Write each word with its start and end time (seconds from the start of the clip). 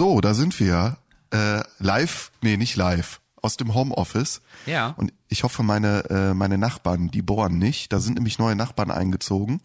So, 0.00 0.22
da 0.22 0.32
sind 0.32 0.58
wir. 0.58 0.96
Äh, 1.30 1.60
live, 1.78 2.32
nee, 2.40 2.56
nicht 2.56 2.74
live, 2.74 3.20
aus 3.42 3.58
dem 3.58 3.74
Homeoffice. 3.74 4.40
Ja. 4.64 4.94
Und 4.96 5.12
ich 5.28 5.44
hoffe, 5.44 5.62
meine, 5.62 6.08
äh, 6.08 6.32
meine 6.32 6.56
Nachbarn, 6.56 7.10
die 7.10 7.20
bohren 7.20 7.58
nicht. 7.58 7.92
Da 7.92 8.00
sind 8.00 8.14
nämlich 8.14 8.38
neue 8.38 8.56
Nachbarn 8.56 8.90
eingezogen. 8.90 9.60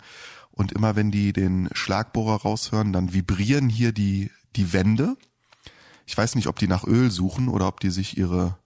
Und 0.51 0.73
immer 0.73 0.97
wenn 0.97 1.09
die 1.09 1.31
den 1.31 1.69
Schlagbohrer 1.71 2.41
raushören, 2.41 2.91
dann 2.91 3.13
vibrieren 3.13 3.69
hier 3.69 3.93
die, 3.93 4.29
die 4.57 4.73
Wände. 4.73 5.15
Ich 6.05 6.17
weiß 6.17 6.35
nicht, 6.35 6.47
ob 6.47 6.59
die 6.59 6.67
nach 6.67 6.83
Öl 6.83 7.11
suchen 7.11 7.47
oder 7.47 7.69
ob 7.69 7.79
die 7.79 7.89
sich 7.89 8.17
ihre 8.17 8.57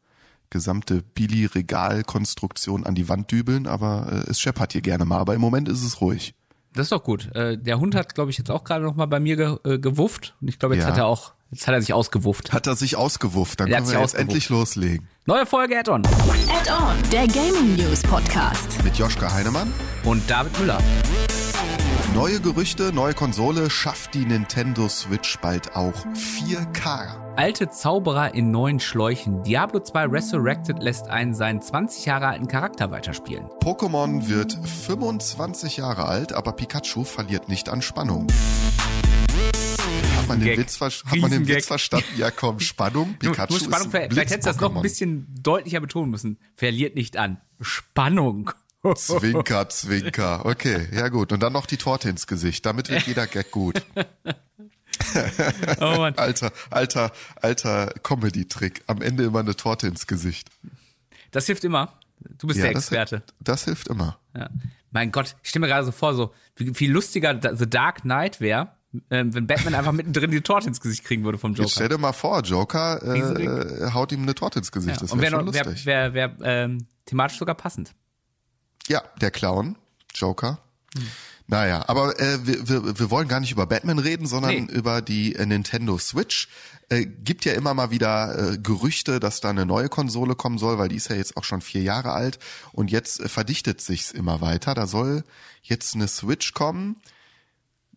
gesamte 0.49 1.03
Billy-Regal-Konstruktion 1.03 2.83
an 2.83 2.95
die 2.95 3.09
Wand 3.09 3.29
dübeln, 3.31 3.67
aber 3.67 4.07
äh, 4.11 4.31
es 4.31 4.41
scheppert 4.41 4.71
hier 4.71 4.81
gerne 4.81 5.05
mal. 5.05 5.19
Aber 5.19 5.35
im 5.35 5.41
Moment 5.41 5.69
ist 5.69 5.83
es 5.83 6.01
ruhig. 6.01 6.33
Das 6.73 6.87
ist 6.87 6.91
doch 6.93 7.03
gut. 7.03 7.29
Äh, 7.35 7.59
der 7.59 7.79
Hund 7.79 7.93
hat, 7.93 8.15
glaube 8.15 8.31
ich, 8.31 8.39
jetzt 8.39 8.49
auch 8.49 8.63
gerade 8.63 8.83
noch 8.83 8.95
mal 8.95 9.05
bei 9.05 9.19
mir 9.19 9.35
ge 9.35 9.57
äh, 9.65 9.77
gewufft. 9.77 10.35
Und 10.41 10.47
ich 10.47 10.57
glaube, 10.57 10.73
jetzt 10.73 10.85
Ja. 10.85 10.89
hat 10.89 10.97
er 10.97 11.05
auch, 11.05 11.33
jetzt 11.51 11.67
hat 11.67 11.73
er 11.75 11.81
sich 11.81 11.93
ausgewufft. 11.93 12.51
Hat 12.53 12.67
er 12.67 12.75
sich 12.75 12.95
ausgewufft, 12.95 13.59
dann 13.59 13.67
Er 13.67 13.75
können 13.77 13.85
sich 13.87 13.95
wir 13.95 14.01
jetzt 14.01 14.11
ausgewufft. 14.15 14.29
endlich 14.29 14.49
loslegen. 14.49 15.07
Neue 15.25 15.45
Folge 15.45 15.77
Add-on. 15.77 16.03
Add-on, 16.05 16.95
der 17.11 17.27
Gaming 17.27 17.75
News 17.75 18.01
Podcast. 18.03 18.83
Mit 18.83 18.95
Joschka 18.97 19.31
Heinemann. 19.31 19.71
Und 20.03 20.27
David 20.29 20.57
Müller. 20.59 20.79
Neue 22.15 22.39
Gerüchte, 22.39 22.91
neue 22.91 23.13
Konsole, 23.13 23.69
schafft 23.69 24.15
die 24.15 24.25
Nintendo 24.25 24.89
Switch 24.89 25.37
bald 25.41 25.75
auch 25.75 25.93
4K. 26.15 27.15
Alte 27.35 27.69
Zauberer 27.69 28.33
in 28.33 28.49
neuen 28.49 28.79
Schläuchen. 28.79 29.43
Diablo 29.43 29.79
2 29.79 30.05
Resurrected 30.07 30.81
lässt 30.81 31.07
einen 31.07 31.35
seinen 31.35 31.61
20 31.61 32.05
Jahre 32.05 32.27
alten 32.27 32.47
Charakter 32.47 32.89
weiterspielen. 32.89 33.45
Pokémon 33.63 34.27
wird 34.27 34.57
25 34.87 35.77
Jahre 35.77 36.05
alt, 36.05 36.33
aber 36.33 36.51
Pikachu 36.53 37.03
verliert 37.03 37.47
nicht 37.47 37.69
an 37.69 37.81
Spannung. 37.83 38.25
Hat 40.29 40.37
man 40.37 40.47
den. 40.47 40.57
Witz, 40.59 40.77
ver- 40.77 40.89
hat 40.89 41.17
man 41.17 41.31
den. 41.31 41.47
Witz 41.47 41.67
verstanden? 41.67 42.07
Ja, 42.17 42.31
komm, 42.31 42.59
Spannung. 42.59 43.15
Du, 43.19 43.29
Pikachu 43.31 43.53
du 43.57 43.59
Spannung, 43.65 43.87
ist 43.87 43.95
ein 43.95 44.09
vielleicht 44.11 44.31
hättest 44.31 44.45
du 44.45 44.49
das 44.51 44.59
noch 44.61 44.75
ein 44.75 44.81
bisschen 44.81 45.27
deutlicher 45.41 45.79
betonen 45.79 46.09
müssen. 46.11 46.37
Verliert 46.55 46.95
nicht 46.95 47.17
an. 47.17 47.41
Spannung. 47.61 48.51
Zwinker, 48.95 49.67
Zwinker. 49.69 50.45
Okay, 50.45 50.87
ja 50.93 51.09
gut. 51.09 51.33
Und 51.33 51.41
dann 51.43 51.51
noch 51.53 51.65
die 51.65 51.75
Torte 51.77 52.09
ins 52.09 52.27
Gesicht. 52.27 52.65
Damit 52.65 52.89
wird 52.89 53.07
jeder 53.07 53.27
Gag 53.27 53.51
gut. 53.51 53.81
Oh 55.79 55.95
Mann. 55.97 56.15
Alter, 56.15 56.51
alter, 56.69 57.11
alter 57.41 57.93
Comedy-Trick. 58.03 58.83
Am 58.87 59.01
Ende 59.01 59.23
immer 59.23 59.39
eine 59.39 59.55
Torte 59.55 59.87
ins 59.87 60.07
Gesicht. 60.07 60.49
Das 61.31 61.45
hilft 61.45 61.63
immer. 61.63 61.93
Du 62.37 62.47
bist 62.47 62.59
der 62.59 62.73
das, 62.73 62.83
Experte. 62.83 63.23
das 63.39 63.63
hilft 63.65 63.87
immer. 63.87 64.19
Ja. 64.35 64.49
Mein 64.91 65.11
Gott, 65.11 65.35
ich 65.41 65.49
stelle 65.49 65.61
mir 65.61 65.67
gerade 65.67 65.85
so 65.85 65.91
vor, 65.91 66.13
so 66.15 66.33
wie 66.57 66.73
viel 66.73 66.91
lustiger 66.91 67.39
The 67.55 67.69
Dark 67.69 68.01
Knight 68.01 68.41
wäre, 68.41 68.73
wenn 69.09 69.45
Batman 69.47 69.75
einfach 69.75 69.91
mittendrin 69.91 70.31
die 70.31 70.41
Torte 70.41 70.67
ins 70.67 70.81
Gesicht 70.81 71.03
kriegen 71.03 71.23
würde 71.23 71.37
vom 71.37 71.51
Jetzt 71.51 71.59
Joker. 71.59 71.69
stell 71.71 71.89
dir 71.89 71.97
mal 71.99 72.13
vor, 72.13 72.41
Joker 72.41 72.99
Riesig. 73.03 73.45
äh, 73.47 73.91
haut 73.93 74.11
ihm 74.11 74.23
eine 74.23 74.33
Torte 74.33 74.59
ins 74.59 74.71
Gesicht. 74.71 74.95
Ja. 74.97 75.01
Das 75.01 75.11
Und 75.11 75.21
wäre 75.21 75.31
schon 75.35 75.45
noch- 75.45 75.53
lustig. 75.53 75.85
wär, 75.85 76.13
wär, 76.15 76.35
ähm, 76.41 76.87
thematisch 77.05 77.37
sogar 77.37 77.55
passend. 77.55 77.93
Ja, 78.87 79.03
der 79.21 79.29
Clown, 79.31 79.75
Joker. 80.15 80.59
Naja, 81.45 81.83
aber 81.87 82.19
äh, 82.19 82.45
wir, 82.47 82.67
wir, 82.67 82.99
wir 82.99 83.11
wollen 83.11 83.27
gar 83.27 83.39
nicht 83.39 83.51
über 83.51 83.65
Batman 83.67 83.99
reden, 83.99 84.25
sondern 84.27 84.51
Nee. 84.65 84.71
über 84.73 85.01
die 85.01 85.35
äh, 85.35 85.45
Nintendo 85.45 85.97
Switch. 85.99 86.47
Äh, 86.89 87.05
gibt 87.05 87.45
ja 87.45 87.53
immer 87.53 87.75
mal 87.75 87.91
wieder 87.91 88.53
äh, 88.53 88.57
Gerüchte, 88.57 89.19
dass 89.19 89.39
da 89.41 89.51
eine 89.51 89.67
neue 89.67 89.89
Konsole 89.89 90.33
kommen 90.35 90.57
soll, 90.57 90.79
weil 90.79 90.89
die 90.89 90.95
ist 90.95 91.09
ja 91.09 91.15
jetzt 91.15 91.37
auch 91.37 91.43
schon 91.43 91.61
vier 91.61 91.83
Jahre 91.83 92.13
alt 92.13 92.39
und 92.71 92.89
jetzt 92.89 93.19
äh, 93.19 93.29
verdichtet 93.29 93.81
sich's 93.81 94.09
immer 94.11 94.41
weiter. 94.41 94.73
Da 94.73 94.87
soll 94.87 95.23
jetzt 95.61 95.93
eine 95.93 96.07
Switch 96.07 96.53
kommen, 96.55 96.95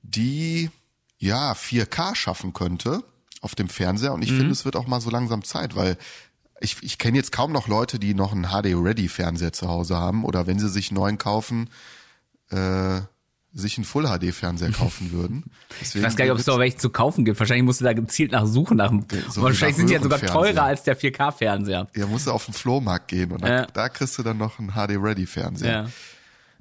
die 0.03 0.71
ja 1.23 1.53
4K 1.53 2.15
schaffen 2.15 2.53
könnte 2.53 3.03
auf 3.41 3.55
dem 3.55 3.69
Fernseher 3.69 4.13
und 4.13 4.23
ich 4.23 4.33
finde, 4.33 4.51
es 4.53 4.65
wird 4.65 4.77
auch 4.77 4.87
mal 4.87 5.01
so 5.01 5.11
langsam 5.11 5.43
Zeit, 5.45 5.75
weil 5.75 5.97
ich, 6.61 6.77
ich 6.83 6.99
kenne 6.99 7.17
jetzt 7.17 7.33
kaum 7.33 7.51
noch 7.53 7.67
Leute, 7.67 7.99
die 7.99 8.15
noch 8.15 8.33
einen 8.33 8.45
HD-Ready-Fernseher 8.47 9.53
zu 9.53 9.69
Hause 9.69 9.97
haben 9.97 10.25
oder 10.25 10.47
wenn 10.47 10.59
sie 10.61 10.69
sich 10.69 10.91
einen 10.91 10.99
neuen 10.99 11.19
kaufen, 11.19 11.71
äh, 12.51 13.01
sich 13.55 13.77
einen 13.79 13.85
Full-HD-Fernseher 13.85 14.71
kaufen 14.73 15.11
würden. 15.13 15.45
Ich 15.81 16.01
weiß 16.01 16.17
gar 16.17 16.25
nicht, 16.25 16.33
ob 16.33 16.39
es 16.39 16.45
da 16.45 16.59
welche 16.59 16.77
zu 16.79 16.91
kaufen 16.91 17.25
gibt. 17.25 17.39
Wahrscheinlich 17.39 17.65
musst 17.65 17.81
du 17.81 17.85
da 17.85 17.93
gezielt 17.93 18.33
nach 18.33 18.47
suchen. 18.47 18.77
Nach, 18.77 18.93
so 19.29 19.43
wahrscheinlich 19.43 19.77
nach 19.77 19.79
sind 19.79 19.89
die 19.91 19.95
ja 19.95 20.03
sogar 20.03 20.21
teurer 20.21 20.63
als 20.65 20.85
der 20.85 20.97
4K-Fernseher. 20.99 21.89
Ja, 21.95 22.07
musst 22.07 22.27
du 22.27 22.31
auf 22.31 22.45
den 22.47 22.55
Flohmarkt 22.55 23.09
gehen 23.09 23.33
und 23.33 23.45
Ja. 23.45 23.67
da 23.67 23.89
kriegst 23.89 24.17
du 24.19 24.23
dann 24.23 24.39
noch 24.39 24.59
einen 24.59 24.71
HD-Ready-Fernseher. 24.71 25.73
Ja. 25.73 25.91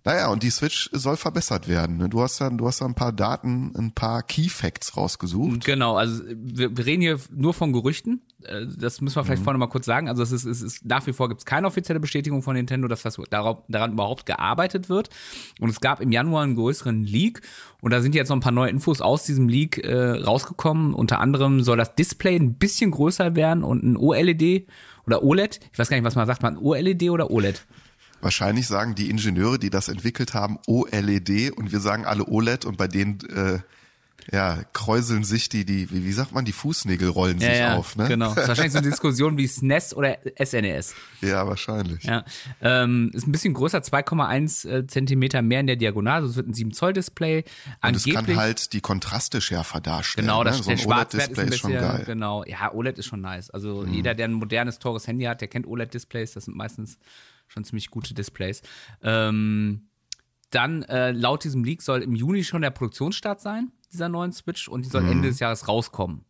Naja, 0.03 0.29
und 0.31 0.41
die 0.41 0.49
Switch 0.49 0.89
soll 0.93 1.15
verbessert 1.15 1.67
werden. 1.67 1.97
ne? 1.97 2.09
Du 2.09 2.21
hast 2.21 2.41
da, 2.41 2.49
du 2.49 2.65
hast 2.67 2.81
da 2.81 2.85
ein 2.85 2.95
paar 2.95 3.11
Daten, 3.11 3.71
ein 3.77 3.91
paar 3.91 4.23
Key 4.23 4.49
Facts 4.49 4.97
rausgesucht. 4.97 5.63
Genau, 5.63 5.95
also 5.95 6.23
wir, 6.27 6.75
wir 6.75 6.85
reden 6.85 7.01
hier 7.03 7.19
nur 7.31 7.53
von 7.53 7.71
Gerüchten. 7.71 8.21
Äh, 8.43 8.65
Das 8.77 8.99
müssen 9.01 9.15
wir 9.15 9.21
Mhm. 9.21 9.25
vielleicht 9.27 9.43
vorne 9.43 9.59
mal 9.59 9.67
kurz 9.67 9.85
sagen. 9.85 10.09
Also 10.09 10.23
es 10.23 10.31
ist, 10.31 10.45
es 10.45 10.63
ist 10.63 10.85
nach 10.85 11.05
wie 11.05 11.13
vor 11.13 11.29
gibt 11.29 11.41
es 11.41 11.45
keine 11.45 11.67
offizielle 11.67 11.99
Bestätigung 11.99 12.41
von 12.41 12.55
Nintendo, 12.55 12.87
dass 12.87 13.03
das 13.03 13.17
darauf, 13.29 13.59
daran 13.67 13.91
überhaupt 13.93 14.25
gearbeitet 14.25 14.89
wird. 14.89 15.09
Und 15.59 15.69
es 15.69 15.79
gab 15.81 16.01
im 16.01 16.11
Januar 16.11 16.43
einen 16.43 16.55
größeren 16.55 17.03
Leak 17.03 17.41
und 17.81 17.91
da 17.91 18.01
sind 18.01 18.15
jetzt 18.15 18.29
noch 18.29 18.37
ein 18.37 18.41
paar 18.41 18.51
neue 18.51 18.71
Infos 18.71 19.01
aus 19.01 19.23
diesem 19.25 19.47
Leak 19.49 19.77
äh, 19.85 19.93
rausgekommen. 20.23 20.95
Unter 20.95 21.19
anderem 21.19 21.61
soll 21.61 21.77
das 21.77 21.93
Display 21.93 22.35
ein 22.37 22.55
bisschen 22.55 22.89
größer 22.89 23.35
werden 23.35 23.63
und 23.63 23.83
ein 23.83 23.97
OLED 23.97 24.67
oder 25.05 25.21
OLED. 25.23 25.59
Ich 25.71 25.77
weiß 25.77 25.89
gar 25.89 25.97
nicht, 25.97 26.05
was 26.05 26.15
man 26.15 26.25
sagt, 26.25 26.41
man 26.41 26.57
OLED 26.57 27.09
oder 27.11 27.29
OLED. 27.29 27.65
Wahrscheinlich 28.21 28.67
sagen 28.67 28.95
die 28.95 29.09
Ingenieure, 29.09 29.59
die 29.59 29.69
das 29.69 29.87
entwickelt 29.87 30.33
haben, 30.33 30.59
OLED 30.67 31.51
und 31.51 31.71
wir 31.71 31.79
sagen 31.79 32.05
alle 32.05 32.25
OLED 32.27 32.65
und 32.65 32.77
bei 32.77 32.87
denen 32.87 33.19
äh, 33.29 33.59
ja, 34.31 34.63
kräuseln 34.73 35.23
sich 35.23 35.49
die, 35.49 35.65
die, 35.65 35.89
wie, 35.91 36.11
sagt 36.11 36.33
man, 36.33 36.45
die 36.45 36.51
Fußnägel 36.51 37.09
rollen 37.09 37.39
sich 37.39 37.63
auf, 37.63 37.95
ne? 37.95 38.07
Genau. 38.07 38.33
Das 38.33 38.37
ist 38.43 38.47
wahrscheinlich 38.49 38.73
so 38.73 38.77
eine 38.79 38.89
Diskussion 38.89 39.37
wie 39.37 39.47
SNES 39.47 39.93
oder 39.95 40.17
SNES. 40.43 40.93
Ja, 41.21 41.47
wahrscheinlich. 41.47 42.03
Ja, 42.03 42.23
ähm, 42.61 43.11
ist 43.13 43.27
ein 43.27 43.31
bisschen 43.31 43.53
größer, 43.53 43.79
2,1 43.79 44.69
äh, 44.69 44.87
Zentimeter 44.87 45.41
mehr 45.41 45.59
in 45.59 45.67
der 45.67 45.75
Diagonale. 45.75 46.17
Also 46.17 46.29
es 46.29 46.35
wird 46.35 46.47
ein 46.47 46.53
7 46.53 46.71
Zoll 46.71 46.93
Display. 46.93 47.43
Und 47.81 47.95
es 47.95 48.05
kann 48.05 48.35
halt 48.35 48.73
die 48.73 48.81
Kontraste 48.81 49.41
schärfer 49.41 49.81
darstellen. 49.81 50.27
genau, 50.27 50.43
das 50.43 50.57
ne? 50.57 50.63
so 50.63 50.69
ein 50.71 50.77
ist 50.77 50.87
OLED-Display 50.87 51.43
ein 51.43 51.49
ist 51.49 51.59
schon 51.59 51.73
geil. 51.73 51.99
Mhm. 51.99 52.05
genau. 52.05 52.43
Ja, 52.45 52.73
OLED 52.73 52.99
ist 52.99 53.07
schon 53.07 53.21
nice. 53.21 53.49
Also 53.49 53.85
jeder, 53.85 54.13
der 54.13 54.27
ein 54.27 54.33
modernes, 54.33 54.79
teures 54.79 55.07
Handy 55.07 55.25
hat, 55.25 55.41
der 55.41 55.47
kennt 55.47 55.67
OLED-Displays. 55.67 56.33
Das 56.33 56.45
sind 56.45 56.55
meistens 56.55 56.97
schon 57.51 57.63
ziemlich 57.63 57.89
gute 57.89 58.13
Displays. 58.13 58.61
Ähm, 59.03 59.89
dann 60.49 60.83
äh, 60.83 61.11
laut 61.11 61.43
diesem 61.43 61.63
Leak 61.63 61.81
soll 61.81 62.01
im 62.01 62.15
Juni 62.15 62.43
schon 62.43 62.61
der 62.61 62.71
Produktionsstart 62.71 63.41
sein 63.41 63.71
dieser 63.91 64.09
neuen 64.09 64.31
Switch 64.31 64.67
und 64.67 64.85
die 64.85 64.89
soll 64.89 65.01
Mhm. 65.03 65.11
Ende 65.11 65.27
des 65.29 65.39
Jahres 65.39 65.67
rauskommen. 65.67 66.23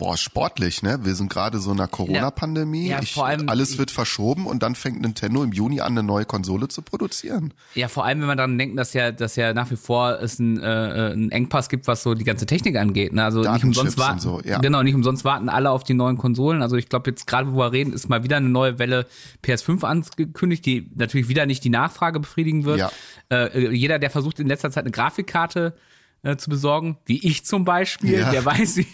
Boah, 0.00 0.16
sportlich, 0.16 0.82
ne? 0.82 0.98
Wir 1.04 1.14
sind 1.14 1.30
gerade 1.30 1.58
so 1.60 1.70
in 1.70 1.78
einer 1.78 1.86
Corona-Pandemie. 1.86 2.88
Ja, 2.88 3.00
Ich- 3.02 3.12
vor 3.12 3.26
allem- 3.26 3.48
Alles 3.48 3.78
wird 3.78 3.90
verschoben 3.90 4.46
und 4.46 4.62
dann 4.62 4.74
fängt 4.74 5.00
Nintendo 5.02 5.42
im 5.44 5.52
Juni 5.52 5.80
an, 5.80 5.92
eine 5.92 6.02
neue 6.02 6.24
Konsole 6.24 6.68
zu 6.68 6.82
produzieren. 6.82 7.52
Ja, 7.74 7.86
vor 7.88 8.04
allem, 8.06 8.20
wenn 8.20 8.26
man 8.26 8.36
daran 8.38 8.58
denkt, 8.58 8.78
dass 8.78 8.94
ja, 8.94 9.12
dass 9.12 9.36
ja 9.36 9.52
nach 9.52 9.70
wie 9.70 9.76
vor 9.76 10.18
es 10.20 10.40
einen, 10.40 10.58
äh, 10.58 10.62
einen 10.64 11.30
Engpass 11.30 11.68
gibt, 11.68 11.86
was 11.86 12.02
so 12.02 12.14
die 12.14 12.24
ganze 12.24 12.46
Technik 12.46 12.76
angeht. 12.76 13.12
Ne? 13.12 13.22
Also 13.22 13.42
nicht 13.42 13.62
umsonst 13.64 13.98
warten. 13.98 14.18
so, 14.20 14.40
ja. 14.42 14.58
Genau, 14.58 14.82
nicht 14.82 14.94
umsonst 14.94 15.24
warten 15.24 15.48
alle 15.50 15.70
auf 15.70 15.84
die 15.84 15.94
neuen 15.94 16.16
Konsolen. 16.16 16.62
Also 16.62 16.76
ich 16.76 16.88
glaube, 16.88 17.10
jetzt 17.10 17.26
gerade, 17.26 17.52
wo 17.52 17.58
wir 17.58 17.70
reden, 17.72 17.92
ist 17.92 18.08
mal 18.08 18.24
wieder 18.24 18.38
eine 18.38 18.48
neue 18.48 18.78
Welle 18.78 19.06
PS5 19.44 19.84
angekündigt, 19.84 20.64
die 20.64 20.90
natürlich 20.96 21.28
wieder 21.28 21.44
nicht 21.46 21.62
die 21.62 21.68
Nachfrage 21.70 22.20
befriedigen 22.20 22.64
wird. 22.64 22.78
Ja. 22.78 22.90
Äh, 23.30 23.46
äh, 23.66 23.70
jeder, 23.72 23.98
der 23.98 24.08
versucht 24.10 24.40
in 24.40 24.46
letzter 24.48 24.70
Zeit 24.70 24.84
eine 24.84 24.90
Grafikkarte 24.92 25.74
äh, 25.76 25.80
zu 26.36 26.50
besorgen, 26.50 26.98
wie 27.06 27.26
ich 27.26 27.44
zum 27.44 27.64
Beispiel, 27.64 28.18
Ja. 28.18 28.30
der 28.30 28.44
weiß, 28.44 28.76
wie, 28.76 28.86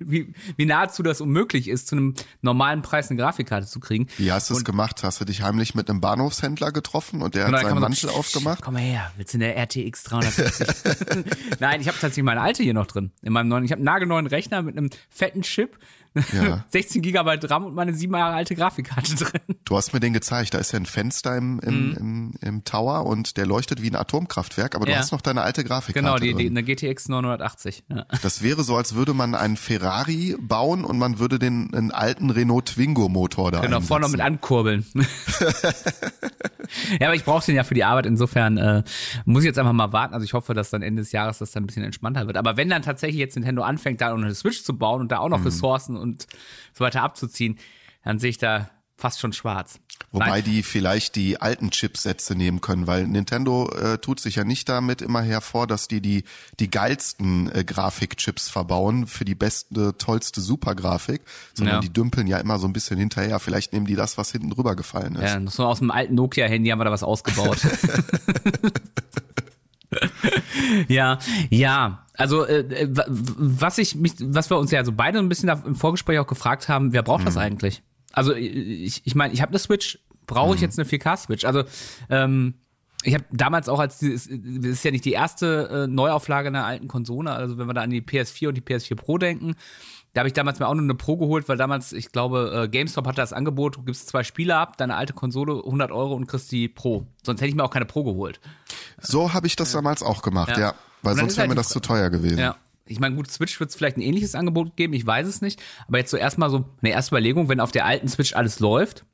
wie, 0.00 0.34
wie 0.56 0.64
nahezu 0.66 1.02
das 1.02 1.20
unmöglich 1.20 1.68
ist, 1.68 1.88
zu 1.88 1.96
einem 1.96 2.14
normalen 2.40 2.82
Preis 2.82 3.08
eine 3.10 3.18
Grafikkarte 3.20 3.66
zu 3.66 3.78
kriegen. 3.80 4.08
Wie 4.18 4.32
hast 4.32 4.50
du 4.50 4.54
es 4.54 4.64
gemacht? 4.64 5.02
Hast 5.02 5.20
du 5.20 5.24
dich 5.24 5.42
heimlich 5.42 5.74
mit 5.74 5.88
einem 5.88 6.00
Bahnhofshändler 6.00 6.72
getroffen 6.72 7.22
und 7.22 7.34
der 7.34 7.46
Und 7.46 7.52
hat 7.54 7.62
dann 7.62 7.68
seinen 7.70 7.74
so, 7.76 7.80
Mantel 7.80 8.08
"Psst, 8.08 8.18
aufgemacht? 8.18 8.62
Komm 8.62 8.74
mal 8.74 8.80
her, 8.80 9.12
willst 9.16 9.34
du 9.34 9.38
eine 9.38 9.54
RTX 9.54 10.02
350? 10.04 10.66
Nein, 11.60 11.80
ich 11.80 11.88
habe 11.88 11.98
tatsächlich 11.98 12.24
meine 12.24 12.40
alte 12.40 12.62
hier 12.62 12.74
noch 12.74 12.86
drin. 12.86 13.12
In 13.22 13.32
meinem 13.32 13.48
neuen, 13.48 13.64
ich 13.64 13.70
habe 13.72 13.78
einen 13.78 13.84
nagelneuen 13.86 14.26
Rechner 14.26 14.62
mit 14.62 14.76
einem 14.76 14.90
fetten 15.10 15.42
Chip, 15.42 15.78
Ja. 16.32 16.64
16 16.70 17.02
Gigabyte 17.02 17.48
RAM 17.50 17.64
und 17.64 17.74
meine 17.74 17.94
sieben 17.94 18.14
Jahre 18.14 18.34
alte 18.34 18.54
Grafikkarte 18.54 19.14
drin. 19.16 19.40
Du 19.64 19.76
hast 19.76 19.92
mir 19.94 20.00
den 20.00 20.12
gezeigt. 20.12 20.54
Da 20.54 20.58
ist 20.58 20.72
ja 20.72 20.78
ein 20.78 20.86
Fenster 20.86 21.36
im, 21.36 21.58
im, 21.60 21.96
im, 21.96 22.32
im 22.40 22.64
Tower 22.64 23.06
und 23.06 23.36
der 23.36 23.46
leuchtet 23.46 23.82
wie 23.82 23.90
ein 23.90 23.96
Atomkraftwerk, 23.96 24.74
aber 24.74 24.86
du 24.86 24.92
Mhm. 24.92 24.96
Ja. 24.96 25.00
hast 25.00 25.12
noch 25.12 25.20
deine 25.22 25.40
alte 25.42 25.64
Grafikkarte 25.64 26.04
Genau, 26.06 26.18
die, 26.18 26.34
die, 26.34 26.50
eine 26.50 26.62
GTX 26.62 27.08
980. 27.08 27.84
Ja. 27.88 28.04
Das 28.22 28.42
wäre 28.42 28.62
so, 28.62 28.76
als 28.76 28.94
würde 28.94 29.14
man 29.14 29.34
einen 29.34 29.56
Ferrari 29.56 30.36
bauen 30.40 30.84
und 30.84 30.98
man 30.98 31.18
würde 31.18 31.38
den 31.38 31.72
einen 31.74 31.90
alten 31.92 32.30
Renault 32.30 32.66
Twingo 32.66 33.08
Motor 33.08 33.50
da 33.52 33.60
Genau, 33.60 33.80
vorne 33.80 34.04
noch 34.06 34.12
mit 34.12 34.20
einsetzen. 34.20 34.34
ankurbeln. 34.42 34.84
ja, 37.00 37.06
aber 37.08 37.14
ich 37.14 37.24
brauche 37.24 37.44
den 37.46 37.56
ja 37.56 37.64
für 37.64 37.74
die 37.74 37.84
Arbeit. 37.84 38.06
Insofern 38.06 38.56
äh, 38.56 38.82
muss 39.24 39.42
ich 39.42 39.46
jetzt 39.46 39.58
einfach 39.58 39.72
mal 39.72 39.92
warten. 39.92 40.14
Also 40.14 40.24
ich 40.24 40.34
hoffe, 40.34 40.54
dass 40.54 40.70
dann 40.70 40.82
Ende 40.82 41.02
des 41.02 41.12
Jahres 41.12 41.38
das 41.38 41.50
dann 41.52 41.64
ein 41.64 41.66
bisschen 41.66 41.84
entspannter 41.84 42.26
wird. 42.26 42.36
Aber 42.36 42.56
wenn 42.56 42.68
dann 42.68 42.82
tatsächlich 42.82 43.18
jetzt 43.18 43.34
Nintendo 43.34 43.62
anfängt, 43.62 44.00
da 44.00 44.10
noch 44.10 44.22
eine 44.22 44.34
Switch 44.34 44.62
zu 44.62 44.76
bauen 44.76 45.00
und 45.00 45.12
da 45.12 45.18
auch 45.18 45.28
noch 45.28 45.38
Mhm. 45.38 45.44
Ressourcen 45.46 45.96
und 46.02 46.26
so 46.74 46.84
weiter 46.84 47.02
abzuziehen, 47.02 47.58
dann 48.04 48.18
sehe 48.18 48.30
ich 48.30 48.38
da 48.38 48.68
fast 48.98 49.18
schon 49.20 49.32
schwarz. 49.32 49.80
Wobei 50.12 50.26
Nein. 50.28 50.44
die 50.44 50.62
vielleicht 50.62 51.16
die 51.16 51.40
alten 51.40 51.70
Chipsätze 51.70 52.36
nehmen 52.36 52.60
können, 52.60 52.86
weil 52.86 53.06
Nintendo 53.08 53.68
äh, 53.70 53.98
tut 53.98 54.20
sich 54.20 54.36
ja 54.36 54.44
nicht 54.44 54.68
damit 54.68 55.02
immer 55.02 55.22
hervor, 55.22 55.66
dass 55.66 55.88
die 55.88 56.00
die, 56.00 56.22
die 56.60 56.70
geilsten 56.70 57.50
äh, 57.52 57.64
Grafikchips 57.64 58.48
verbauen 58.48 59.06
für 59.08 59.24
die 59.24 59.34
beste, 59.34 59.96
tollste 59.98 60.40
Supergrafik, 60.40 61.22
sondern 61.54 61.76
Ja. 61.76 61.80
die 61.80 61.92
dümpeln 61.92 62.26
ja 62.28 62.38
immer 62.38 62.58
so 62.58 62.68
ein 62.68 62.72
bisschen 62.72 62.98
hinterher. 62.98 63.40
Vielleicht 63.40 63.72
nehmen 63.72 63.86
die 63.86 63.96
das, 63.96 64.18
was 64.18 64.30
hinten 64.30 64.50
drüber 64.50 64.76
gefallen 64.76 65.16
ist. 65.16 65.22
Ja, 65.22 65.40
so 65.50 65.66
aus 65.66 65.78
dem 65.80 65.90
alten 65.90 66.14
Nokia-Handy 66.14 66.68
haben 66.70 66.78
wir 66.78 66.84
da 66.84 66.92
was 66.92 67.02
ausgebaut. 67.02 67.58
ja, 70.88 71.18
ja. 71.50 72.06
Also 72.14 72.46
äh, 72.46 72.88
wa- 72.90 73.06
was 73.08 73.78
ich 73.78 73.94
mich, 73.94 74.12
was 74.20 74.50
wir 74.50 74.58
uns 74.58 74.70
ja 74.70 74.84
so 74.84 74.92
beide 74.92 75.18
ein 75.18 75.28
bisschen 75.28 75.48
im 75.48 75.74
Vorgespräch 75.74 76.18
auch 76.18 76.26
gefragt 76.26 76.68
haben, 76.68 76.92
wer 76.92 77.02
braucht 77.02 77.26
das 77.26 77.36
eigentlich? 77.36 77.82
Also 78.12 78.34
ich, 78.34 79.02
ich 79.04 79.14
meine, 79.14 79.32
ich 79.32 79.40
habe 79.40 79.50
eine 79.50 79.58
Switch, 79.58 79.98
brauche 80.26 80.54
ich 80.54 80.60
jetzt 80.60 80.78
eine 80.78 80.86
4K-Switch? 80.88 81.44
Also 81.44 81.64
ähm, 82.10 82.54
ich 83.04 83.14
habe 83.14 83.24
damals 83.32 83.68
auch 83.68 83.80
als 83.80 83.98
das 84.00 84.26
ist 84.26 84.84
ja 84.84 84.90
nicht 84.90 85.04
die 85.04 85.12
erste 85.12 85.68
äh, 85.68 85.86
Neuauflage 85.86 86.48
einer 86.48 86.66
alten 86.66 86.86
Konsole, 86.88 87.32
also 87.32 87.58
wenn 87.58 87.66
wir 87.66 87.74
da 87.74 87.80
an 87.82 87.90
die 87.90 88.02
PS4 88.02 88.48
und 88.48 88.54
die 88.56 88.60
PS4 88.60 88.94
Pro 88.94 89.18
denken, 89.18 89.54
da 90.12 90.20
habe 90.20 90.28
ich 90.28 90.34
damals 90.34 90.58
mir 90.58 90.68
auch 90.68 90.74
nur 90.74 90.82
eine 90.82 90.94
Pro 90.94 91.16
geholt, 91.16 91.48
weil 91.48 91.56
damals, 91.56 91.92
ich 91.92 92.12
glaube, 92.12 92.64
äh, 92.64 92.68
GameStop 92.68 93.06
hatte 93.06 93.16
das 93.16 93.32
Angebot, 93.32 93.76
du 93.76 93.82
gibst 93.82 94.08
zwei 94.08 94.24
Spiele 94.24 94.56
ab, 94.56 94.76
deine 94.76 94.96
alte 94.96 95.14
Konsole 95.14 95.54
100 95.64 95.90
Euro 95.90 96.14
und 96.14 96.26
kriegst 96.26 96.52
die 96.52 96.68
Pro. 96.68 97.06
Sonst 97.22 97.40
hätte 97.40 97.48
ich 97.48 97.54
mir 97.54 97.64
auch 97.64 97.70
keine 97.70 97.86
Pro 97.86 98.04
geholt. 98.04 98.40
So 99.00 99.32
habe 99.32 99.46
ich 99.46 99.56
das 99.56 99.72
damals 99.72 100.02
auch 100.02 100.22
gemacht, 100.22 100.56
ja. 100.56 100.60
Ja. 100.60 100.74
Weil 101.02 101.16
sonst 101.16 101.36
wäre 101.36 101.42
halt 101.42 101.50
mir 101.50 101.56
das 101.56 101.68
zu 101.68 101.80
teuer 101.80 102.10
gewesen. 102.10 102.38
Ja. 102.38 102.56
Ich 102.84 103.00
meine, 103.00 103.14
gut, 103.16 103.30
Switch 103.30 103.58
wird 103.58 103.70
es 103.70 103.76
vielleicht 103.76 103.96
ein 103.96 104.02
ähnliches 104.02 104.34
Angebot 104.34 104.76
geben, 104.76 104.92
ich 104.92 105.06
weiß 105.06 105.26
es 105.26 105.40
nicht. 105.40 105.62
Aber 105.88 105.98
jetzt 105.98 106.10
so 106.10 106.16
erstmal 106.16 106.50
so 106.50 106.64
eine 106.82 106.92
erste 106.92 107.14
Überlegung, 107.14 107.48
wenn 107.48 107.60
auf 107.60 107.72
der 107.72 107.86
alten 107.86 108.08
Switch 108.08 108.34
alles 108.34 108.60
läuft, 108.60 109.04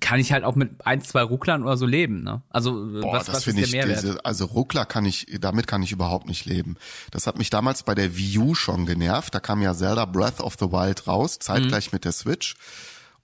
kann 0.00 0.20
ich 0.20 0.32
halt 0.32 0.44
auch 0.44 0.54
mit 0.54 0.86
ein, 0.86 1.00
zwei 1.00 1.22
Rucklern 1.22 1.62
oder 1.64 1.76
so 1.76 1.86
leben, 1.86 2.22
ne? 2.22 2.42
Also, 2.50 2.72
Boah, 3.00 3.14
was, 3.14 3.26
das 3.26 3.34
was 3.36 3.46
ist 3.48 3.56
der 3.56 3.64
ich, 3.64 3.72
Mehrwert? 3.72 4.02
diese, 4.02 4.24
also 4.24 4.44
Ruckler 4.44 4.84
kann 4.86 5.04
ich, 5.04 5.26
damit 5.40 5.66
kann 5.66 5.82
ich 5.82 5.90
überhaupt 5.92 6.26
nicht 6.28 6.44
leben. 6.44 6.76
Das 7.10 7.26
hat 7.26 7.36
mich 7.38 7.50
damals 7.50 7.82
bei 7.82 7.94
der 7.94 8.16
Wii 8.16 8.38
U 8.38 8.54
schon 8.54 8.86
genervt. 8.86 9.34
Da 9.34 9.40
kam 9.40 9.62
ja 9.62 9.74
Zelda 9.74 10.04
Breath 10.04 10.40
of 10.40 10.54
the 10.60 10.66
Wild 10.70 11.06
raus, 11.08 11.36
Mhm. 11.36 11.40
zeitgleich 11.42 11.92
mit 11.92 12.04
der 12.04 12.12
Switch. 12.12 12.54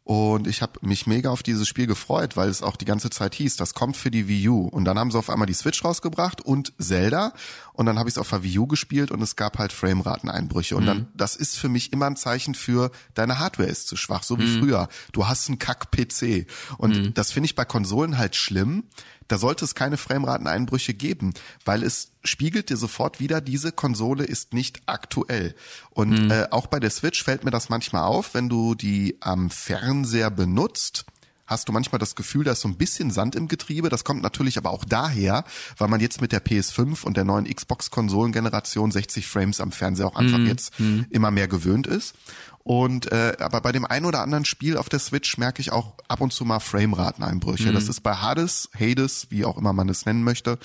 Und 0.05 0.49
ich 0.49 0.63
habe 0.63 0.81
mich 0.83 1.07
mega 1.07 1.31
auf 1.31 1.45
dieses 1.45 1.69
Spiel 1.69 1.87
gefreut, 1.87 2.37
weil 2.37 2.49
es 2.49 2.63
auch 2.63 2.77
die 2.77 2.85
ganze 2.85 3.09
Zeit 3.09 3.35
hieß, 3.37 3.57
das 3.57 3.73
kommt 3.73 3.97
für 3.97 4.11
die 4.11 4.27
Wii 4.27 4.49
U. 4.49 4.67
Und 4.67 4.85
dann 4.85 4.99
haben 4.99 5.13
sie 5.13 5.19
auf 5.19 5.31
einmal 5.31 5.47
die 5.47 5.55
Switch 5.55 5.85
rausgebracht 5.85 6.41
und 6.41 6.73
Zelda. 6.79 7.33
Und 7.73 7.87
dann 7.87 7.99
habe 8.01 8.09
ich 8.09 8.15
es 8.15 8.19
auf 8.19 8.29
der 8.31 8.43
Wii 8.43 8.59
U 8.59 8.67
gespielt 8.67 9.13
und 9.13 9.23
es 9.23 9.37
gab 9.37 9.59
halt 9.59 9.73
Framerateneinbrüche. 9.73 10.77
Und 10.77 10.87
dann, 10.87 11.09
das 11.15 11.37
ist 11.37 11.57
für 11.57 11.69
mich 11.69 11.93
immer 11.93 12.07
ein 12.07 12.17
Zeichen 12.17 12.55
für, 12.57 12.91
deine 13.15 13.39
Hardware 13.39 13.69
ist 13.69 13.87
zu 13.87 13.97
schwach, 13.97 14.25
so 14.25 14.39
wie 14.41 14.59
früher. 14.59 14.89
Du 15.13 15.29
hast 15.29 15.49
einen 15.49 15.61
Kack-PC. 15.61 16.47
Und 16.79 17.17
das 17.17 17.31
finde 17.31 17.47
ich 17.47 17.55
bei 17.55 17.65
Konsolen 17.65 18.19
halt 18.19 18.35
schlimm. 18.35 18.85
Da 19.29 19.39
sollte 19.39 19.65
es 19.65 19.75
keine 19.75 19.97
Framerateneinbrüche 19.97 20.95
geben, 20.95 21.35
weil 21.65 21.83
es 21.83 22.13
spiegelt 22.25 22.71
dir 22.71 22.77
sofort 22.77 23.21
wieder, 23.21 23.41
diese 23.41 23.73
Konsole 23.73 24.25
ist 24.25 24.53
nicht 24.53 24.83
aktuell. 24.87 25.55
Und 25.91 26.31
äh, 26.31 26.49
auch 26.51 26.67
bei 26.67 26.81
der 26.81 26.91
Switch 26.91 27.23
fällt 27.23 27.45
mir 27.45 27.51
das 27.51 27.69
manchmal 27.69 28.05
auf, 28.05 28.35
wenn 28.35 28.49
du 28.49 28.75
die 28.75 29.17
am 29.21 29.51
Fernseher 29.51 30.31
benutzt, 30.31 31.05
hast 31.53 31.69
du 31.69 31.73
manchmal 31.73 31.99
das 31.99 32.17
Gefühl, 32.17 32.45
da 32.45 32.53
ist 32.53 32.61
so 32.61 32.69
ein 32.69 32.77
bisschen 32.77 33.11
Sand 33.11 33.37
im 33.37 33.47
Getriebe. 33.47 33.89
Das 33.89 34.05
kommt 34.05 34.23
natürlich 34.23 34.59
aber 34.59 34.71
auch 34.71 34.85
daher, 34.85 35.45
weil 35.77 35.89
man 35.89 36.01
jetzt 36.01 36.21
mit 36.21 36.33
der 36.33 36.45
PS5 36.45 37.05
und 37.05 37.17
der 37.17 37.25
neuen 37.25 37.45
Xbox-Konsolengeneration 37.45 38.91
60 38.91 39.27
Frames 39.27 39.61
am 39.61 39.71
Fernseher 39.71 40.07
auch 40.07 40.17
einfach 40.17 40.39
jetzt 40.41 40.73
immer 41.11 41.31
mehr 41.31 41.49
gewöhnt 41.49 41.87
ist. 41.87 42.15
Und 42.65 43.11
äh, 43.11 43.37
aber 43.41 43.61
bei 43.61 43.73
dem 43.73 43.85
einen 43.85 44.07
oder 44.07 44.21
anderen 44.21 44.45
Spiel 44.45 44.77
auf 44.77 44.89
der 44.89 45.01
Switch 45.01 45.37
merke 45.37 45.61
ich 45.61 45.73
auch 45.73 45.95
ab 46.09 46.21
und 46.21 46.33
zu 46.33 46.45
mal 46.45 46.61
Framerateneinbrüche. 46.61 47.73
Das 47.73 47.89
ist 47.89 48.03
bei 48.03 48.15
Hades, 48.15 48.69
Hades, 48.79 49.27
wie 49.31 49.45
auch 49.45 49.59
immer 49.59 49.73
man 49.73 49.89
es 49.89 50.07
nennen 50.07 50.23
möchte, 50.23 50.59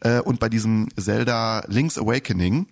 äh, 0.00 0.20
und 0.20 0.40
bei 0.40 0.48
diesem 0.48 0.88
Zelda 0.96 1.64
Link's 1.68 1.98
Awakening. 1.98 2.66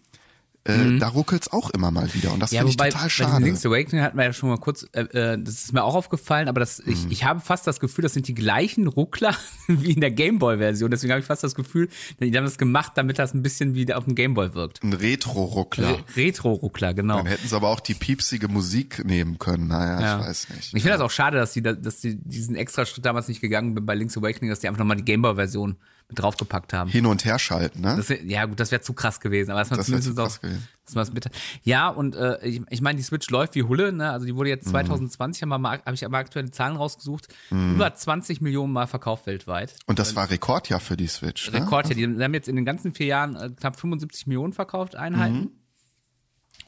Äh, 0.65 0.99
Da 0.99 1.09
ruckelt's 1.09 1.51
auch 1.53 1.71
immer 1.71 1.91
mal 1.91 2.13
wieder 2.13 2.33
und 2.35 2.41
das 2.41 2.51
finde 2.51 2.67
ich 2.69 2.77
total 2.77 2.93
bei 2.93 3.09
schade. 3.09 3.31
diesem 3.31 3.45
Link's 3.45 3.65
Awakening 3.65 4.03
hatten 4.05 4.19
wir 4.19 4.25
ja 4.25 4.33
schon 4.35 4.51
mal 4.51 4.59
kurz, 4.59 4.87
äh, 4.93 5.01
äh, 5.05 5.39
das 5.43 5.55
ist 5.55 5.73
mir 5.73 5.83
auch 5.83 5.95
aufgefallen, 5.95 6.49
aber 6.49 6.61
das, 6.61 6.81
ich, 6.81 7.05
Mhm. 7.07 7.11
ich 7.11 7.25
habe 7.25 7.41
fast 7.41 7.67
das 7.67 7.81
Gefühl, 7.81 8.03
das 8.03 8.13
sind 8.13 8.29
die 8.29 8.35
gleichen 8.35 8.87
Ruckler 8.87 9.35
wie 9.69 9.93
in 9.93 10.01
der 10.03 10.11
Gameboy-Version. 10.11 10.91
Deswegen 10.91 11.13
habe 11.13 11.21
ich 11.21 11.27
fast 11.27 11.43
das 11.43 11.55
Gefühl, 11.55 11.89
die 12.21 12.37
haben 12.37 12.45
das 12.45 12.59
gemacht, 12.59 12.93
damit 12.97 13.19
das 13.19 13.33
ein 13.33 13.43
bisschen 13.43 13.75
wie 13.75 13.91
auf 13.95 14.05
dem 14.05 14.15
Gameboy 14.15 14.55
wirkt. 14.55 14.83
Ein 14.83 14.93
Retro-Ruckler. 14.93 15.89
Re 15.89 16.05
Retro-Ruckler, 16.17 16.93
genau. 16.93 17.17
Dann 17.17 17.27
hätten 17.27 17.49
sie 17.49 17.57
aber 17.57 17.69
auch 17.69 17.81
die 17.81 17.95
piepsige 17.95 18.49
Musik 18.49 19.03
nehmen 19.05 19.39
können. 19.39 19.69
Naja, 19.69 20.01
Ja. 20.01 20.21
ich 20.21 20.27
weiß 20.27 20.49
nicht. 20.51 20.75
Ich 20.75 20.83
finde 20.83 20.91
das 20.91 21.01
auch 21.01 21.11
schade, 21.11 21.39
dass 21.39 21.55
da- 21.55 21.73
dass 21.73 22.01
die 22.01 22.17
diesen 22.17 22.55
extra 22.55 22.85
Schritt 22.85 23.07
damals 23.07 23.29
nicht 23.29 23.41
gegangen 23.41 23.75
sind 23.75 23.87
bei 23.87 23.95
Link's 23.95 24.17
Awakening, 24.17 24.51
dass 24.51 24.61
die 24.61 24.69
einfach 24.69 24.79
nochmal 24.81 24.97
die 24.99 25.05
Gameboy-Version 25.05 25.77
draufgepackt 26.15 26.73
haben. 26.73 26.91
Hin 26.91 27.07
und 27.07 27.25
her 27.25 27.39
schalten, 27.39 27.81
ne? 27.81 27.95
Das 27.97 28.09
ja, 28.25 28.45
gut, 28.47 28.59
das 28.61 28.71
wäre 28.71 28.83
zu 28.83 28.93
krass 28.93 29.21
gewesen, 29.21 29.51
aber 29.51 29.61
das, 29.61 29.69
Das 29.71 29.91
wär 29.91 30.01
zu 30.01 30.13
auch, 30.13 30.39
dass 30.85 30.95
man 30.95 31.15
mit, 31.15 31.27
ja, 31.63 31.89
und 31.89 32.17
äh, 32.17 32.45
ich, 32.47 32.63
ich 32.69 32.81
meine, 32.81 32.97
die 32.97 33.03
Switch 33.03 33.29
läuft 33.31 33.55
wie 33.55 33.63
Hulle, 33.63 33.93
ne? 33.93 34.11
Also 34.11 34.27
die 34.27 34.35
wurde 34.35 34.51
Mhm. 34.51 34.57
jetzt 34.57 34.69
2020, 34.69 35.43
haben 35.43 35.49
wir 35.51 35.59
mal, 35.59 35.79
habe 35.85 35.95
ich 35.95 36.05
aber 36.05 36.19
aktuelle 36.19 36.51
Zahlen 36.51 36.77
rausgesucht, 36.77 37.29
über 37.51 37.95
20 37.95 38.41
Millionen 38.41 38.73
Mal 38.73 38.87
verkauft 38.87 39.27
weltweit. 39.27 39.75
Und 39.87 39.99
das 39.99 40.17
war 40.17 40.31
Rekordjahr 40.31 40.81
für 40.81 40.97
die 40.97 41.07
Switch. 41.07 41.51
Ne? 41.51 41.61
Rekord 41.61 41.87
hier. 41.87 41.97
Die 41.97 42.05
haben 42.23 42.35
jetzt 42.35 42.49
in 42.49 42.57
den 42.57 42.65
ganzen 42.65 42.93
vier 42.93 43.07
Jahren 43.07 43.37
äh, 43.37 43.51
knapp 43.51 43.79
75 43.79 44.27
Millionen 44.27 44.53
verkauft, 44.53 44.97
Einheiten. 44.97 45.39
Mhm. 45.39 45.51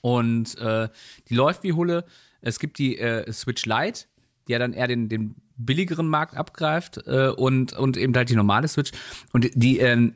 Und 0.01 0.59
äh, 0.59 0.89
die 1.29 1.35
läuft 1.35 1.63
wie 1.63 1.73
Hulle. 1.73 2.05
Es 2.41 2.59
gibt 2.59 2.79
die 2.79 2.99
äh, 2.99 3.31
Switch 3.33 3.67
Lite, 3.67 4.07
die 4.49 4.53
ja 4.53 4.59
dann 4.59 4.73
eher 4.73 4.89
den, 4.89 5.09
den 5.09 5.37
billigeren 5.65 6.09
Markt 6.09 6.37
abgreift 6.37 7.01
äh, 7.07 7.29
und, 7.29 7.73
und 7.73 7.97
eben 7.97 8.15
halt 8.15 8.29
die 8.31 8.37
normale 8.37 8.69
Switch. 8.69 8.93
Und 9.33 9.51
die, 9.55 9.79
ähm, 9.79 10.15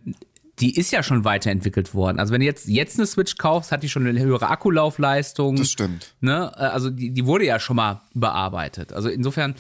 die 0.59 0.75
ist 0.77 0.91
ja 0.91 1.03
schon 1.03 1.25
weiterentwickelt 1.25 1.93
worden. 1.95 2.19
Also 2.19 2.33
wenn 2.33 2.41
du 2.41 2.47
jetzt, 2.47 2.67
jetzt 2.67 2.99
eine 2.99 3.07
Switch 3.07 3.37
kaufst, 3.37 3.73
hat 3.73 3.83
die 3.83 3.89
schon 3.89 4.07
eine 4.07 4.19
höhere 4.19 4.49
Akkulaufleistung. 4.49 5.57
Das 5.57 5.71
stimmt. 5.71 6.15
Ne? 6.21 6.51
Äh, 6.57 6.61
Also 6.61 6.91
die, 6.91 7.11
die 7.11 7.27
wurde 7.27 7.45
ja 7.45 7.59
schon 7.61 7.77
mal 7.77 8.01
überarbeitet. 8.15 8.93
Also 8.93 9.09
insofern, 9.09 9.55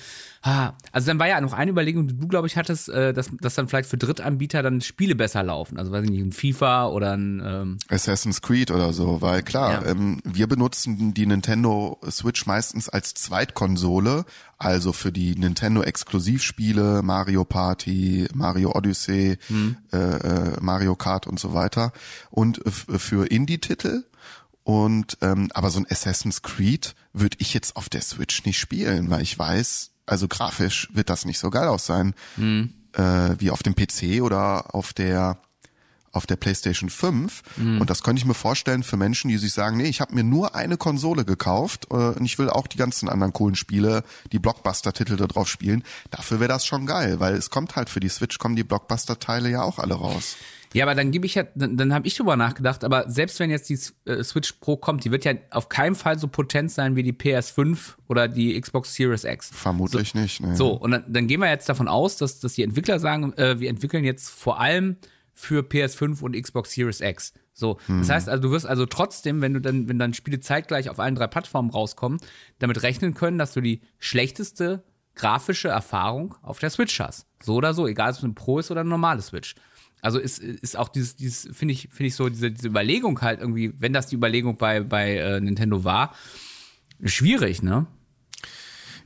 ah, 0.47 0.73
also 0.93 1.09
dann 1.09 1.19
war 1.19 1.27
ja 1.29 1.41
noch 1.41 1.53
eine 1.53 1.71
Überlegung, 1.73 2.07
die 2.09 2.17
du, 2.17 2.29
glaube 2.29 2.47
ich, 2.47 2.57
hattest, 2.57 2.89
äh, 2.89 3.13
dass, 3.13 3.31
dass 3.41 3.55
dann 3.55 3.69
vielleicht 3.69 3.91
für 3.91 3.97
Drittanbieter 3.99 4.63
dann 4.63 4.81
Spiele 4.81 5.15
besser 5.15 5.43
laufen. 5.43 5.79
Also 5.79 5.91
weiß 5.93 6.05
ich 6.05 6.11
nicht, 6.11 6.23
ein 6.23 6.33
FIFA 6.33 6.87
oder 6.89 7.13
ein 7.13 7.43
ähm, 7.45 7.79
Assassin's 7.89 8.41
Creed 8.43 8.71
oder 8.71 8.93
so, 8.93 9.21
weil 9.21 9.43
klar, 9.43 9.85
Ja. 9.85 9.91
ähm, 9.91 10.21
wir 10.25 10.47
benutzen 10.47 11.13
die 11.15 11.27
Nintendo 11.27 12.01
Switch 12.11 12.47
meistens 12.47 12.89
als 12.89 13.15
Zweitkonsole, 13.15 14.25
also 14.59 14.93
für 14.93 15.13
die 15.13 15.35
Nintendo 15.35 15.83
Exklusivspiele, 15.83 17.03
Mario 17.03 17.45
Party, 17.45 18.29
Mario 18.35 18.73
Odyssey, 18.75 19.39
Mhm. 19.49 19.77
äh, 19.93 19.97
äh, 19.97 20.57
Mario 20.61 20.95
Kart 20.97 21.27
und 21.27 21.39
so 21.41 21.55
weiter 21.55 21.93
und 22.31 22.61
für 22.67 23.27
Indie-Titel. 23.27 24.05
Und 24.65 25.19
ähm, 25.21 25.49
aber 25.55 25.71
so 25.71 25.79
ein 25.79 25.87
Assassin's 25.89 26.43
Creed 26.43 26.95
würde 27.13 27.37
ich 27.41 27.55
jetzt 27.55 27.77
auf 27.77 27.89
der 27.89 28.01
Switch 28.03 28.45
nicht 28.45 28.59
spielen, 28.59 29.11
weil 29.11 29.23
ich 29.23 29.39
weiß, 29.39 29.93
also 30.07 30.29
grafisch 30.29 30.89
wird 30.93 31.11
das 31.11 31.25
nicht 31.25 31.39
so 31.39 31.51
geil 31.51 31.69
aus 31.69 31.85
sein 31.87 32.15
Mhm. 32.37 32.73
äh, 32.95 33.35
wie 33.39 33.51
auf 33.51 33.63
dem 33.63 33.75
PC 33.75 34.23
oder 34.23 34.75
auf 34.75 34.93
der 34.93 35.39
auf 36.13 36.25
der 36.25 36.37
PlayStation 36.37 36.89
5 36.89 37.43
Mhm. 37.59 37.79
und 37.83 37.91
das 37.91 38.03
könnte 38.03 38.21
ich 38.21 38.25
mir 38.25 38.33
vorstellen 38.33 38.83
für 38.83 38.97
Menschen, 38.97 39.29
die 39.29 39.37
sich 39.37 39.53
sagen, 39.53 39.77
nee, 39.77 39.85
ich 39.85 40.01
habe 40.01 40.15
mir 40.15 40.25
nur 40.25 40.55
eine 40.55 40.79
Konsole 40.79 41.27
gekauft 41.27 41.89
äh, 41.91 41.95
und 41.95 42.25
ich 42.25 42.39
will 42.39 42.49
auch 42.49 42.67
die 42.69 42.79
ganzen 42.79 43.11
anderen 43.11 43.35
coolen 43.35 43.55
Spiele, 43.55 44.03
die 44.33 44.39
Blockbuster-Titel 44.39 45.17
da 45.17 45.27
drauf 45.27 45.47
spielen. 45.47 45.85
Dafür 46.11 46.41
wäre 46.41 46.49
das 46.49 46.65
schon 46.65 46.87
geil, 46.87 47.21
weil 47.21 47.35
es 47.35 47.51
kommt 47.51 47.77
halt 47.77 47.91
für 47.91 48.01
die 48.01 48.09
Switch 48.09 48.39
kommen 48.39 48.57
die 48.57 48.65
Blockbuster-Teile 48.65 49.51
ja 49.51 49.61
auch 49.63 49.79
alle 49.79 49.93
raus. 49.95 50.37
Ja, 50.75 50.85
aber 50.85 50.95
dann 50.95 51.11
gebe 51.11 51.27
ich 51.27 51.35
ja, 51.35 51.45
dann, 51.55 51.77
dann 51.77 51.93
habe 51.95 52.07
ich 52.07 52.17
drüber 52.17 52.37
nachgedacht, 52.37 52.85
aber 52.85 53.09
selbst 53.11 53.39
wenn 53.41 53.51
jetzt 53.51 53.69
die 53.69 53.79
äh, 54.11 54.23
Switch 54.23 54.53
Pro 54.55 54.77
kommt, 54.77 55.05
die 55.05 55.11
wird 55.11 55.25
ja 55.25 55.33
auf 55.51 55.69
keinen 55.69 55.95
Fall 55.95 56.19
so 56.19 56.29
potent 56.29 56.71
sein 56.71 56.97
wie 56.97 57.03
die 57.03 57.13
PS5 57.13 57.95
oder 58.09 58.29
die 58.29 58.61
Xbox 58.61 58.95
Series 58.95 59.25
X. 59.25 59.51
Vermutlich 59.53 60.15
nicht. 60.15 60.41
Ne? 60.41 60.57
So, 60.57 60.73
und 60.73 60.91
dann, 60.91 61.05
dann 61.07 61.27
gehen 61.27 61.41
wir 61.41 61.49
jetzt 61.49 61.69
davon 61.69 61.89
aus, 61.89 62.17
dass, 62.17 62.41
dass 62.41 62.55
die 62.55 62.63
Entwickler 62.63 62.99
sagen, 62.99 63.33
äh, 63.35 63.61
wir 63.61 63.71
entwickeln 63.71 64.05
jetzt 64.05 64.29
vor 64.29 64.61
allem 64.61 64.97
für 65.33 65.63
PS5 65.63 66.23
und 66.23 66.41
Xbox 66.41 66.73
Series 66.73 67.01
X. 67.01 67.35
So, 67.53 67.79
das 67.89 68.11
heißt 68.11 68.29
also, 68.29 68.43
du 68.43 68.51
wirst 68.51 68.67
also 68.67 68.85
trotzdem, 68.85 69.41
wenn 69.41 69.55
du 69.55 69.63
dann, 69.63 69.89
wenn 69.89 69.99
dann 69.99 70.13
Spiele 70.13 70.41
zeitgleich 70.41 70.91
auf 70.91 70.99
allen 70.99 71.15
drei 71.15 71.27
Plattformen 71.27 71.71
rauskommen, 71.71 72.19
damit 72.59 72.83
rechnen 72.83 73.15
können, 73.15 73.39
dass 73.39 73.55
du 73.55 73.63
die 73.63 73.81
schlechteste 73.99 74.85
grafische 75.15 75.69
Erfahrung 75.69 76.35
auf 76.43 76.59
der 76.59 76.69
Switch 76.69 77.01
hast. 77.01 77.27
So 77.43 77.55
oder 77.55 77.73
so, 77.73 77.87
egal 77.87 78.11
ob 78.11 78.17
es 78.19 78.25
eine 78.25 78.35
Pro 78.35 78.59
ist 78.59 78.71
oder 78.71 78.83
eine 78.83 78.91
normale 78.91 79.23
Switch. 79.23 79.55
Also 80.07 80.21
ist, 80.21 80.39
ist 80.39 80.77
auch 80.77 80.89
dieses, 80.89 81.17
dieses 81.17 81.49
finde 81.53 81.73
ich, 81.73 81.89
finde 81.91 82.07
ich 82.07 82.15
so, 82.15 82.29
diese, 82.29 82.53
diese 82.53 82.69
Überlegung 82.69 83.21
halt 83.23 83.41
irgendwie, 83.41 83.73
wenn 83.79 83.93
das 83.93 84.07
die 84.07 84.15
Überlegung 84.15 84.57
bei, 84.57 84.81
bei 84.81 85.17
äh, 85.17 85.41
Nintendo 85.41 85.83
war, 85.83 86.15
schwierig, 87.05 87.61
ne? 87.61 87.87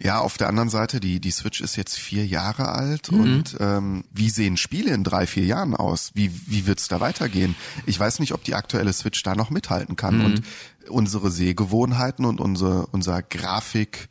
Ja, 0.02 0.18
auf 0.20 0.36
der 0.36 0.48
anderen 0.48 0.68
Seite, 0.68 1.00
die, 1.00 1.18
die 1.20 1.30
Switch 1.30 1.62
ist 1.62 1.76
jetzt 1.76 1.98
vier 1.98 2.26
Jahre 2.26 2.68
alt 2.68 3.10
Mhm. 3.10 3.20
und 3.20 3.56
ähm, 3.60 4.04
wie 4.12 4.28
sehen 4.28 4.58
Spiele 4.58 4.92
in 4.92 5.02
drei, 5.02 5.26
vier 5.26 5.44
Jahren 5.44 5.74
aus? 5.74 6.10
Wie, 6.14 6.30
wie 6.46 6.66
wird's 6.66 6.88
da 6.88 7.00
weitergehen? 7.00 7.54
Ich 7.86 7.98
weiß 7.98 8.18
nicht, 8.18 8.32
ob 8.34 8.44
die 8.44 8.54
aktuelle 8.54 8.92
Switch 8.92 9.22
da 9.22 9.34
noch 9.34 9.48
mithalten 9.48 9.96
kann. 9.96 10.18
Mhm. 10.18 10.24
Und 10.24 10.42
unsere 10.90 11.30
Sehgewohnheiten 11.30 12.26
und 12.26 12.40
unsere, 12.40 12.86
unser 12.88 13.22
Grafik, 13.22 14.08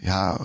ja, 0.00 0.38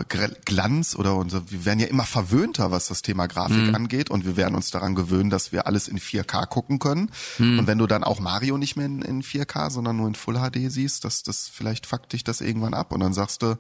Glanz 0.46 0.96
oder 0.96 1.16
unser, 1.16 1.50
wir 1.52 1.66
werden 1.66 1.80
ja 1.80 1.88
immer 1.88 2.06
verwöhnter, 2.06 2.72
was 2.72 2.88
das 2.88 3.02
Thema 3.02 3.28
Grafik 3.28 3.74
angeht. 3.74 4.10
Und 4.10 4.26
wir 4.26 4.38
werden 4.38 4.56
uns 4.56 4.72
daran 4.72 4.96
gewöhnen, 4.96 5.30
dass 5.30 5.52
wir 5.52 5.68
alles 5.68 5.88
in 5.88 5.98
4K 6.00 6.46
gucken 6.48 6.80
können. 6.80 7.12
Und 7.60 7.68
wenn 7.68 7.78
du 7.78 7.88
dann 7.88 8.04
auch 8.04 8.20
Mario 8.20 8.58
nicht 8.58 8.76
mehr 8.76 8.86
in, 8.86 9.02
in 9.02 9.22
4K, 9.22 9.70
sondern 9.70 9.98
nur 9.98 10.08
in 10.08 10.16
Full 10.16 10.36
HD 10.36 10.72
siehst, 10.72 11.04
das, 11.04 11.24
das 11.24 11.48
vielleicht 11.48 11.86
fuckt 11.88 12.14
dich 12.14 12.24
das 12.24 12.42
irgendwann 12.42 12.74
ab. 12.74 12.92
Und 12.92 13.02
dann 13.02 13.14
sagst 13.14 13.42
du, 13.42 13.58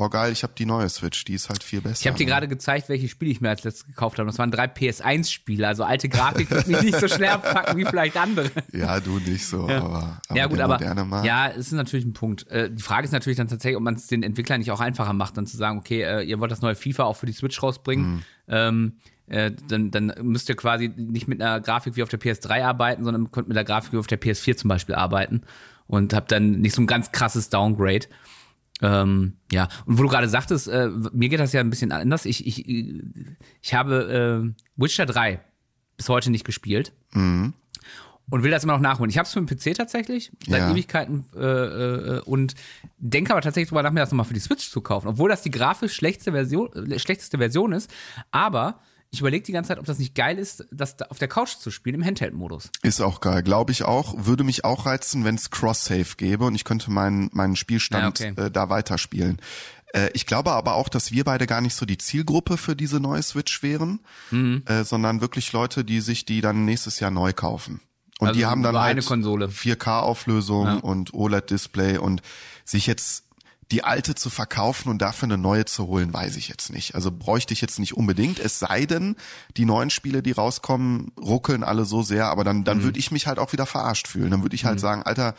boah 0.00 0.08
geil, 0.08 0.32
ich 0.32 0.42
habe 0.42 0.54
die 0.56 0.64
neue 0.64 0.88
Switch, 0.88 1.26
die 1.26 1.34
ist 1.34 1.50
halt 1.50 1.62
viel 1.62 1.82
besser. 1.82 2.00
Ich 2.00 2.06
habe 2.06 2.16
dir 2.16 2.24
ne? 2.24 2.30
gerade 2.30 2.48
gezeigt, 2.48 2.88
welche 2.88 3.06
Spiele 3.06 3.30
ich 3.30 3.42
mir 3.42 3.50
als 3.50 3.64
letztes 3.64 3.86
gekauft 3.86 4.18
habe. 4.18 4.26
Das 4.26 4.38
waren 4.38 4.50
drei 4.50 4.64
PS1-Spiele. 4.64 5.68
Also 5.68 5.84
alte 5.84 6.08
Grafik 6.08 6.50
wird 6.50 6.68
mich 6.68 6.80
nicht 6.80 6.98
so 6.98 7.06
schnell 7.06 7.28
abfacken 7.28 7.76
wie 7.76 7.84
vielleicht 7.84 8.16
andere. 8.16 8.50
Ja, 8.72 8.98
du 8.98 9.18
nicht 9.18 9.46
so, 9.46 9.68
aber, 9.68 10.22
aber 10.26 10.38
ja, 10.38 10.46
gut, 10.46 10.56
der 10.56 10.64
aber 10.64 10.74
moderne 10.78 11.04
Markt. 11.04 11.26
ja, 11.26 11.48
es 11.48 11.66
ist 11.66 11.72
natürlich 11.72 12.06
ein 12.06 12.14
Punkt. 12.14 12.48
Äh, 12.48 12.70
die 12.70 12.82
Frage 12.82 13.04
ist 13.04 13.12
natürlich 13.12 13.36
dann 13.36 13.48
tatsächlich, 13.48 13.76
ob 13.76 13.82
man 13.82 13.94
es 13.94 14.06
den 14.06 14.22
Entwicklern 14.22 14.60
nicht 14.60 14.70
auch 14.70 14.80
einfacher 14.80 15.12
macht, 15.12 15.36
dann 15.36 15.46
zu 15.46 15.58
sagen, 15.58 15.76
okay, 15.76 16.00
äh, 16.02 16.22
ihr 16.22 16.40
wollt 16.40 16.50
das 16.50 16.62
neue 16.62 16.76
FIFA 16.76 17.04
auch 17.04 17.16
für 17.16 17.26
die 17.26 17.34
Switch 17.34 17.62
rausbringen. 17.62 18.06
Mhm. 18.06 18.22
Ähm, 18.48 18.92
äh, 19.26 19.50
dann, 19.68 19.90
dann 19.90 20.14
müsst 20.22 20.48
ihr 20.48 20.56
quasi 20.56 20.90
nicht 20.96 21.28
mit 21.28 21.42
einer 21.42 21.60
Grafik 21.60 21.96
wie 21.96 22.02
auf 22.02 22.08
der 22.08 22.20
PS3 22.20 22.64
arbeiten, 22.64 23.04
sondern 23.04 23.30
könnt 23.32 23.48
mit 23.48 23.56
der 23.56 23.64
Grafik 23.64 23.92
wie 23.92 23.98
auf 23.98 24.06
der 24.06 24.18
PS4 24.18 24.56
zum 24.56 24.68
Beispiel 24.68 24.94
arbeiten 24.94 25.42
und 25.86 26.14
habt 26.14 26.32
dann 26.32 26.52
nicht 26.52 26.74
so 26.74 26.80
ein 26.80 26.86
ganz 26.86 27.12
krasses 27.12 27.50
Downgrade. 27.50 28.06
Ähm, 28.82 29.34
ja, 29.52 29.68
und 29.86 29.98
wo 29.98 30.02
du 30.02 30.08
gerade 30.08 30.28
sagtest, 30.28 30.68
äh, 30.68 30.88
mir 31.12 31.28
geht 31.28 31.40
das 31.40 31.52
ja 31.52 31.60
ein 31.60 31.70
bisschen 31.70 31.92
anders. 31.92 32.24
Ich, 32.24 32.46
ich, 32.46 32.66
ich 32.68 33.74
habe 33.74 34.52
äh, 34.54 34.62
Witcher 34.76 35.06
3 35.06 35.40
bis 35.96 36.08
heute 36.08 36.30
nicht 36.30 36.44
gespielt 36.44 36.92
Mhm. 37.12 37.52
und 38.30 38.42
will 38.42 38.50
das 38.50 38.64
immer 38.64 38.72
noch 38.74 38.80
nachholen. 38.80 39.10
Ich 39.10 39.18
habe 39.18 39.26
es 39.26 39.32
für 39.34 39.42
den 39.42 39.46
PC 39.46 39.74
tatsächlich 39.76 40.30
seit 40.48 40.60
Ja. 40.60 40.70
Ewigkeiten 40.70 41.24
äh, 41.36 41.40
äh, 41.44 42.20
und 42.20 42.54
denke 42.98 43.32
aber 43.32 43.42
tatsächlich 43.42 43.68
drüber 43.68 43.82
nach, 43.82 43.90
mir 43.92 44.00
das 44.00 44.10
nochmal 44.12 44.24
für 44.26 44.34
die 44.34 44.40
Switch 44.40 44.70
zu 44.70 44.80
kaufen, 44.80 45.08
obwohl 45.08 45.28
das 45.28 45.42
die 45.42 45.50
grafisch 45.50 45.92
schlechteste 45.94 46.32
Version, 46.32 46.70
äh, 46.90 46.98
schlechteste 46.98 47.36
Version 47.38 47.72
ist. 47.72 47.90
Aber 48.30 48.80
ich 49.12 49.20
überlege 49.20 49.44
die 49.44 49.52
ganze 49.52 49.68
Zeit, 49.68 49.78
ob 49.78 49.86
das 49.86 49.98
nicht 49.98 50.14
geil 50.14 50.38
ist, 50.38 50.66
das 50.70 50.96
da 50.96 51.06
auf 51.06 51.18
der 51.18 51.26
Couch 51.28 51.56
zu 51.56 51.70
spielen 51.70 51.96
im 51.96 52.04
Handheld-Modus. 52.04 52.70
Ist 52.82 53.00
auch 53.00 53.20
geil, 53.20 53.42
glaube 53.42 53.72
ich 53.72 53.82
auch. 53.84 54.14
Würde 54.26 54.44
mich 54.44 54.64
auch 54.64 54.86
reizen, 54.86 55.24
wenn 55.24 55.34
es 55.34 55.50
Cross-Save 55.50 56.06
gäbe 56.16 56.44
und 56.44 56.54
ich 56.54 56.64
könnte 56.64 56.90
meinen 56.92 57.28
meinen 57.32 57.56
Spielstand 57.56 58.20
Ja, 58.20 58.28
okay. 58.30 58.40
äh, 58.46 58.50
da 58.50 58.68
weiterspielen. 58.68 59.38
Äh, 59.92 60.10
ich 60.14 60.26
glaube 60.26 60.52
aber 60.52 60.74
auch, 60.74 60.88
dass 60.88 61.10
wir 61.10 61.24
beide 61.24 61.46
gar 61.48 61.60
nicht 61.60 61.74
so 61.74 61.86
die 61.86 61.98
Zielgruppe 61.98 62.56
für 62.56 62.76
diese 62.76 63.00
neue 63.00 63.22
Switch 63.22 63.62
wären, 63.64 63.98
Mhm. 64.30 64.62
äh, 64.66 64.84
sondern 64.84 65.20
wirklich 65.20 65.52
Leute, 65.52 65.84
die 65.84 66.00
sich 66.00 66.24
die 66.24 66.40
dann 66.40 66.64
nächstes 66.64 67.00
Jahr 67.00 67.10
neu 67.10 67.32
kaufen. 67.32 67.80
Und 68.20 68.28
Also 68.28 68.38
die 68.38 68.46
haben 68.46 68.62
dann 68.62 68.78
halt 68.78 68.90
eine 68.92 69.02
Konsole. 69.02 69.48
4K-Auflösung 69.48 70.80
und 70.80 71.14
OLED-Display 71.14 71.98
und 71.98 72.22
sich 72.64 72.86
jetzt 72.86 73.24
die 73.70 73.84
alte 73.84 74.14
zu 74.14 74.30
verkaufen 74.30 74.88
und 74.88 75.00
dafür 75.00 75.26
eine 75.26 75.38
neue 75.38 75.64
zu 75.64 75.86
holen, 75.86 76.12
weiß 76.12 76.36
ich 76.36 76.48
jetzt 76.48 76.72
nicht. 76.72 76.94
Also 76.94 77.10
bräuchte 77.12 77.52
ich 77.54 77.60
jetzt 77.60 77.78
nicht 77.78 77.96
unbedingt. 77.96 78.40
Es 78.40 78.58
sei 78.58 78.84
denn, 78.86 79.14
die 79.56 79.64
neuen 79.64 79.90
Spiele, 79.90 80.22
die 80.22 80.32
rauskommen, 80.32 81.12
ruckeln 81.20 81.62
alle 81.62 81.84
so 81.84 82.02
sehr, 82.02 82.26
aber 82.26 82.42
dann, 82.42 82.58
Mhm. 82.58 82.64
dann 82.64 82.82
würde 82.82 82.98
ich 82.98 83.10
mich 83.12 83.26
halt 83.26 83.38
auch 83.38 83.52
wieder 83.52 83.66
verarscht 83.66 84.08
fühlen. 84.08 84.30
Dann 84.30 84.42
würde 84.42 84.56
ich 84.56 84.64
halt 84.64 84.80
sagen, 84.80 85.02
Alter, 85.04 85.34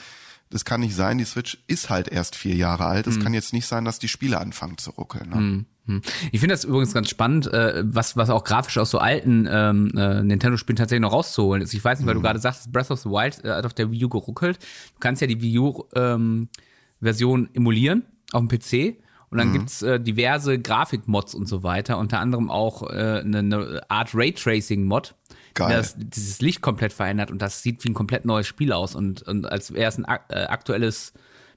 das 0.50 0.66
kann 0.66 0.82
nicht 0.82 0.96
sein, 0.96 1.18
die 1.18 1.26
Switch 1.26 1.58
ist 1.68 1.90
halt 1.90 2.08
erst 2.10 2.36
vier 2.36 2.56
Jahre 2.56 2.86
alt. 2.86 3.06
Mhm. 3.08 3.12
Es 3.14 3.20
kann 3.20 3.34
jetzt 3.34 3.54
nicht 3.54 3.68
sein, 3.68 3.86
dass 3.86 4.00
die 4.00 4.08
Spiele 4.10 4.40
anfangen 4.40 4.78
zu 4.78 4.92
ruckeln. 4.92 5.30
Ne? 5.30 5.36
Hm. 5.36 6.02
Ich 6.32 6.40
finde 6.40 6.54
das 6.54 6.64
übrigens 6.64 6.94
ganz 6.94 7.10
spannend, 7.10 7.48
äh, 7.52 7.84
was, 7.86 8.16
was 8.16 8.30
auch 8.30 8.44
grafisch 8.44 8.78
aus 8.78 8.92
so 8.92 9.00
alten 9.00 9.48
ähm, 9.50 9.92
äh, 9.98 10.22
Nintendo-Spielen 10.24 10.78
tatsächlich 10.78 11.02
noch 11.02 11.12
rauszuholen 11.12 11.62
ist. 11.64 11.74
Ich 11.74 11.84
weiß 11.84 12.00
nicht, 12.00 12.08
weil 12.08 12.14
du 12.14 12.22
gerade 12.22 12.40
sagst, 12.40 12.72
Breath 12.72 12.92
of 12.92 13.00
the 13.02 13.10
Wild 13.10 13.44
äh, 13.44 13.50
hat 13.50 13.66
auf 13.66 13.74
der 13.74 13.92
Wii 13.92 14.06
U 14.06 14.10
geruckelt. 14.10 14.58
Du 14.94 15.00
kannst 15.00 15.22
ja 15.22 15.28
die 15.28 15.42
Wii 15.42 15.58
U-Version 15.58 17.50
emulieren 17.54 18.04
auf 18.32 18.42
dem 18.42 18.48
PC. 18.48 18.98
Und 19.32 19.38
dann 19.38 19.54
gibt's 19.54 19.82
äh, 19.82 19.98
diverse 19.98 20.60
Grafik-Mods 20.60 21.36
und 21.36 21.48
so 21.48 21.64
weiter, 21.64 21.98
unter 21.98 22.20
anderem 22.20 22.52
auch 22.52 22.84
äh, 22.84 23.22
eine, 23.24 23.40
eine 23.40 23.82
Art 23.88 24.14
Raytracing-Mod, 24.14 25.16
Geil. 25.54 25.78
das, 25.78 25.96
dieses 25.98 26.42
Licht 26.42 26.62
komplett 26.62 26.92
verändert 26.92 27.32
und 27.32 27.42
das 27.42 27.64
sieht 27.64 27.82
wie 27.86 27.90
ein 27.92 27.94
komplett 27.94 28.26
neues 28.26 28.46
Spiel 28.46 28.74
aus 28.74 28.94
und, 28.94 29.22
und 29.22 29.46
als 29.46 29.74
wäre 29.74 29.88
es 29.88 29.98
ein 29.98 30.04
ak 30.04 30.26
äh, 30.28 30.44
aktuelles 30.44 31.14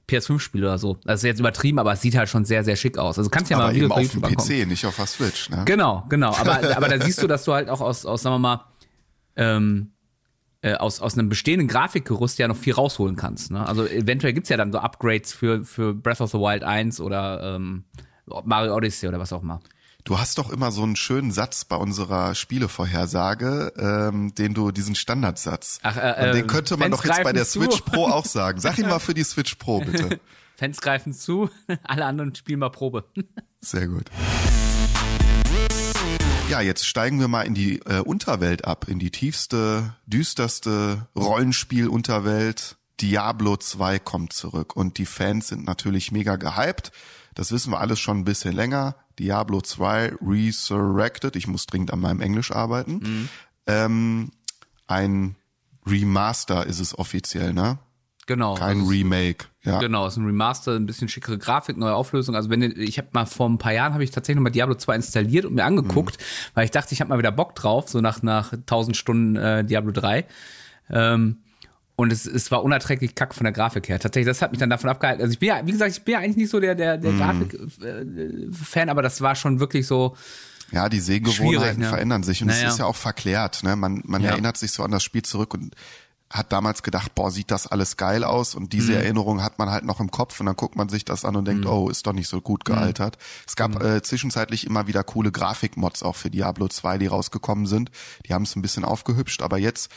PS5-Spiel 0.07 0.63
oder 0.63 0.77
so. 0.77 0.99
Das 1.03 1.19
ist 1.19 1.23
jetzt 1.23 1.39
übertrieben, 1.39 1.79
aber 1.79 1.91
es 1.91 2.01
sieht 2.01 2.15
halt 2.15 2.29
schon 2.29 2.45
sehr, 2.45 2.63
sehr 2.63 2.75
schick 2.75 2.97
aus. 2.97 3.17
Also 3.17 3.29
kannst 3.29 3.51
ja 3.51 3.57
Aber 3.57 3.73
mal 3.73 3.87
bei 3.87 3.95
auf 3.95 4.09
dem 4.09 4.21
YouTube. 4.21 4.37
PC, 4.37 4.67
nicht 4.67 4.85
auf 4.85 4.95
der 4.95 5.07
Switch. 5.07 5.49
Ne? 5.49 5.63
Genau, 5.65 6.05
genau. 6.07 6.33
Aber, 6.33 6.59
aber 6.77 6.87
da 6.87 7.03
siehst 7.03 7.21
du, 7.21 7.27
dass 7.27 7.43
du 7.43 7.53
halt 7.53 7.69
auch 7.69 7.81
aus, 7.81 8.05
aus 8.05 8.21
sagen 8.21 8.35
wir 8.35 8.39
mal, 8.39 8.65
ähm, 9.35 9.91
äh, 10.65 10.73
aus, 10.73 10.99
aus 10.99 11.15
einem 11.15 11.29
bestehenden 11.29 11.67
Grafikgerüst 11.67 12.39
ja 12.39 12.47
noch 12.47 12.57
viel 12.57 12.73
rausholen 12.73 13.15
kannst. 13.15 13.51
Ne? 13.51 13.63
Also 13.63 13.85
eventuell 13.85 14.33
gibt's 14.33 14.49
ja 14.49 14.57
dann 14.57 14.71
so 14.71 14.79
Upgrades 14.79 15.31
für, 15.31 15.63
für 15.63 15.93
Breath 15.93 16.21
of 16.21 16.31
the 16.31 16.39
Wild 16.39 16.63
1 16.63 17.01
oder 17.01 17.55
ähm, 17.55 17.83
Mario 18.25 18.75
Odyssey 18.75 19.07
oder 19.07 19.19
was 19.19 19.31
auch 19.31 19.43
immer. 19.43 19.59
Du 20.05 20.17
hast 20.17 20.39
doch 20.39 20.49
immer 20.49 20.71
so 20.71 20.81
einen 20.81 20.95
schönen 20.95 21.29
Satz 21.29 21.65
bei 21.65 21.75
unserer 21.75 22.33
Spielevorhersage, 22.33 23.73
ähm, 23.77 24.33
den 24.33 24.55
du, 24.55 24.71
diesen 24.71 24.95
Standardsatz. 24.95 25.79
Ach, 25.83 25.97
äh, 25.97 26.25
Und 26.27 26.35
den 26.35 26.45
äh, 26.45 26.47
könnte 26.47 26.77
man 26.77 26.89
Fans 26.89 27.01
doch 27.01 27.05
jetzt 27.05 27.23
bei 27.23 27.33
der 27.33 27.45
zu. 27.45 27.61
Switch 27.61 27.81
Pro 27.81 28.07
auch 28.07 28.25
sagen. 28.25 28.59
Sag 28.59 28.79
ihn 28.79 28.87
mal 28.87 28.97
für 28.97 29.13
die 29.13 29.23
Switch 29.23 29.53
Pro, 29.55 29.81
bitte. 29.81 30.19
Fans 30.55 30.81
greifen 30.81 31.13
zu, 31.13 31.51
alle 31.83 32.05
anderen 32.05 32.33
spielen 32.33 32.59
mal 32.59 32.69
Probe. 32.69 33.03
Sehr 33.61 33.87
gut. 33.87 34.05
Ja, 36.49 36.61
jetzt 36.61 36.85
steigen 36.85 37.19
wir 37.19 37.27
mal 37.27 37.41
in 37.41 37.55
die 37.55 37.79
äh, 37.79 37.99
Unterwelt 38.01 38.65
ab, 38.65 38.87
in 38.87 38.99
die 38.99 39.09
tiefste, 39.11 39.95
düsterste 40.05 41.07
Rollenspiel-Unterwelt. 41.15 42.77
Diablo 43.01 43.57
2 43.57 43.99
kommt 43.99 44.31
zurück 44.31 44.75
und 44.75 44.97
die 44.97 45.05
Fans 45.07 45.47
sind 45.49 45.65
natürlich 45.65 46.11
mega 46.11 46.35
gehypt. 46.35 46.91
Das 47.33 47.51
wissen 47.51 47.71
wir 47.71 47.79
alles 47.81 47.99
schon 47.99 48.19
ein 48.19 48.25
bisschen 48.25 48.53
länger. 48.53 48.95
Diablo 49.19 49.59
2 49.59 50.13
Resurrected, 50.21 51.35
ich 51.35 51.47
muss 51.47 51.65
dringend 51.65 51.91
an 51.91 51.99
meinem 51.99 52.21
Englisch 52.21 52.51
arbeiten. 52.51 53.27
Ähm, 53.67 54.31
ein 54.87 55.35
Remaster 55.85 56.65
ist 56.65 56.79
es 56.79 56.97
offiziell, 56.97 57.53
ne? 57.53 57.79
Genau. 58.27 58.55
Kein 58.55 58.79
Also, 58.79 58.89
Remake. 58.89 59.45
Ja. 59.63 59.79
Genau, 59.79 60.07
es 60.07 60.13
ist 60.13 60.17
ein 60.17 60.25
Remaster, 60.25 60.75
ein 60.75 60.85
bisschen 60.87 61.07
schickere 61.09 61.37
Grafik, 61.37 61.77
neue 61.77 61.93
Auflösung. 61.93 62.35
Also 62.35 62.49
wenn 62.49 62.61
ich 62.63 62.97
habe 62.97 63.09
mal 63.11 63.25
vor 63.25 63.47
ein 63.47 63.57
paar 63.59 63.73
Jahren 63.73 63.93
habe 63.93 64.03
ich 64.03 64.11
tatsächlich 64.11 64.37
noch 64.37 64.43
mal 64.43 64.49
Diablo 64.49 64.75
2 64.75 64.95
installiert 64.95 65.45
und 65.45 65.53
mir 65.55 65.63
angeguckt, 65.65 66.17
weil 66.55 66.65
ich 66.65 66.71
dachte, 66.71 66.93
ich 66.93 67.01
habe 67.01 67.09
mal 67.09 67.19
wieder 67.19 67.31
Bock 67.31 67.55
drauf, 67.55 67.87
so 67.89 68.01
nach 68.01 68.23
nach 68.23 68.51
1000 68.53 68.97
Stunden 68.97 69.35
äh, 69.35 69.63
Diablo 69.63 69.91
3. 69.91 70.25
Ähm, 70.89 71.37
und 71.97 72.11
es, 72.11 72.25
es 72.25 72.51
war 72.51 72.63
unerträglich 72.63 73.15
kack 73.15 73.33
von 73.33 73.45
der 73.45 73.53
Grafik 73.53 73.87
her. 73.87 73.99
Tatsächlich, 73.99 74.27
das 74.27 74.41
hat 74.41 74.51
mich 74.51 74.59
dann 74.59 74.69
davon 74.69 74.89
abgehalten. 74.89 75.21
Also 75.21 75.31
ich 75.31 75.39
bin 75.39 75.47
ja, 75.49 75.65
wie 75.65 75.71
gesagt, 75.71 75.91
ich 75.91 76.01
bin 76.03 76.13
ja 76.13 76.19
eigentlich 76.19 76.35
nicht 76.37 76.49
so 76.49 76.59
der 76.59 76.75
der, 76.75 76.97
der 76.97 77.13
Grafik-Fan, 77.13 78.89
aber 78.89 79.01
das 79.01 79.21
war 79.21 79.35
schon 79.35 79.59
wirklich 79.59 79.87
so. 79.87 80.15
Ja, 80.71 80.89
die 80.89 80.99
Sehgewohnheiten 80.99 81.81
ne? 81.81 81.87
verändern 81.89 82.23
sich 82.23 82.41
und 82.41 82.47
Naja. 82.47 82.67
es 82.67 82.73
ist 82.73 82.79
ja 82.79 82.85
auch 82.85 82.95
verklärt. 82.95 83.63
Ne? 83.63 83.75
Man, 83.75 84.01
man 84.03 84.23
Ja. 84.23 84.31
erinnert 84.31 84.57
sich 84.57 84.71
so 84.71 84.83
an 84.83 84.89
das 84.91 85.03
Spiel 85.03 85.21
zurück 85.21 85.53
und 85.53 85.75
hat 86.37 86.51
damals 86.51 86.83
gedacht, 86.83 87.15
boah, 87.15 87.31
sieht 87.31 87.49
das 87.51 87.65
alles 87.67 87.97
geil 87.97 88.23
aus 88.23 88.55
und 88.55 88.63
Mhm. 88.63 88.69
diese 88.69 88.95
Erinnerung 88.95 89.41
hat 89.43 89.57
man 89.59 89.69
halt 89.69 89.85
noch 89.85 89.99
im 89.99 90.11
Kopf 90.11 90.39
und 90.39 90.45
dann 90.47 90.55
guckt 90.55 90.75
man 90.75 90.89
sich 90.89 91.05
das 91.05 91.23
an 91.25 91.35
und 91.35 91.45
denkt, 91.45 91.65
oh, 91.65 91.89
ist 91.89 92.05
doch 92.07 92.13
nicht 92.13 92.27
so 92.27 92.41
gut 92.41 92.61
Mhm. 92.67 92.73
gealtert. 92.73 93.17
Es 93.47 93.55
gab 93.55 93.81
äh, 93.81 94.01
zwischenzeitlich 94.01 94.65
immer 94.65 94.87
wieder 94.87 95.03
coole 95.03 95.31
Grafikmods 95.31 96.03
auch 96.03 96.15
für 96.15 96.29
Diablo 96.29 96.67
2, 96.67 96.97
die 96.97 97.07
rausgekommen 97.07 97.65
sind. 97.65 97.89
Die 98.27 98.33
haben 98.33 98.43
es 98.43 98.55
ein 98.55 98.61
bisschen 98.61 98.85
aufgehübscht, 98.85 99.41
aber 99.41 99.57
jetzt 99.57 99.89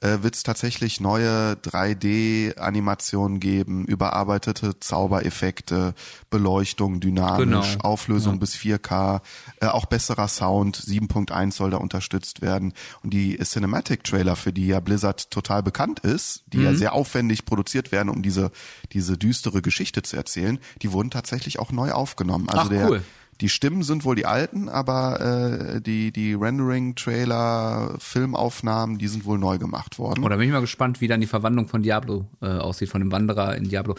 äh, 0.00 0.22
wird 0.22 0.34
es 0.34 0.42
tatsächlich 0.42 1.00
neue 1.00 1.56
3D-Animationen 1.62 3.40
geben, 3.40 3.84
überarbeitete 3.84 4.78
Zaubereffekte, 4.80 5.94
Beleuchtung, 6.30 7.00
dynamisch, 7.00 7.72
Genau. 7.72 7.84
Auflösung 7.84 8.38
bis 8.38 8.54
4K, 8.54 9.20
äh, 9.60 9.66
auch 9.66 9.86
besserer 9.86 10.28
Sound, 10.28 10.76
7.1 10.76 11.52
soll 11.52 11.70
da 11.70 11.78
unterstützt 11.78 12.42
werden. 12.42 12.72
Und 13.02 13.12
die 13.12 13.36
Cinematic-Trailer, 13.38 14.36
für 14.36 14.52
die 14.52 14.66
ja 14.66 14.80
Blizzard 14.80 15.30
total 15.30 15.62
bekannt 15.62 16.00
ist, 16.00 16.42
die 16.46 16.58
Mhm. 16.58 16.64
ja 16.64 16.74
sehr 16.74 16.92
aufwendig 16.92 17.44
produziert 17.44 17.92
werden, 17.92 18.08
um 18.08 18.22
diese, 18.22 18.50
diese 18.92 19.16
düstere 19.16 19.62
Geschichte 19.62 20.02
zu 20.02 20.16
erzählen, 20.16 20.58
die 20.82 20.92
wurden 20.92 21.10
tatsächlich 21.10 21.58
auch 21.58 21.72
neu 21.72 21.92
aufgenommen. 21.92 22.48
Also 22.48 22.62
Ach, 22.64 22.68
der, 22.68 22.88
cool. 22.90 23.02
Die 23.40 23.48
Stimmen 23.48 23.82
sind 23.82 24.04
wohl 24.04 24.16
die 24.16 24.26
alten, 24.26 24.68
aber 24.68 25.74
äh, 25.76 25.80
die, 25.80 26.10
die 26.12 26.34
Rendering-Trailer, 26.34 27.94
Filmaufnahmen, 27.98 28.98
die 28.98 29.08
sind 29.08 29.24
wohl 29.24 29.38
neu 29.38 29.58
gemacht 29.58 29.98
worden. 29.98 30.24
Oder 30.24 30.36
bin 30.36 30.46
ich 30.46 30.52
mal 30.52 30.60
gespannt, 30.60 31.00
wie 31.00 31.08
dann 31.08 31.20
die 31.20 31.26
Verwandlung 31.26 31.68
von 31.68 31.82
Diablo 31.82 32.26
äh, 32.40 32.46
aussieht, 32.46 32.88
von 32.88 33.00
dem 33.00 33.12
Wanderer 33.12 33.56
in 33.56 33.68
Diablo. 33.68 33.94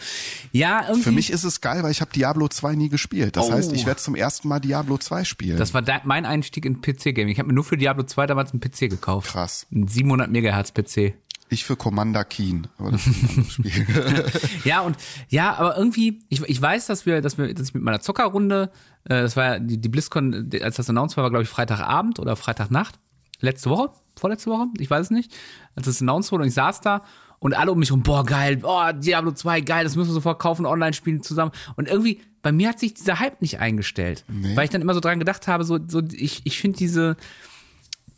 Ja, 0.52 0.82
irgendwie. 0.86 1.02
Für 1.04 1.12
mich 1.12 1.30
ist 1.30 1.44
es 1.44 1.60
geil, 1.60 1.82
weil 1.82 1.90
ich 1.92 2.00
habe 2.00 2.10
Diablo 2.12 2.48
2 2.48 2.74
nie 2.74 2.88
gespielt. 2.88 3.36
Das 3.36 3.48
Oh. 3.48 3.52
heißt, 3.52 3.72
ich 3.72 3.86
werde 3.86 4.00
zum 4.00 4.14
ersten 4.14 4.48
Mal 4.48 4.60
Diablo 4.60 4.98
2 4.98 5.24
spielen. 5.24 5.56
Das 5.56 5.72
war 5.74 5.82
da, 5.82 6.00
mein 6.04 6.26
Einstieg 6.26 6.64
in 6.66 6.80
PC-Gaming. 6.82 7.28
Ich 7.32 7.38
habe 7.38 7.46
mir 7.48 7.54
nur 7.54 7.64
für 7.64 7.76
Diablo 7.76 8.02
2 8.04 8.26
damals 8.26 8.52
einen 8.52 8.60
PC 8.60 8.90
gekauft. 8.90 9.28
Krass. 9.30 9.66
Ein 9.72 9.88
700 9.88 10.30
Megahertz 10.30 10.72
PC. 10.72 11.14
Ich 11.50 11.64
für 11.64 11.76
Commander 11.76 12.24
Keen. 12.24 12.66
Aber 12.78 12.92
das 12.92 13.06
ist 13.06 13.22
ein 13.22 13.28
anderes 13.30 13.52
Spiel. 13.52 14.24
Ja, 14.64 14.80
und 14.80 14.96
ja, 15.28 15.54
aber 15.54 15.76
irgendwie, 15.76 16.20
ich, 16.28 16.42
ich 16.42 16.60
weiß, 16.60 16.86
dass 16.86 17.06
wir, 17.06 17.20
dass 17.20 17.38
wir, 17.38 17.52
dass 17.54 17.68
ich 17.68 17.74
mit 17.74 17.82
meiner 17.82 18.00
Zockerrunde, 18.00 18.70
äh, 19.04 19.22
das 19.22 19.36
war 19.36 19.44
ja 19.44 19.58
die, 19.58 19.78
die 19.80 19.88
BlizzCon, 19.88 20.50
als 20.62 20.76
das 20.76 20.90
announced 20.90 21.16
war, 21.16 21.24
war, 21.24 21.30
glaube 21.30 21.44
ich, 21.44 21.48
Freitagabend 21.48 22.18
oder 22.18 22.36
Freitagnacht. 22.36 22.98
Letzte 23.40 23.70
Woche? 23.70 23.90
Vorletzte 24.16 24.50
Woche? 24.50 24.66
Ich 24.78 24.90
weiß 24.90 25.06
es 25.06 25.10
nicht. 25.10 25.32
Als 25.76 25.86
es 25.86 26.00
announced 26.02 26.32
wurde 26.32 26.42
und 26.42 26.48
ich 26.48 26.54
saß 26.54 26.80
da 26.80 27.04
Und 27.38 27.54
alle 27.54 27.70
um 27.70 27.78
mich 27.78 27.92
rum, 27.92 28.02
boah, 28.02 28.24
geil, 28.24 28.56
boah, 28.56 28.92
Diablo 28.92 29.30
2, 29.32 29.60
geil, 29.60 29.84
das 29.84 29.94
müssen 29.94 30.10
wir 30.10 30.14
sofort 30.14 30.40
kaufen, 30.40 30.66
online 30.66 30.92
spielen 30.92 31.22
zusammen. 31.22 31.52
Und 31.76 31.88
irgendwie, 31.88 32.20
bei 32.42 32.50
mir 32.50 32.70
hat 32.70 32.80
sich 32.80 32.94
dieser 32.94 33.20
Hype 33.20 33.40
nicht 33.40 33.60
eingestellt. 33.60 34.24
Weil 34.56 34.64
ich 34.64 34.70
dann 34.70 34.82
immer 34.82 34.94
so 34.94 35.00
dran 35.00 35.20
gedacht 35.20 35.46
habe, 35.46 35.62
so, 35.64 35.78
so 35.86 36.02
ich, 36.12 36.40
ich 36.44 36.60
finde 36.60 36.78
diese, 36.78 37.16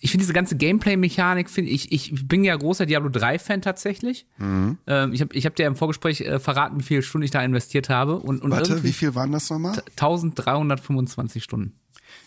ich 0.02 0.11
finde 0.11 0.23
diese 0.23 0.33
ganze 0.33 0.57
Gameplay-Mechanik, 0.57 1.50
finde 1.50 1.71
ich, 1.71 1.92
ich 1.92 2.26
bin 2.26 2.42
ja 2.42 2.57
großer 2.57 2.87
Diablo 2.87 3.11
3-Fan 3.11 3.61
tatsächlich. 3.61 4.26
Ähm, 4.40 4.78
ich 5.12 5.21
habe 5.21 5.35
ich 5.35 5.45
hab 5.45 5.54
dir 5.57 5.66
im 5.66 5.76
Vorgespräch 5.76 6.23
äh, 6.23 6.38
verraten, 6.40 6.80
wie 6.80 6.85
viele 6.85 7.02
Stunden 7.02 7.25
ich 7.26 7.30
da 7.30 7.42
investiert 7.42 7.90
habe. 7.90 8.16
Und, 8.16 8.42
und 8.42 8.50
Warte, 8.50 8.83
wie 8.83 8.92
viel 8.95 9.14
waren 9.14 9.30
das 9.33 9.50
nochmal? 9.50 9.76
1325 9.90 11.45
Stunden. 11.45 11.75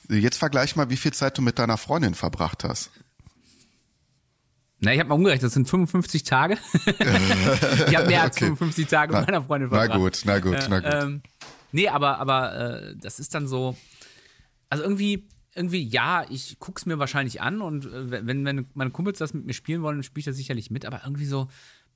Jetzt 0.07 0.37
vergleich 0.37 0.75
mal, 0.75 0.89
wie 0.91 0.97
viel 0.97 1.13
Zeit 1.13 1.37
du 1.37 1.41
mit 1.41 1.57
deiner 1.59 1.77
Freundin 1.77 2.13
verbracht 2.13 2.63
hast. 2.63 2.91
Na, 4.79 4.93
ich 4.93 4.99
habe 4.99 5.09
mal 5.09 5.15
umgerechnet, 5.15 5.43
das 5.45 5.53
sind 5.53 5.67
55 5.67 6.23
Tage. 6.23 6.57
ich 6.85 7.95
habe 7.95 8.07
mehr 8.07 8.21
als 8.23 8.35
Okay. 8.35 8.45
55 8.47 8.87
Tage 8.87 9.15
mit 9.15 9.25
meiner 9.27 9.41
Freundin 9.41 9.69
Na 9.71 9.77
verbracht. 9.79 9.99
gut, 9.99 10.21
na 10.25 10.39
gut, 10.39 10.67
na 10.69 10.79
gut. 10.79 10.89
Ähm, 10.93 11.21
nee, 11.71 11.87
aber, 11.87 12.19
aber 12.19 12.55
äh, 12.55 12.95
das 13.01 13.19
ist 13.19 13.33
dann 13.33 13.47
so. 13.47 13.77
Also 14.69 14.83
irgendwie, 14.83 15.27
irgendwie, 15.55 15.83
ja, 15.83 16.25
ich 16.29 16.57
guck's 16.59 16.85
mir 16.85 16.99
wahrscheinlich 16.99 17.41
an 17.41 17.61
und 17.61 17.85
äh, 17.85 18.25
wenn, 18.25 18.45
wenn 18.45 18.67
meine 18.73 18.91
Kumpels 18.91 19.19
das 19.19 19.33
mit 19.33 19.45
mir 19.45 19.53
spielen 19.53 19.81
wollen, 19.81 19.97
dann 19.97 20.03
spiele 20.03 20.21
ich 20.21 20.25
das 20.25 20.35
sicherlich 20.35 20.71
mit, 20.71 20.85
aber 20.85 21.01
irgendwie 21.03 21.25
so, 21.25 21.47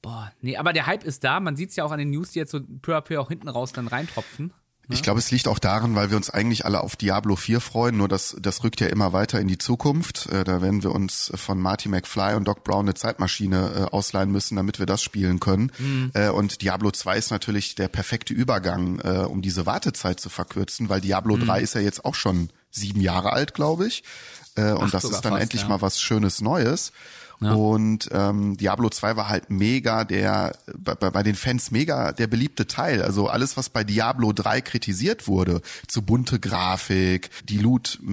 boah, 0.01 0.31
nee, 0.41 0.57
aber 0.57 0.73
der 0.73 0.85
Hype 0.85 1.03
ist 1.03 1.23
da, 1.23 1.39
man 1.39 1.55
sieht's 1.55 1.75
ja 1.75 1.83
auch 1.83 1.91
an 1.91 1.99
den 1.99 2.11
News, 2.11 2.31
die 2.31 2.39
jetzt 2.39 2.51
so 2.51 2.59
peu 2.81 2.95
à 2.95 3.01
peu 3.01 3.19
auch 3.19 3.29
hinten 3.29 3.49
raus 3.49 3.73
dann 3.73 3.87
reintropfen. 3.87 4.53
Ich 4.89 5.03
glaube, 5.03 5.19
es 5.19 5.31
liegt 5.31 5.47
auch 5.49 5.59
daran, 5.59 5.95
weil 5.95 6.11
wir 6.11 6.17
uns 6.17 6.29
eigentlich 6.29 6.65
alle 6.65 6.81
auf 6.81 6.95
Diablo 6.95 7.35
4 7.35 7.59
freuen, 7.59 7.97
nur 7.97 8.07
das, 8.07 8.37
das 8.39 8.63
rückt 8.63 8.79
ja 8.79 8.87
immer 8.87 9.11
weiter 9.11 9.39
in 9.39 9.47
die 9.47 9.57
Zukunft. 9.57 10.27
Äh, 10.27 10.45
da 10.45 10.61
werden 10.61 10.81
wir 10.81 10.93
uns 10.93 11.31
von 11.35 11.59
Marty 11.59 11.89
McFly 11.89 12.35
und 12.35 12.47
Doc 12.47 12.63
Brown 12.63 12.85
eine 12.85 12.93
Zeitmaschine 12.93 13.89
äh, 13.91 13.93
ausleihen 13.93 14.31
müssen, 14.31 14.55
damit 14.55 14.79
wir 14.79 14.85
das 14.85 15.03
spielen 15.03 15.39
können. 15.41 15.71
Äh, 16.13 16.29
und 16.29 16.61
Diablo 16.61 16.91
2 16.91 17.17
ist 17.17 17.31
natürlich 17.31 17.75
der 17.75 17.89
perfekte 17.89 18.33
Übergang, 18.33 18.99
um 19.27 19.41
diese 19.41 19.65
Wartezeit 19.65 20.19
zu 20.19 20.29
verkürzen, 20.29 20.89
weil 20.89 21.01
Diablo 21.01 21.37
3 21.37 21.61
ist 21.61 21.75
ja 21.75 21.81
jetzt 21.81 22.05
auch 22.05 22.15
schon 22.15 22.49
sieben 22.77 23.01
Jahre 23.01 23.33
alt, 23.33 23.53
glaube 23.53 23.87
ich. 23.87 24.03
Äh, 24.55 24.71
und 24.71 24.85
Ach, 24.85 24.91
das 24.91 25.03
ist 25.03 25.21
dann 25.21 25.33
fast, 25.33 25.43
endlich 25.43 25.63
ja. 25.63 25.67
mal 25.67 25.81
was 25.81 25.99
Schönes 25.99 26.41
Neues. 26.41 26.91
Und 27.39 28.09
ähm, 28.13 28.57
Diablo 28.57 28.89
2 28.89 29.15
war 29.15 29.29
halt 29.29 29.49
mega 29.51 30.03
der, 30.05 30.55
bei, 30.75 30.95
bei 30.95 31.21
den 31.21 31.35
Fans 31.35 31.69
mega 31.69 32.11
der 32.11 32.25
beliebte 32.27 32.65
Teil. 32.65 33.03
Also 33.03 33.27
alles, 33.27 33.57
was 33.57 33.69
bei 33.69 33.83
Diablo 33.83 34.33
3 34.33 34.61
kritisiert 34.61 35.27
wurde, 35.27 35.61
zu 35.87 36.01
bunte 36.01 36.39
Grafik, 36.39 37.29
die 37.47 37.59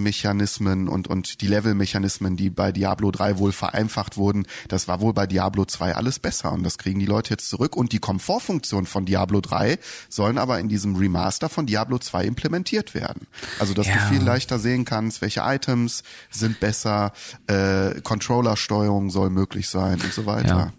Loot-Mechanismen 0.04 0.88
und, 0.88 1.08
und 1.08 1.40
die 1.40 1.46
Level-Mechanismen, 1.46 2.36
die 2.36 2.50
bei 2.50 2.72
Diablo 2.72 3.10
3 3.10 3.38
wohl 3.38 3.52
vereinfacht 3.52 4.16
wurden, 4.16 4.46
das 4.68 4.88
war 4.88 5.00
wohl 5.00 5.14
bei 5.14 5.26
Diablo 5.26 5.64
2 5.64 5.94
alles 5.94 6.18
besser. 6.18 6.52
Und 6.52 6.62
das 6.62 6.76
kriegen 6.78 7.00
die 7.00 7.06
Leute 7.06 7.30
jetzt 7.30 7.48
zurück. 7.48 7.76
Und 7.76 7.92
die 7.92 7.98
Komfortfunktionen 8.00 8.86
von 8.86 9.06
Diablo 9.06 9.40
3 9.40 9.78
sollen 10.08 10.36
aber 10.38 10.58
in 10.60 10.68
diesem 10.68 10.96
Remaster 10.96 11.48
von 11.48 11.66
Diablo 11.66 11.98
2 11.98 12.24
implementiert 12.24 12.94
werden. 12.94 13.26
Also, 13.58 13.72
dass 13.74 13.86
Ja. 13.86 13.94
du 13.94 14.00
viel 14.14 14.22
leichter 14.22 14.58
sehen 14.58 14.84
kannst, 14.84 15.22
welche 15.22 15.40
Items 15.40 16.02
sind 16.30 16.60
besser, 16.60 17.12
äh, 17.46 18.00
Controller-Steuerung 18.02 19.10
soll 19.14 19.30
möglich 19.30 19.68
sein 19.68 19.98
und 20.02 20.12
so 20.12 20.26
weiter. 20.26 20.48
Ja. 20.48 20.72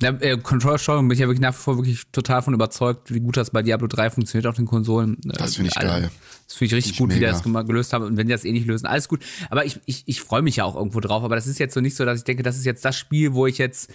Ja, 0.00 0.10
äh, 0.20 0.36
Control-Steuerung 0.38 1.08
bin 1.08 1.14
ich 1.14 1.18
ja 1.20 1.26
wirklich 1.26 1.40
nach 1.40 1.52
wie 1.54 1.58
vor 1.60 1.76
wirklich 1.76 2.04
total 2.12 2.40
von 2.42 2.54
überzeugt, 2.54 3.12
wie 3.12 3.18
gut 3.18 3.36
das 3.36 3.50
bei 3.50 3.62
Diablo 3.64 3.88
3 3.88 4.10
funktioniert 4.10 4.46
auf 4.46 4.54
den 4.54 4.64
Konsolen. 4.66 5.14
Äh, 5.24 5.32
Das 5.38 5.56
finde 5.56 5.72
ich 5.72 5.76
alle- 5.76 5.88
geil. 5.88 6.10
Das 6.46 6.54
finde 6.54 6.66
ich 6.66 6.74
richtig 6.76 6.92
Finde 6.92 6.92
ich 6.92 6.98
gut, 6.98 7.10
wie 7.10 7.14
die 7.14 7.20
mega. 7.50 7.54
das 7.56 7.66
gelöst 7.66 7.92
haben. 7.92 8.04
Und 8.04 8.16
wenn 8.16 8.28
die 8.28 8.32
das 8.32 8.44
eh 8.44 8.52
nicht 8.52 8.66
lösen, 8.68 8.86
alles 8.86 9.08
gut. 9.08 9.20
Aber 9.50 9.64
ich, 9.64 9.80
ich, 9.86 10.04
ich 10.06 10.20
freue 10.20 10.40
mich 10.42 10.54
ja 10.56 10.64
auch 10.64 10.76
irgendwo 10.76 11.00
drauf. 11.00 11.24
Aber 11.24 11.34
das 11.34 11.48
ist 11.48 11.58
jetzt 11.58 11.74
so 11.74 11.80
nicht 11.80 11.96
so, 11.96 12.04
dass 12.04 12.18
ich 12.18 12.24
denke, 12.24 12.44
das 12.44 12.56
ist 12.56 12.64
jetzt 12.64 12.84
das 12.84 12.96
Spiel, 12.96 13.34
wo 13.34 13.46
ich 13.48 13.58
jetzt, 13.58 13.90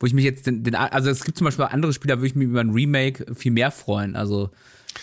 wo 0.00 0.06
ich 0.06 0.14
mich 0.14 0.24
jetzt 0.24 0.46
den, 0.46 0.64
den 0.64 0.74
also 0.74 1.10
es 1.10 1.22
gibt 1.22 1.36
zum 1.36 1.44
Beispiel 1.44 1.66
andere 1.66 1.92
Spiele, 1.92 2.14
da 2.14 2.18
würde 2.18 2.28
ich 2.28 2.34
mich 2.34 2.48
über 2.48 2.60
ein 2.60 2.70
Remake 2.70 3.26
viel 3.34 3.52
mehr 3.52 3.70
freuen. 3.70 4.16
Also 4.16 4.48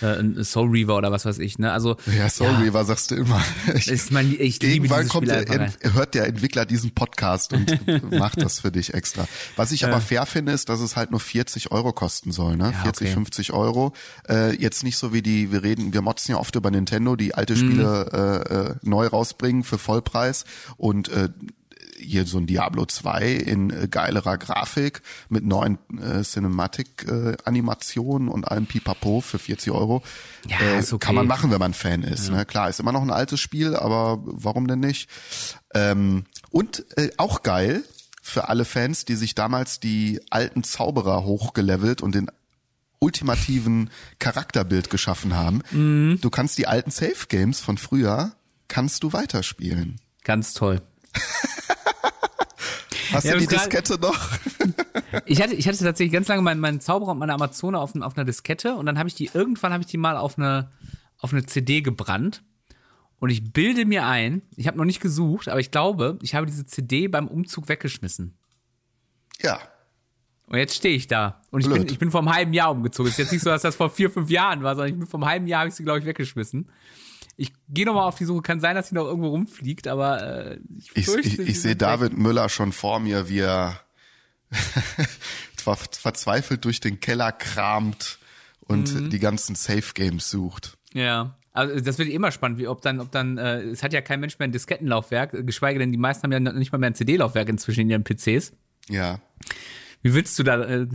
äh, 0.02 0.20
ein 0.20 0.44
Soul 0.44 0.70
Reaver 0.70 0.98
oder 0.98 1.12
was 1.12 1.26
weiß 1.26 1.40
ich. 1.40 1.60
Ne? 1.60 1.72
Also 1.72 1.98
Ja, 2.18 2.30
Soul 2.30 2.56
Reaver 2.56 2.84
sagst 2.86 3.12
du 3.12 3.16
immer. 3.16 3.42
Ich, 3.76 3.88
ist 3.88 4.12
mein, 4.12 4.36
ich 4.40 4.62
Irgendwann 4.64 5.08
kommt 5.08 5.28
der, 5.28 5.46
hört 5.94 6.14
der 6.14 6.28
Entwickler 6.28 6.66
diesen 6.66 6.92
Podcast 6.92 7.54
und 7.54 8.12
macht 8.12 8.42
das 8.42 8.60
für 8.60 8.72
dich 8.72 8.94
extra. 8.94 9.28
Was 9.56 9.72
ich 9.72 9.86
aber 9.86 10.00
fair 10.02 10.26
finde, 10.26 10.52
ist, 10.52 10.70
dass 10.70 10.80
es 10.80 10.96
halt 10.96 11.12
nur 11.12 11.20
40 11.20 11.72
Euro 11.72 11.92
kosten 11.94 12.32
soll, 12.32 12.56
ne? 12.58 12.74
40, 12.84 13.08
okay. 13.08 13.14
50 13.14 13.54
Euro. 13.54 13.94
Äh, 14.30 14.56
jetzt 14.56 14.84
nicht 14.84 14.98
so 14.98 15.14
wie 15.14 15.22
die, 15.22 15.52
wir 15.52 15.64
reden, 15.64 15.94
wir 15.94 16.02
motzen 16.02 16.32
ja 16.34 16.38
oft 16.38 16.56
über 16.56 16.72
Nintendo, 16.72 17.16
die 17.16 17.28
Mhm. 17.28 17.32
alte 17.36 17.56
Spiele 17.56 18.44
äh, 18.50 18.54
äh, 18.56 18.76
neu 18.84 19.08
rausbringen 19.08 19.64
für 19.64 19.78
Vollpreis 19.78 20.46
und 20.78 21.10
äh, 21.10 21.30
hier 22.04 22.26
so 22.26 22.38
ein 22.38 22.48
Diablo 22.48 22.86
2 22.86 23.32
in 23.32 23.70
äh, 23.70 23.88
geilerer 23.88 24.38
Grafik 24.38 25.02
mit 25.30 25.46
neuen 25.46 25.78
äh, 26.00 26.22
Cinematic-Animationen 26.22 28.28
und 28.28 28.48
allem 28.48 28.66
Pipapo 28.66 29.22
für 29.22 29.40
40 29.40 29.72
Euro. 29.72 30.04
Ja, 30.48 30.60
äh, 30.60 30.80
ist 30.80 30.94
okay. 30.94 31.06
Kann 31.06 31.16
man 31.16 31.28
machen, 31.28 31.52
wenn 31.52 31.60
man 31.60 31.74
Fan 31.74 32.04
ist. 32.04 32.30
Ne? 32.30 32.46
Klar, 32.46 32.70
ist 32.70 32.80
immer 32.80 32.92
noch 32.92 33.02
ein 33.02 33.12
altes 33.12 33.40
Spiel, 33.40 33.76
aber 33.76 34.20
warum 34.24 34.68
denn 34.68 34.80
nicht? 34.80 35.10
Ähm, 35.74 36.26
und 36.52 36.86
äh, 36.98 37.10
auch 37.18 37.44
geil 37.44 37.84
für 38.22 38.50
alle 38.50 38.66
Fans, 38.66 39.06
die 39.06 39.16
sich 39.16 39.36
damals 39.36 39.80
die 39.80 40.22
alten 40.30 40.64
Zauberer 40.64 41.26
hochgelevelt 41.26 42.02
und 42.02 42.16
den 42.16 42.30
ultimativen 43.00 43.90
Charakterbild 44.20 44.90
geschaffen 44.90 45.36
haben. 45.36 45.62
Mhm. 45.72 46.20
Du 46.22 46.30
kannst 46.30 46.58
die 46.58 46.68
alten 46.68 46.90
Safe 46.90 47.28
Games 47.28 47.60
von 47.60 47.78
früher 47.78 48.32
kannst 48.70 49.04
du 49.04 49.14
weiterspielen. 49.14 50.00
Ganz 50.24 50.54
toll. 50.54 50.82
Hast 53.14 53.24
Ja, 53.26 53.34
du 53.34 53.40
die 53.40 53.48
Diskette 53.48 54.00
noch? 54.00 54.18
Ich 55.26 55.42
hatte, 55.44 55.54
ich 55.54 55.68
hatte 55.68 55.78
tatsächlich 55.78 56.12
ganz 56.12 56.28
lange 56.28 56.42
meinen, 56.42 56.60
meinen 56.60 56.82
Zauberer 56.82 57.12
und 57.12 57.20
meine 57.20 57.34
Amazone 57.34 57.80
auf, 57.80 57.96
auf 57.96 58.18
einer 58.18 58.26
Diskette 58.26 58.76
und 58.76 58.88
dann 58.88 58.98
habe 58.98 59.08
ich 59.08 59.14
die, 59.14 59.30
irgendwann 59.32 59.72
habe 59.72 59.82
ich 59.84 59.88
die 59.88 59.98
mal 59.98 60.18
auf 60.18 60.40
eine, 60.40 60.72
auf 61.20 61.32
eine 61.34 61.46
CD 61.46 61.82
gebrannt. 61.82 62.44
Und 63.20 63.30
ich 63.30 63.54
bilde 63.54 63.86
mir 63.86 64.06
ein, 64.08 64.42
ich 64.56 64.68
habe 64.68 64.78
noch 64.78 64.86
nicht 64.86 65.02
gesucht, 65.02 65.48
aber 65.50 65.60
ich 65.60 65.70
glaube, 65.70 66.18
ich 66.24 66.34
habe 66.34 66.48
diese 66.48 66.66
CD 66.66 67.08
beim 67.08 67.28
Umzug 67.28 67.70
weggeschmissen. 67.70 68.34
Ja. 69.42 69.60
Und 70.48 70.58
jetzt 70.58 70.76
stehe 70.76 70.96
ich 70.96 71.08
da. 71.08 71.42
Und 71.52 71.62
ich 71.62 71.68
Blöd. 71.68 71.80
bin, 71.80 71.90
ich 71.90 72.00
bin 72.00 72.12
vor 72.12 72.20
einem 72.22 72.34
halben 72.34 72.54
Jahr 72.54 72.72
umgezogen. 72.72 73.10
ist 73.12 73.18
jetzt 73.20 73.32
nicht 73.32 73.44
so, 73.44 73.50
dass 73.50 73.62
das 73.62 73.76
vor 73.76 73.90
vier, 73.90 74.10
fünf 74.10 74.30
Jahren 74.30 74.64
war, 74.64 74.76
sondern 74.76 74.94
ich 74.94 75.00
bin 75.00 75.08
vor 75.08 75.20
einem 75.20 75.30
halben 75.30 75.48
Jahr, 75.48 75.62
habe 75.62 75.70
ich 75.70 75.76
sie, 75.76 75.84
glaube 75.84 76.00
ich, 76.00 76.06
weggeschmissen. 76.06 76.70
Ich 77.36 77.52
gehe 77.70 77.86
nochmal 77.86 78.08
auf 78.08 78.16
die 78.18 78.26
Suche. 78.26 78.42
Kann 78.44 78.60
sein, 78.60 78.76
dass 78.76 78.90
sie 78.90 78.96
noch 78.96 79.06
irgendwo 79.06 79.30
rumfliegt, 79.30 79.88
aber 79.88 80.52
äh, 80.52 80.60
ich 80.76 80.92
Ich, 80.96 81.08
ich, 81.26 81.40
ich 81.40 81.62
sehe 81.62 81.76
David 81.76 82.16
Müller 82.18 82.48
schon 82.50 82.72
vor 82.72 83.00
mir, 83.00 83.28
wie 83.30 83.40
er 83.40 83.80
ver- 85.58 85.78
verzweifelt 85.92 86.64
durch 86.66 86.80
den 86.80 87.00
Keller 87.00 87.32
kramt 87.32 88.20
und 88.62 88.94
Mhm. 88.94 89.10
die 89.10 89.20
ganzen 89.20 89.56
Safe 89.56 89.94
Games 89.94 90.30
sucht. 90.30 90.78
Ja. 90.94 91.38
Also 91.52 91.80
das 91.82 92.00
wird 92.00 92.10
immer 92.10 92.32
spannend, 92.32 92.58
wie 92.58 92.68
ob 92.68 92.82
dann, 92.82 93.00
ob 93.00 93.12
dann, 93.12 93.38
äh, 93.38 93.62
es 93.62 93.84
hat 93.84 93.94
ja 93.94 94.02
kein 94.02 94.20
Mensch 94.20 94.40
mehr 94.40 94.48
ein 94.48 94.52
Diskettenlaufwerk, 94.52 95.34
äh, 95.36 95.44
geschweige 95.44 95.78
denn 95.80 95.92
die 95.92 96.00
meisten 96.00 96.24
haben 96.24 96.32
ja 96.32 96.40
noch 96.40 96.54
nicht 96.54 96.72
mal 96.72 96.80
mehr 96.80 96.90
ein 96.90 96.96
CD-Laufwerk 96.96 97.48
inzwischen 97.50 97.82
in 97.82 97.90
ihren 97.92 98.04
PCs. 98.04 98.54
Ja. 98.90 99.20
Wie 100.02 100.14
willst 100.16 100.38
du 100.40 100.44
da, 100.44 100.62
äh, 100.64 100.88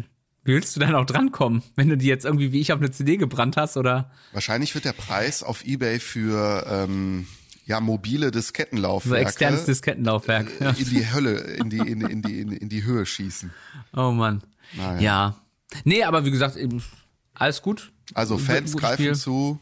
wie 0.49 0.55
willst 0.55 0.75
du 0.75 0.81
dann 0.81 0.95
auch 0.95 1.05
drankommen, 1.05 1.63
wenn 1.77 1.89
du 1.89 1.97
die 1.97 2.07
jetzt 2.07 2.25
irgendwie 2.25 2.53
wie 2.53 2.61
ich 2.61 2.73
auf 2.73 2.81
eine 2.81 2.91
CD 2.91 3.19
gebrannt 3.19 3.57
hast 3.57 3.77
oder 3.77 4.11
Wahrscheinlich 4.33 4.75
wird 4.75 4.87
der 4.87 4.95
Preis 4.95 5.43
auf 5.43 5.65
Ebay 5.65 6.01
für 6.01 6.67
ähm, 6.67 7.27
ja 7.67 7.81
mobile 7.81 8.27
so 8.27 8.31
Diskettenlaufwerke 8.31 9.27
externes 9.27 9.67
Diskettenlaufwerk? 9.67 10.51
Ja. 10.61 10.71
in 10.71 10.89
die 10.89 11.13
Hölle, 11.13 11.39
in 11.59 11.71
die 11.71 11.79
in, 11.79 12.01
in 12.01 12.23
die 12.23 12.41
in, 12.41 12.53
in 12.53 12.69
die 12.69 12.83
Höhe 12.83 13.05
schießen. 13.05 13.53
Oh 13.95 14.11
Mann. 14.11 14.43
Naja. 14.75 15.01
Ja. 15.01 15.37
Nee, 15.85 16.03
aber 16.03 16.25
wie 16.25 16.31
gesagt, 16.31 16.57
eben, 16.57 16.83
alles 17.35 17.61
gut. 17.61 17.93
Also 18.15 18.39
Fans 18.39 18.75
greifen 18.75 19.03
Spiel. 19.03 19.15
zu. 19.15 19.61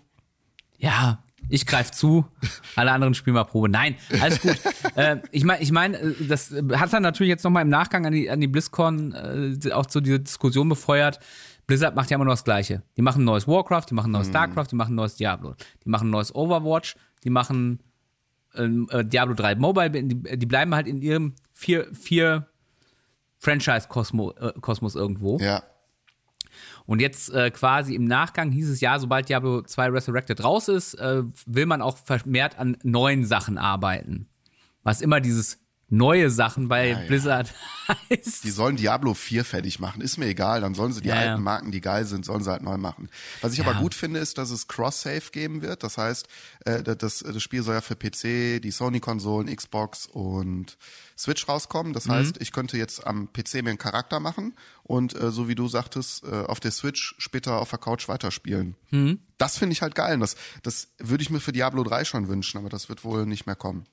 Ja, 0.79 1.23
ich 1.49 1.67
greife 1.67 1.93
zu, 1.93 2.27
alle 2.75 2.93
anderen 2.93 3.15
spielen 3.15 3.35
mal 3.35 3.45
Probe. 3.45 3.69
Nein, 3.69 3.97
alles 4.21 4.41
gut. 4.41 4.59
äh, 4.97 5.19
ich 5.31 5.45
meine, 5.45 5.63
ich 5.63 5.73
mein, 5.73 5.95
äh, 5.95 6.13
das 6.29 6.53
hat 6.75 6.93
dann 6.93 7.03
natürlich 7.03 7.31
jetzt 7.31 7.45
nochmal 7.45 7.63
im 7.63 7.69
Nachgang 7.69 8.07
an 8.07 8.13
die, 8.13 8.31
an 8.31 8.41
die 8.41 8.49
BlizzCon 8.49 9.13
äh, 9.13 9.73
auch 9.73 9.87
so 9.89 10.01
diese 10.01 10.21
Diskussion 10.21 10.69
befeuert. 10.69 11.21
Blizzard 11.67 11.97
macht 11.97 12.11
ja 12.11 12.17
immer 12.17 12.25
nur 12.25 12.35
das 12.35 12.45
Gleiche. 12.45 12.83
Die 12.97 13.03
machen 13.03 13.23
ein 13.23 13.25
neues 13.25 13.49
Warcraft, 13.49 13.87
die 13.91 13.95
machen 13.95 14.09
ein 14.09 14.13
neues 14.13 14.29
Starcraft, 14.29 14.69
die 14.71 14.77
machen 14.77 14.93
ein 14.93 14.97
neues 14.97 15.17
Diablo. 15.17 15.55
Die 15.85 15.89
machen 15.89 16.09
ein 16.09 16.11
neues 16.11 16.35
Overwatch, 16.35 16.97
die 17.25 17.31
machen 17.31 17.81
ähm, 18.55 18.89
äh, 18.91 19.05
Diablo 19.05 19.35
3 19.35 19.57
Mobile, 19.57 19.91
die, 19.91 20.39
die 20.39 20.47
bleiben 20.47 20.75
halt 20.75 20.87
in 20.87 21.03
ihrem 21.03 21.35
vier, 21.53 21.89
vier 21.93 22.47
Franchise-Kosmos 23.39 24.37
äh, 24.39 24.53
Kosmos 24.61 24.95
irgendwo. 24.95 25.39
Ja. 25.39 25.63
Und 26.87 27.01
jetzt 27.01 27.33
äh, 27.35 27.51
quasi 27.51 27.95
im 27.95 28.05
Nachgang 28.05 28.53
hieß 28.53 28.71
es 28.71 28.81
ja, 28.81 28.99
sobald 28.99 29.29
Diablo 29.29 29.63
2 29.63 29.89
Resurrected 29.89 30.43
raus 30.43 30.69
ist, 30.69 30.95
äh, 30.95 31.25
will 31.45 31.67
man 31.67 31.83
auch 31.83 31.97
vermehrt 31.99 32.59
an 32.59 32.77
neuen 32.83 33.25
Sachen 33.25 33.59
arbeiten. 33.59 34.29
Was 34.83 35.01
immer 35.01 35.21
dieses 35.21 35.66
neue 35.89 36.31
Sachen 36.31 36.67
bei 36.69 36.89
Ja, 36.89 37.01
ja. 37.01 37.07
Blizzard 37.07 37.55
heißt. 38.11 38.43
Die 38.45 38.51
sollen 38.51 38.75
Diablo 38.77 39.15
4 39.15 39.45
fertig 39.45 39.79
machen. 39.79 40.01
Ist 40.01 40.17
mir 40.17 40.27
egal. 40.27 40.61
Dann 40.61 40.75
sollen 40.75 40.93
sie 40.93 41.01
die 41.01 41.09
Ja, 41.11 41.23
ja. 41.23 41.31
alten 41.33 41.43
Marken, 41.45 41.71
die 41.71 41.81
geil 41.81 42.05
sind, 42.05 42.25
sollen 42.25 42.43
sie 42.43 42.51
halt 42.51 42.63
neu 42.63 42.77
machen. 42.77 43.09
Was 43.41 43.53
ich 43.53 43.59
Ja. 43.61 43.67
aber 43.67 43.79
gut 43.81 43.95
finde, 43.95 44.19
ist, 44.19 44.37
dass 44.39 44.51
es 44.51 44.67
Cross-Save 44.67 45.31
geben 45.31 45.63
wird. 45.63 45.85
Das 45.85 45.97
heißt, 45.97 46.27
äh, 46.65 46.83
das, 46.83 47.21
das 47.21 47.41
Spiel 47.43 47.63
soll 47.63 47.75
ja 47.75 47.81
für 47.81 47.95
PC, 47.95 48.61
die 48.61 48.71
Sony-Konsolen, 48.73 49.55
Xbox 49.55 50.07
und 50.07 50.77
Switch 51.17 51.49
rauskommen. 51.49 51.93
Das 51.93 52.07
Mhm. 52.07 52.13
heißt, 52.13 52.37
ich 52.41 52.51
könnte 52.51 52.77
jetzt 52.77 53.07
am 53.07 53.29
PC 53.33 53.63
mir 53.63 53.71
einen 53.71 53.79
Charakter 53.79 54.19
machen 54.19 54.55
und 54.83 55.15
äh, 55.15 55.31
so 55.31 55.47
wie 55.49 55.55
du 55.55 55.69
sagtest, 55.69 56.25
äh, 56.25 56.43
auf 56.47 56.59
der 56.59 56.73
Switch 56.73 57.15
später 57.19 57.61
auf 57.61 57.71
der 57.71 57.79
Couch 57.79 58.09
weiterspielen. 58.09 58.75
Mhm. 58.91 59.21
Das 59.39 59.57
finde 59.59 59.73
ich 59.75 59.83
halt 59.83 59.95
geil. 59.95 60.19
Das, 60.19 60.35
das 60.65 60.89
würde 60.99 61.23
ich 61.23 61.31
mir 61.31 61.41
für 61.41 61.53
Diablo 61.53 61.85
3 61.85 62.05
schon 62.05 62.27
wünschen, 62.29 62.59
aber 62.59 62.69
das 62.71 62.89
wird 62.89 63.05
wohl 63.05 63.25
nicht 63.27 63.47
mehr 63.47 63.55
kommen. 63.57 63.87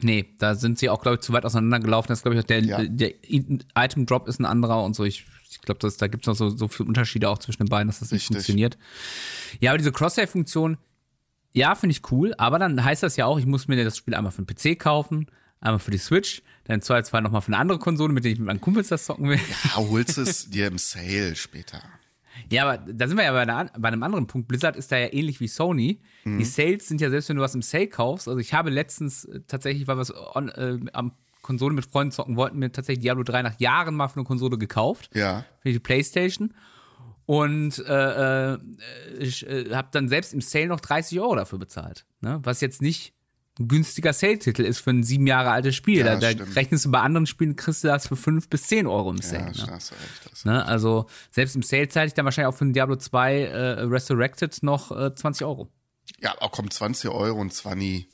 Nee, 0.00 0.26
da 0.38 0.54
sind 0.54 0.78
sie 0.78 0.90
auch, 0.90 1.00
glaube 1.02 1.16
ich, 1.16 1.20
zu 1.22 1.32
weit 1.32 1.44
auseinandergelaufen. 1.44 2.08
Das 2.08 2.22
glaube 2.22 2.36
ich, 2.36 2.42
auch 2.42 2.46
der, 2.46 2.60
Ja. 2.64 2.82
der 2.84 3.12
Item 3.24 4.06
Drop 4.06 4.28
ist 4.28 4.38
ein 4.40 4.44
anderer 4.44 4.84
und 4.84 4.94
so. 4.94 5.04
Ich, 5.04 5.24
ich 5.50 5.60
glaube, 5.60 5.80
da 5.98 6.06
gibt 6.06 6.24
es 6.24 6.26
noch 6.28 6.34
so, 6.36 6.50
so 6.50 6.68
viele 6.68 6.88
Unterschiede 6.88 7.28
auch 7.28 7.38
zwischen 7.38 7.64
den 7.64 7.68
beiden, 7.68 7.88
dass 7.88 7.98
das 8.00 8.12
nicht 8.12 8.22
Richtig. 8.22 8.36
funktioniert. 8.36 8.78
Ja, 9.60 9.70
aber 9.72 9.78
diese 9.78 9.92
Cross-Save-Funktion, 9.92 10.78
ja, 11.52 11.74
finde 11.74 11.92
ich 11.92 12.12
cool, 12.12 12.34
aber 12.38 12.58
dann 12.58 12.82
heißt 12.84 13.02
das 13.02 13.16
ja 13.16 13.26
auch, 13.26 13.38
ich 13.38 13.46
muss 13.46 13.66
mir 13.68 13.82
das 13.82 13.96
Spiel 13.96 14.14
einmal 14.14 14.30
für 14.32 14.42
den 14.42 14.46
PC 14.54 14.78
kaufen, 14.78 15.26
einmal 15.60 15.78
für 15.80 15.90
die 15.90 15.98
Switch, 15.98 16.42
dann 16.64 16.74
im 16.76 16.82
Zweifelsfall 16.82 17.22
nochmal 17.22 17.40
für 17.40 17.48
eine 17.48 17.58
andere 17.58 17.78
Konsole, 17.78 18.12
mit 18.12 18.24
der 18.24 18.32
ich 18.32 18.38
mit 18.38 18.46
meinen 18.46 18.60
Kumpels 18.60 18.88
das 18.88 19.04
zocken 19.06 19.28
will. 19.30 19.40
Ja, 19.64 19.76
holst 19.76 20.18
es 20.18 20.48
dir 20.50 20.66
im 20.68 20.78
Sale 20.78 21.34
später. 21.34 21.82
Ja, 22.50 22.68
aber 22.68 22.92
da 22.92 23.08
sind 23.08 23.16
wir 23.16 23.24
ja 23.24 23.32
bei, 23.32 23.42
einer, 23.42 23.70
bei 23.78 23.88
einem 23.88 24.02
anderen 24.02 24.26
Punkt. 24.26 24.48
Blizzard 24.48 24.76
ist 24.76 24.92
da 24.92 24.96
ja 24.96 25.12
ähnlich 25.12 25.40
wie 25.40 25.48
Sony. 25.48 26.00
Mhm. 26.24 26.38
Die 26.38 26.44
Sales 26.44 26.88
sind 26.88 27.00
ja 27.00 27.10
selbst, 27.10 27.28
wenn 27.28 27.36
du 27.36 27.42
was 27.42 27.54
im 27.54 27.62
Sale 27.62 27.88
kaufst. 27.88 28.28
Also 28.28 28.38
ich 28.40 28.54
habe 28.54 28.70
letztens 28.70 29.24
äh, 29.24 29.40
tatsächlich, 29.46 29.86
weil 29.86 29.96
wir 29.96 30.02
es 30.02 30.14
on, 30.14 30.48
äh, 30.48 30.78
am 30.92 31.12
Konsole 31.42 31.74
mit 31.74 31.86
Freunden 31.86 32.12
zocken 32.12 32.36
wollten, 32.36 32.58
mir 32.58 32.72
tatsächlich 32.72 33.02
Diablo 33.04 33.22
3 33.22 33.42
nach 33.42 33.58
Jahren 33.60 33.94
mal 33.94 34.08
für 34.08 34.16
eine 34.16 34.24
Konsole 34.24 34.58
gekauft. 34.58 35.10
Ja. 35.14 35.44
Für 35.60 35.72
die 35.72 35.78
Playstation. 35.78 36.54
Und 37.26 37.78
äh, 37.86 38.54
äh, 38.54 38.58
ich 39.18 39.46
äh, 39.46 39.74
habe 39.74 39.88
dann 39.92 40.08
selbst 40.08 40.32
im 40.32 40.40
Sale 40.40 40.66
noch 40.66 40.80
30 40.80 41.20
Euro 41.20 41.36
dafür 41.36 41.58
bezahlt. 41.58 42.06
Ne? 42.20 42.40
Was 42.42 42.60
jetzt 42.60 42.80
nicht 42.80 43.12
ein 43.58 43.68
günstiger 43.68 44.12
Sale-Titel 44.12 44.62
ist 44.62 44.78
für 44.78 44.90
ein 44.90 45.02
sieben 45.02 45.26
Jahre 45.26 45.50
altes 45.50 45.74
Spiel. 45.74 45.98
Ja, 46.04 46.16
da 46.16 46.32
da 46.32 46.44
rechnest 46.54 46.84
du 46.84 46.90
bei 46.90 47.00
anderen 47.00 47.26
Spielen, 47.26 47.56
kriegst 47.56 47.84
du 47.84 47.88
das 47.88 48.08
für 48.08 48.16
fünf 48.16 48.48
bis 48.48 48.64
zehn 48.64 48.86
Euro 48.86 49.10
im 49.10 49.20
Sale. 49.20 49.38
Ja, 49.42 49.46
ne? 49.46 49.52
du 49.52 49.60
recht. 49.60 49.70
hast 49.72 50.44
du 50.44 50.48
Ne? 50.48 50.64
Also 50.64 51.06
selbst 51.30 51.56
im 51.56 51.62
Sale 51.62 51.88
zahle 51.88 52.06
ich 52.06 52.14
dann 52.14 52.24
wahrscheinlich 52.24 52.54
auch 52.54 52.56
für 52.56 52.64
ein 52.64 52.72
Diablo 52.72 52.96
2 52.96 53.40
äh, 53.40 53.56
Resurrected 53.82 54.62
noch 54.62 54.92
äh, 54.96 55.12
20 55.12 55.46
Euro. 55.46 55.68
Ja, 56.20 56.40
auch 56.40 56.52
kommt 56.52 56.72
20 56.72 57.10
Euro 57.10 57.40
und 57.40 57.52
20. 57.52 58.08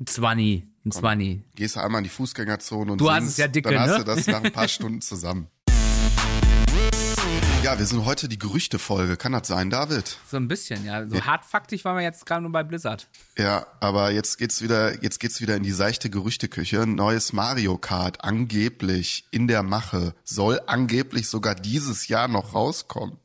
Ein 0.00 0.06
20, 0.06 0.64
ein 0.84 0.90
20. 0.90 1.40
Gehst 1.54 1.76
du 1.76 1.80
einmal 1.80 2.00
in 2.00 2.04
die 2.04 2.10
Fußgängerzone 2.10 2.92
und 2.92 3.00
Du 3.00 3.10
hast 3.10 3.24
es 3.24 3.36
ja 3.36 3.48
dicke, 3.48 3.70
dann 3.70 3.80
hast 3.80 3.98
ne? 3.98 3.98
du 3.98 4.04
das 4.04 4.26
nach 4.26 4.42
ein 4.42 4.52
paar 4.52 4.68
Stunden 4.68 5.00
zusammen. 5.00 5.48
Ja, 7.62 7.78
wir 7.78 7.86
sind 7.86 8.04
heute 8.04 8.28
die 8.28 8.40
Gerüchtefolge. 8.40 9.16
Kann 9.16 9.30
das 9.30 9.46
sein, 9.46 9.70
David? 9.70 10.18
So 10.28 10.36
ein 10.36 10.48
bisschen, 10.48 10.84
ja. 10.84 11.08
So 11.08 11.24
hartfaktig 11.24 11.84
waren 11.84 11.96
wir 11.96 12.02
jetzt 12.02 12.26
gerade 12.26 12.42
nur 12.42 12.50
bei 12.50 12.64
Blizzard. 12.64 13.06
Ja, 13.38 13.66
aber 13.78 14.10
jetzt 14.10 14.38
geht's 14.38 14.62
wieder, 14.62 15.00
jetzt 15.00 15.20
geht's 15.20 15.40
wieder 15.40 15.54
in 15.54 15.62
die 15.62 15.70
seichte 15.70 16.10
Gerüchteküche. 16.10 16.88
Neues 16.88 17.32
Mario 17.32 17.78
Kart, 17.78 18.24
angeblich 18.24 19.26
in 19.30 19.46
der 19.46 19.62
Mache, 19.62 20.16
soll 20.24 20.60
angeblich 20.66 21.28
sogar 21.28 21.54
dieses 21.54 22.08
Jahr 22.08 22.26
noch 22.26 22.52
rauskommen. 22.52 23.18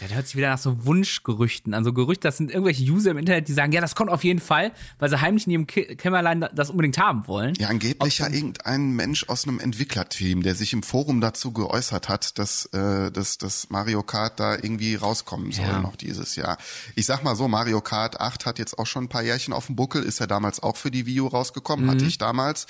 Ja, 0.00 0.06
der 0.06 0.16
hört 0.16 0.26
sich 0.26 0.36
wieder 0.36 0.50
nach 0.50 0.58
so 0.58 0.84
Wunschgerüchten 0.84 1.74
an. 1.74 1.82
So 1.82 1.92
Gerüchte, 1.92 2.28
das 2.28 2.36
sind 2.36 2.50
irgendwelche 2.50 2.84
User 2.84 3.10
im 3.10 3.18
Internet, 3.18 3.48
die 3.48 3.52
sagen, 3.52 3.72
ja, 3.72 3.80
das 3.80 3.94
kommt 3.96 4.10
auf 4.10 4.22
jeden 4.22 4.38
Fall, 4.38 4.70
weil 4.98 5.08
sie 5.10 5.20
heimlich 5.20 5.46
in 5.46 5.52
ihrem 5.52 5.66
Kämmerlein 5.66 6.40
da- 6.40 6.48
das 6.54 6.70
unbedingt 6.70 6.98
haben 6.98 7.26
wollen. 7.26 7.54
Ja, 7.58 7.68
angeblich 7.68 8.18
ja 8.18 8.28
irgendein 8.28 8.92
Mensch 8.92 9.28
aus 9.28 9.46
einem 9.46 9.58
Entwicklerteam, 9.58 10.42
der 10.42 10.54
sich 10.54 10.72
im 10.72 10.82
Forum 10.84 11.20
dazu 11.20 11.52
geäußert 11.52 12.08
hat, 12.08 12.38
dass, 12.38 12.66
äh, 12.66 13.10
dass, 13.10 13.38
dass 13.38 13.70
Mario 13.70 14.02
Kart 14.04 14.38
da 14.38 14.54
irgendwie 14.54 14.94
rauskommen 14.94 15.50
soll 15.50 15.64
Ja. 15.64 15.80
noch 15.80 15.96
dieses 15.96 16.36
Jahr. 16.36 16.58
Ich 16.94 17.06
sag 17.06 17.24
mal 17.24 17.34
so, 17.34 17.48
Mario 17.48 17.80
Kart 17.80 18.20
8 18.20 18.46
hat 18.46 18.58
jetzt 18.60 18.78
auch 18.78 18.86
schon 18.86 19.04
ein 19.04 19.08
paar 19.08 19.22
Jährchen 19.22 19.52
auf 19.52 19.66
dem 19.66 19.74
Buckel, 19.76 20.02
ist 20.04 20.20
ja 20.20 20.26
damals 20.26 20.62
auch 20.62 20.76
für 20.76 20.90
die 20.92 21.06
Wii 21.06 21.20
U 21.22 21.26
rausgekommen, 21.26 21.90
hatte 21.90 22.04
ich 22.04 22.18
damals. 22.18 22.66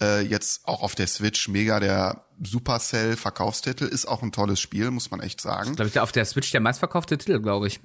Äh, 0.00 0.22
jetzt 0.26 0.66
auch 0.68 0.82
auf 0.82 0.94
der 0.94 1.06
Switch 1.06 1.48
mega 1.48 1.80
der 1.80 2.24
Supercell 2.42 3.16
Verkaufstitel, 3.16 3.84
ist 3.84 4.06
auch 4.06 4.22
ein 4.22 4.32
tolles 4.32 4.60
Spiel, 4.60 4.90
muss 4.90 5.10
man 5.10 5.20
echt 5.20 5.40
sagen. 5.40 5.74
Glaube 5.74 5.88
ich, 5.88 5.98
auf 6.00 6.12
der 6.12 6.24
Switch 6.26 6.50
der 6.50 6.60
meistverkaufte 6.60 7.16
Titel, 7.16 7.40
glaube 7.40 7.66
ich. 7.68 7.80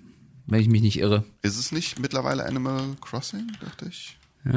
Wenn 0.47 0.59
ich 0.59 0.67
mich 0.67 0.81
nicht 0.81 0.99
irre. 0.99 1.23
Ist 1.41 1.57
es 1.57 1.71
nicht 1.71 1.99
mittlerweile 1.99 2.45
Animal 2.45 2.83
Crossing, 2.99 3.51
dachte 3.61 3.85
ich? 3.87 4.17
Äh, 4.43 4.49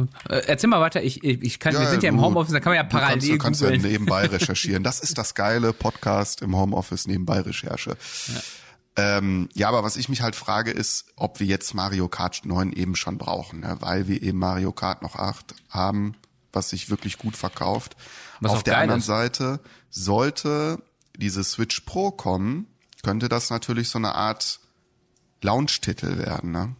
äh, 0.00 0.06
erzähl 0.46 0.68
mal 0.70 0.80
weiter, 0.80 1.02
ich, 1.02 1.22
ich, 1.22 1.42
ich 1.42 1.60
kann, 1.60 1.74
wir 1.74 1.82
Ja, 1.82 1.90
sind 1.90 2.02
ja 2.02 2.08
im 2.08 2.20
Homeoffice, 2.20 2.54
da 2.54 2.60
kann 2.60 2.70
man 2.70 2.76
ja 2.76 2.82
Du 2.84 2.88
kannst, 2.88 3.04
parallel 3.04 3.28
du 3.28 3.38
kannst 3.38 3.60
ja 3.60 3.68
googeln. 3.68 3.82
nebenbei 3.92 4.26
recherchieren. 4.26 4.82
Das 4.82 4.98
ist 4.98 5.18
das 5.18 5.34
geile 5.34 5.72
Podcast 5.74 6.40
im 6.42 6.56
Homeoffice 6.56 7.06
nebenbei 7.06 7.40
Recherche. 7.40 7.96
Ja. 8.28 8.40
Ähm, 9.18 9.50
ja, 9.52 9.68
aber 9.68 9.84
was 9.84 9.96
ich 9.98 10.08
mich 10.08 10.22
halt 10.22 10.34
frage, 10.36 10.70
ist, 10.70 11.04
ob 11.16 11.38
wir 11.38 11.46
jetzt 11.46 11.74
Mario 11.74 12.08
Kart 12.08 12.40
9 12.46 12.72
eben 12.72 12.96
schon 12.96 13.18
brauchen, 13.18 13.60
ne? 13.60 13.76
weil 13.80 14.08
wir 14.08 14.22
eben 14.22 14.38
Mario 14.38 14.72
Kart 14.72 15.02
noch 15.02 15.16
8 15.16 15.54
haben, 15.68 16.14
was 16.56 16.70
sich 16.70 16.90
wirklich 16.90 17.18
gut 17.18 17.36
verkauft. 17.36 17.94
Was 18.40 18.50
Auf 18.50 18.62
der 18.64 18.78
anderen 18.78 18.98
ist. 19.00 19.06
Seite, 19.06 19.60
sollte 19.90 20.82
diese 21.16 21.44
Switch 21.44 21.80
Pro 21.82 22.10
kommen, 22.10 22.66
könnte 23.04 23.28
das 23.28 23.50
natürlich 23.50 23.88
so 23.88 23.98
eine 23.98 24.14
Art 24.16 24.58
Launch-Titel 25.42 26.18
werden, 26.18 26.50
ne? 26.50 26.74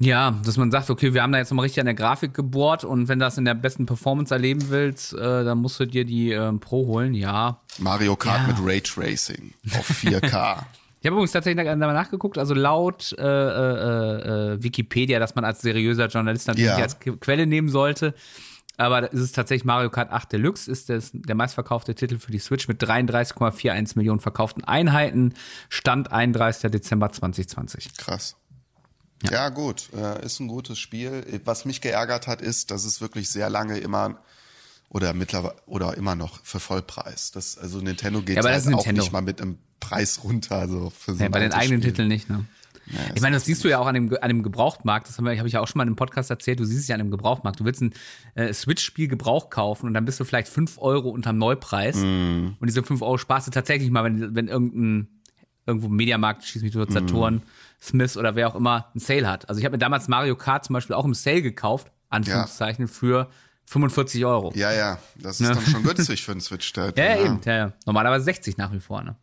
Ja, 0.00 0.30
dass 0.44 0.56
man 0.56 0.70
sagt, 0.70 0.90
okay, 0.90 1.12
wir 1.12 1.22
haben 1.22 1.32
da 1.32 1.38
jetzt 1.38 1.50
nochmal 1.50 1.64
richtig 1.64 1.80
an 1.80 1.86
der 1.86 1.94
Grafik 1.94 2.32
gebohrt 2.32 2.84
und 2.84 3.08
wenn 3.08 3.18
du 3.18 3.24
das 3.24 3.36
in 3.36 3.44
der 3.44 3.54
besten 3.54 3.84
Performance 3.84 4.32
erleben 4.32 4.68
willst, 4.70 5.12
äh, 5.12 5.42
dann 5.44 5.58
musst 5.58 5.80
du 5.80 5.86
dir 5.86 6.04
die 6.04 6.30
ähm, 6.30 6.60
Pro 6.60 6.86
holen, 6.86 7.14
ja. 7.14 7.60
Mario 7.78 8.14
Kart 8.14 8.42
Ja. 8.42 8.46
mit 8.54 8.56
Raytracing 8.64 9.54
auf 9.76 9.90
4K. 9.90 10.62
Ich 11.00 11.06
habe 11.06 11.14
übrigens 11.14 11.32
tatsächlich 11.32 11.64
nachgeguckt, 11.76 12.38
also 12.38 12.54
laut 12.54 13.14
äh, 13.18 13.22
äh, 13.22 14.54
äh, 14.54 14.62
Wikipedia, 14.62 15.18
dass 15.20 15.34
man 15.34 15.44
als 15.44 15.60
seriöser 15.60 16.06
Journalist 16.08 16.48
natürlich 16.48 16.66
Ja. 16.70 16.76
als 16.76 16.98
Que- 16.98 17.16
Quelle 17.16 17.46
nehmen 17.46 17.68
sollte. 17.68 18.14
Aber 18.76 19.00
da 19.00 19.06
ist 19.08 19.20
es 19.20 19.32
tatsächlich 19.32 19.64
Mario 19.64 19.90
Kart 19.90 20.12
8 20.12 20.32
Deluxe, 20.32 20.70
ist 20.70 20.88
das, 20.88 21.10
der 21.12 21.34
meistverkaufte 21.34 21.94
Titel 21.96 22.18
für 22.18 22.30
die 22.30 22.38
Switch 22.38 22.68
mit 22.68 22.80
33,41 22.82 23.96
Millionen 23.96 24.20
verkauften 24.20 24.62
Einheiten. 24.64 25.34
Stand 25.68 26.12
31. 26.12 26.70
Dezember 26.70 27.10
2020. 27.10 27.96
Krass. 27.96 28.36
Ja, 29.28 29.48
gut, 29.48 29.88
äh, 29.96 30.24
ist 30.24 30.38
ein 30.38 30.46
gutes 30.46 30.78
Spiel. 30.78 31.24
Was 31.44 31.64
mich 31.64 31.80
geärgert 31.80 32.28
hat, 32.28 32.40
ist, 32.40 32.70
dass 32.70 32.84
es 32.84 33.00
wirklich 33.00 33.28
sehr 33.30 33.50
lange 33.50 33.78
immer 33.78 34.18
oder 34.90 35.12
mittlerweile 35.12 35.56
oder 35.66 35.96
immer 35.96 36.14
noch 36.14 36.38
für 36.44 36.60
Vollpreis. 36.60 37.32
Das, 37.32 37.58
also 37.58 37.80
Nintendo 37.80 38.22
geht 38.22 38.36
Ja, 38.36 38.44
halt 38.44 38.62
auch 38.62 38.64
Nintendo. 38.70 39.02
nicht 39.02 39.12
mal 39.12 39.22
mit 39.22 39.40
einem 39.42 39.58
Preis 39.88 40.20
runter. 40.24 40.56
Also 40.56 40.90
für 40.90 41.14
so 41.14 41.20
Ja, 41.20 41.26
ein 41.26 41.32
bei 41.32 41.40
den 41.40 41.52
eigenen. 41.52 41.80
Titeln 41.80 42.08
nicht, 42.08 42.28
ne? 42.30 42.44
ich 43.14 43.20
meine, 43.20 43.36
das 43.36 43.44
siehst 43.44 43.62
du 43.64 43.68
ja 43.68 43.78
auch 43.80 43.86
an 43.86 43.94
dem, 43.94 44.16
an 44.20 44.28
dem 44.28 44.42
Gebrauchtmarkt. 44.42 45.08
Das 45.08 45.18
habe 45.18 45.38
hab 45.38 45.44
ich 45.44 45.52
ja 45.52 45.60
auch 45.60 45.68
schon 45.68 45.78
mal 45.78 45.82
in 45.82 45.88
einem 45.88 45.96
Podcast 45.96 46.30
erzählt. 46.30 46.58
Du 46.58 46.64
siehst 46.64 46.80
es 46.80 46.88
ja 46.88 46.94
an 46.94 47.00
dem 47.00 47.10
Gebrauchtmarkt. 47.10 47.60
Du 47.60 47.66
willst 47.66 47.82
ein 47.82 47.92
äh, 48.34 48.50
Switch-Spiel 48.54 49.08
Gebrauch 49.08 49.50
kaufen 49.50 49.86
und 49.86 49.92
dann 49.94 50.06
bist 50.06 50.18
du 50.20 50.24
vielleicht 50.24 50.48
5 50.48 50.78
Euro 50.78 51.10
unterm 51.10 51.36
Neupreis. 51.36 51.96
Mhm. 51.96 52.56
Und 52.58 52.66
diese 52.66 52.82
5 52.82 53.02
Euro 53.02 53.18
sparst 53.18 53.46
du 53.46 53.50
tatsächlich 53.50 53.90
mal, 53.90 54.04
wenn, 54.04 54.34
wenn 54.34 54.48
irgendein 54.48 55.08
irgendwo 55.66 55.88
Mediamarkt, 55.88 56.44
schieß 56.44 56.62
mich 56.62 56.72
durch 56.72 56.90
Saturn, 56.90 57.34
Mhm. 57.34 57.42
Smiths 57.82 58.16
oder 58.16 58.34
wer 58.36 58.48
auch 58.48 58.54
immer 58.54 58.86
einen 58.94 59.00
Sale 59.00 59.28
hat. 59.28 59.46
Also 59.50 59.58
ich 59.58 59.66
habe 59.66 59.74
mir 59.74 59.78
damals 59.78 60.08
Mario 60.08 60.34
Kart 60.34 60.64
zum 60.64 60.72
Beispiel 60.72 60.96
auch 60.96 61.04
im 61.04 61.12
Sale 61.12 61.42
gekauft, 61.42 61.92
Anführungszeichen, 62.08 62.88
für 62.88 63.28
45 63.66 64.24
Euro. 64.24 64.50
Ja, 64.56 64.72
ja, 64.72 64.98
das 65.16 65.42
ist 65.42 65.50
dann 65.50 65.60
schon 65.60 65.82
günstig 65.84 66.24
für 66.24 66.32
einen 66.32 66.40
Switch-Titel. 66.40 66.94
Ja, 66.96 67.04
ja, 67.16 67.24
eben. 67.26 67.40
Ja, 67.44 67.54
ja. 67.56 67.72
Normalerweise 67.84 68.24
60 68.24 68.56
nach 68.56 68.72
wie 68.72 68.80
vor, 68.80 69.02
ne? 69.02 69.14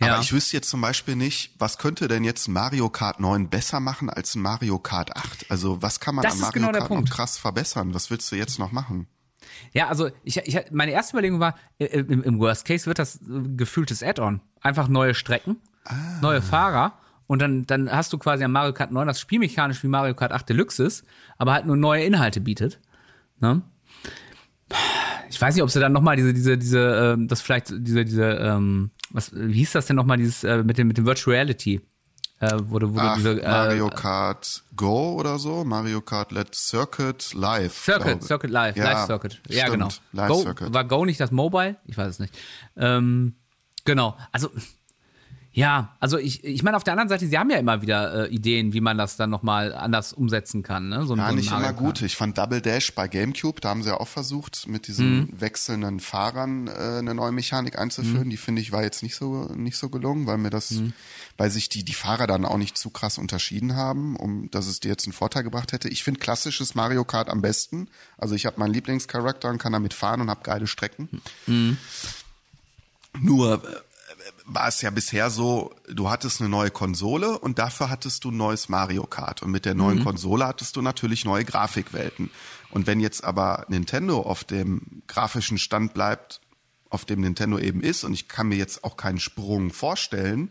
Aber 0.00 0.20
ich 0.20 0.32
wüsste 0.32 0.56
jetzt 0.56 0.68
zum 0.68 0.80
Beispiel 0.80 1.14
nicht, 1.14 1.54
was 1.58 1.78
könnte 1.78 2.08
denn 2.08 2.24
jetzt 2.24 2.48
Mario 2.48 2.88
Kart 2.90 3.20
9 3.20 3.48
besser 3.48 3.78
machen 3.78 4.10
als 4.10 4.34
Mario 4.34 4.78
Kart 4.80 5.16
8? 5.16 5.46
Also 5.48 5.80
was 5.80 6.00
kann 6.00 6.16
man 6.16 6.24
Das 6.24 6.34
an 6.34 6.40
Mario 6.40 6.72
genau 6.72 6.86
Kart 6.88 7.10
krass 7.10 7.38
verbessern? 7.38 7.94
Was 7.94 8.10
willst 8.10 8.30
du 8.32 8.36
jetzt 8.36 8.58
noch 8.58 8.72
machen? 8.72 9.06
Ja, 9.72 9.88
also 9.88 10.10
ich, 10.24 10.38
ich, 10.38 10.70
meine 10.72 10.92
erste 10.92 11.14
Überlegung 11.14 11.38
war, 11.40 11.56
äh, 11.78 11.84
im, 11.86 12.22
im 12.22 12.38
Worst 12.40 12.64
Case 12.64 12.86
wird 12.86 12.98
das 12.98 13.16
äh, 13.16 13.20
gefühltes 13.56 14.02
Add-on. 14.02 14.40
Einfach 14.60 14.88
neue 14.88 15.14
Strecken, 15.14 15.56
Ah. 15.84 16.20
neue 16.20 16.42
Fahrer 16.42 16.98
und 17.26 17.40
dann, 17.42 17.64
dann 17.66 17.90
hast 17.90 18.12
du 18.12 18.18
quasi 18.18 18.44
am 18.44 18.52
Mario 18.52 18.72
Kart 18.72 18.92
9 18.92 19.06
das 19.06 19.20
spielmechanisch 19.20 19.82
wie 19.82 19.88
Mario 19.88 20.14
Kart 20.14 20.32
8 20.32 20.48
Deluxe 20.48 20.82
ist, 20.84 21.04
aber 21.38 21.52
halt 21.52 21.66
nur 21.66 21.76
neue 21.76 22.04
Inhalte 22.04 22.40
bietet. 22.40 22.80
Ne? 23.40 23.62
Ich 25.32 25.40
weiß 25.40 25.54
nicht, 25.54 25.62
ob 25.62 25.70
sie 25.70 25.80
dann 25.80 25.92
nochmal 25.92 26.16
diese, 26.16 26.34
diese, 26.34 26.58
diese, 26.58 26.78
ähm, 26.78 27.26
das 27.26 27.40
vielleicht, 27.40 27.72
diese, 27.74 28.04
diese, 28.04 28.24
ähm, 28.24 28.90
was, 29.10 29.32
wie 29.34 29.54
hieß 29.54 29.72
das 29.72 29.86
denn 29.86 29.96
nochmal, 29.96 30.18
dieses, 30.18 30.44
äh, 30.44 30.62
mit 30.62 30.76
dem, 30.76 30.88
mit 30.88 30.98
dem 30.98 31.06
Virtual 31.06 31.34
Reality? 31.34 31.80
Äh, 32.38 32.48
du, 32.58 32.70
wo 32.70 32.98
Ach, 32.98 33.16
diese, 33.16 33.40
äh, 33.40 33.48
Mario 33.48 33.88
Kart 33.88 34.62
Go 34.76 35.14
oder 35.14 35.38
so? 35.38 35.64
Mario 35.64 36.02
Kart 36.02 36.32
Let 36.32 36.54
Circuit 36.54 37.32
Live. 37.32 37.72
Circuit. 37.82 38.22
Circuit 38.22 38.50
Live, 38.50 38.76
Ja, 38.76 38.84
Live 38.92 39.06
Circuit. 39.06 39.40
Ja, 39.48 39.66
stimmt, 39.66 39.72
genau. 39.72 39.88
Live 40.12 40.28
Go, 40.28 40.42
Circuit. 40.42 40.74
War 40.74 40.84
Go 40.84 41.04
nicht 41.06 41.20
das 41.20 41.30
Mobile? 41.30 41.76
Ich 41.86 41.96
weiß 41.96 42.08
es 42.08 42.18
nicht. 42.18 42.34
Ähm, 42.76 43.36
genau. 43.86 44.18
Also, 44.32 44.50
Ja, 45.54 45.94
also 46.00 46.16
ich, 46.16 46.42
ich 46.44 46.62
meine, 46.62 46.78
auf 46.78 46.84
der 46.84 46.94
anderen 46.94 47.10
Seite, 47.10 47.26
sie 47.28 47.36
haben 47.38 47.50
ja 47.50 47.58
immer 47.58 47.82
wieder 47.82 48.24
äh, 48.30 48.34
Ideen, 48.34 48.72
wie 48.72 48.80
man 48.80 48.96
das 48.96 49.16
dann 49.16 49.28
nochmal 49.28 49.74
anders 49.74 50.14
umsetzen 50.14 50.62
kann. 50.62 50.88
Ne? 50.88 51.04
So, 51.04 51.14
Ja, 51.14 51.28
so 51.28 51.34
nicht 51.34 51.50
immer 51.50 51.74
gut. 51.74 52.00
Ich 52.00 52.16
fand 52.16 52.38
Double 52.38 52.62
Dash 52.62 52.94
bei 52.94 53.06
GameCube, 53.06 53.60
da 53.60 53.68
haben 53.68 53.82
sie 53.82 53.90
ja 53.90 53.98
auch 54.00 54.08
versucht, 54.08 54.66
mit 54.66 54.86
diesen 54.88 55.02
Mhm. 55.18 55.40
wechselnden 55.40 56.00
Fahrern 56.00 56.68
äh, 56.68 56.70
eine 57.00 57.14
neue 57.14 57.32
Mechanik 57.32 57.78
einzuführen. 57.78 58.28
Mhm. 58.28 58.30
Die 58.30 58.38
finde 58.38 58.62
ich 58.62 58.72
war 58.72 58.82
jetzt 58.82 59.02
nicht 59.02 59.14
so 59.14 59.44
nicht 59.54 59.76
so 59.76 59.90
gelungen, 59.90 60.26
weil 60.26 60.38
mir 60.38 60.48
das, 60.48 60.72
weil 61.36 61.50
sich 61.50 61.68
die 61.68 61.84
die 61.84 61.92
Fahrer 61.92 62.26
dann 62.26 62.46
auch 62.46 62.56
nicht 62.56 62.78
zu 62.78 62.88
krass 62.88 63.18
unterschieden 63.18 63.76
haben, 63.76 64.16
um 64.16 64.50
dass 64.50 64.66
es 64.66 64.80
dir 64.80 64.88
jetzt 64.88 65.04
einen 65.04 65.12
Vorteil 65.12 65.42
gebracht 65.42 65.72
hätte. 65.72 65.90
Ich 65.90 66.02
finde 66.02 66.18
klassisches 66.20 66.74
Mario 66.74 67.04
Kart 67.04 67.28
am 67.28 67.42
besten. 67.42 67.88
Also 68.16 68.34
ich 68.34 68.46
habe 68.46 68.58
meinen 68.58 68.72
Lieblingscharakter 68.72 69.50
und 69.50 69.58
kann 69.58 69.72
damit 69.74 69.92
fahren 69.92 70.22
und 70.22 70.30
habe 70.30 70.40
geile 70.44 70.66
Strecken. 70.66 71.10
Mhm. 71.46 71.76
Nur 73.20 73.62
äh, 73.62 73.76
war 74.44 74.68
es 74.68 74.82
ja 74.82 74.90
bisher 74.90 75.30
so, 75.30 75.74
du 75.88 76.10
hattest 76.10 76.40
eine 76.40 76.48
neue 76.48 76.70
Konsole 76.70 77.38
und 77.38 77.58
dafür 77.58 77.90
hattest 77.90 78.24
du 78.24 78.30
ein 78.30 78.36
neues 78.36 78.68
Mario 78.68 79.06
Kart. 79.06 79.42
Und 79.42 79.50
mit 79.50 79.64
der 79.64 79.74
neuen 79.74 80.04
Konsole 80.04 80.46
hattest 80.46 80.76
du 80.76 80.82
natürlich 80.82 81.24
neue 81.24 81.44
Grafikwelten. 81.44 82.30
Und 82.70 82.86
wenn 82.86 83.00
jetzt 83.00 83.24
aber 83.24 83.64
Nintendo 83.68 84.20
auf 84.22 84.44
dem 84.44 85.02
grafischen 85.06 85.58
Stand 85.58 85.94
bleibt, 85.94 86.40
auf 86.90 87.04
dem 87.04 87.20
Nintendo 87.20 87.58
eben 87.58 87.82
ist, 87.82 88.04
und 88.04 88.12
ich 88.12 88.28
kann 88.28 88.48
mir 88.48 88.56
jetzt 88.56 88.84
auch 88.84 88.96
keinen 88.96 89.20
Sprung 89.20 89.72
vorstellen, 89.72 90.50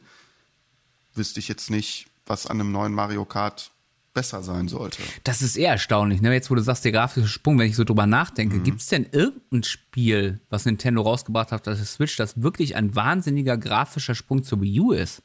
wüsste 1.14 1.40
ich 1.40 1.48
jetzt 1.48 1.70
nicht, 1.70 2.08
was 2.26 2.48
an 2.48 2.60
einem 2.60 2.72
neuen 2.72 2.94
Mario 2.94 3.26
Kart 3.26 3.72
besser 4.14 4.44
sein 4.44 4.68
sollte. 4.68 5.02
Das 5.24 5.42
ist 5.42 5.56
eher 5.56 5.72
erstaunlich, 5.72 6.22
ne? 6.22 6.34
Jetzt, 6.34 6.52
wo 6.52 6.56
du 6.56 6.62
sagst, 6.62 6.84
der 6.84 6.92
grafische 6.92 7.28
Sprung, 7.28 7.58
wenn 7.60 7.70
ich 7.70 7.76
so 7.76 7.84
drüber 7.84 8.06
nachdenke, 8.06 8.58
Mhm. 8.58 8.64
gibt's 8.64 8.88
denn 8.88 9.08
irgendein 9.12 9.64
Spiel, 9.64 10.42
was 10.50 10.66
Nintendo 10.66 11.02
rausgebracht 11.02 11.52
hat, 11.52 11.66
das 11.68 11.94
Switch, 11.94 12.16
das 12.18 12.42
wirklich 12.42 12.76
ein 12.76 12.96
wahnsinniger 12.96 13.58
grafischer 13.58 14.16
Sprung 14.16 14.44
zur 14.44 14.62
Wii 14.62 14.80
U 14.82 14.92
ist? 14.92 15.24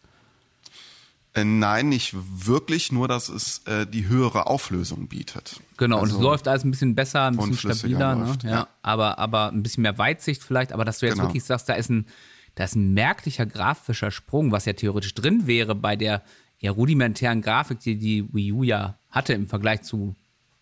Äh, 1.34 1.44
nein, 1.44 1.90
nicht 1.90 2.14
wirklich, 2.14 2.92
nur 2.92 3.08
dass 3.08 3.28
es 3.28 3.58
äh, 3.66 3.86
die 3.86 4.08
höhere 4.08 4.46
Auflösung 4.46 5.06
bietet. 5.08 5.60
Genau, 5.76 5.96
und 5.96 6.04
Also- 6.04 6.16
es 6.16 6.22
läuft 6.22 6.48
alles 6.48 6.64
ein 6.64 6.70
bisschen 6.70 6.94
besser, 6.94 7.24
ein 7.26 7.36
bisschen 7.36 7.58
stabiler, 7.58 8.14
ne? 8.14 8.38
ja. 8.44 8.50
ja. 8.50 8.68
Aber, 8.82 9.18
aber 9.18 9.50
ein 9.52 9.62
bisschen 9.62 9.82
mehr 9.82 9.98
Weitsicht 9.98 10.42
vielleicht, 10.42 10.72
aber 10.72 10.84
dass 10.86 11.00
du 11.00 11.06
jetzt 11.06 11.16
Genau. 11.16 11.28
wirklich 11.28 11.44
sagst, 11.44 11.68
da 11.68 11.74
ist 11.74 11.90
ein, 11.90 12.06
da 12.54 12.64
ist 12.64 12.74
ein 12.74 12.94
merklicher 12.94 13.44
grafischer 13.44 14.10
Sprung, 14.10 14.50
was 14.50 14.64
ja 14.64 14.72
theoretisch 14.72 15.12
drin 15.12 15.46
wäre 15.46 15.74
bei 15.74 15.94
der 15.94 16.22
ja 16.60 16.70
rudimentären 16.70 17.42
Grafik, 17.42 17.80
die 17.80 17.96
die 17.96 18.32
Wii 18.34 18.52
U 18.52 18.62
ja 18.62 18.98
hatte 19.10 19.32
im 19.34 19.46
Vergleich 19.48 19.82
zu 19.82 20.14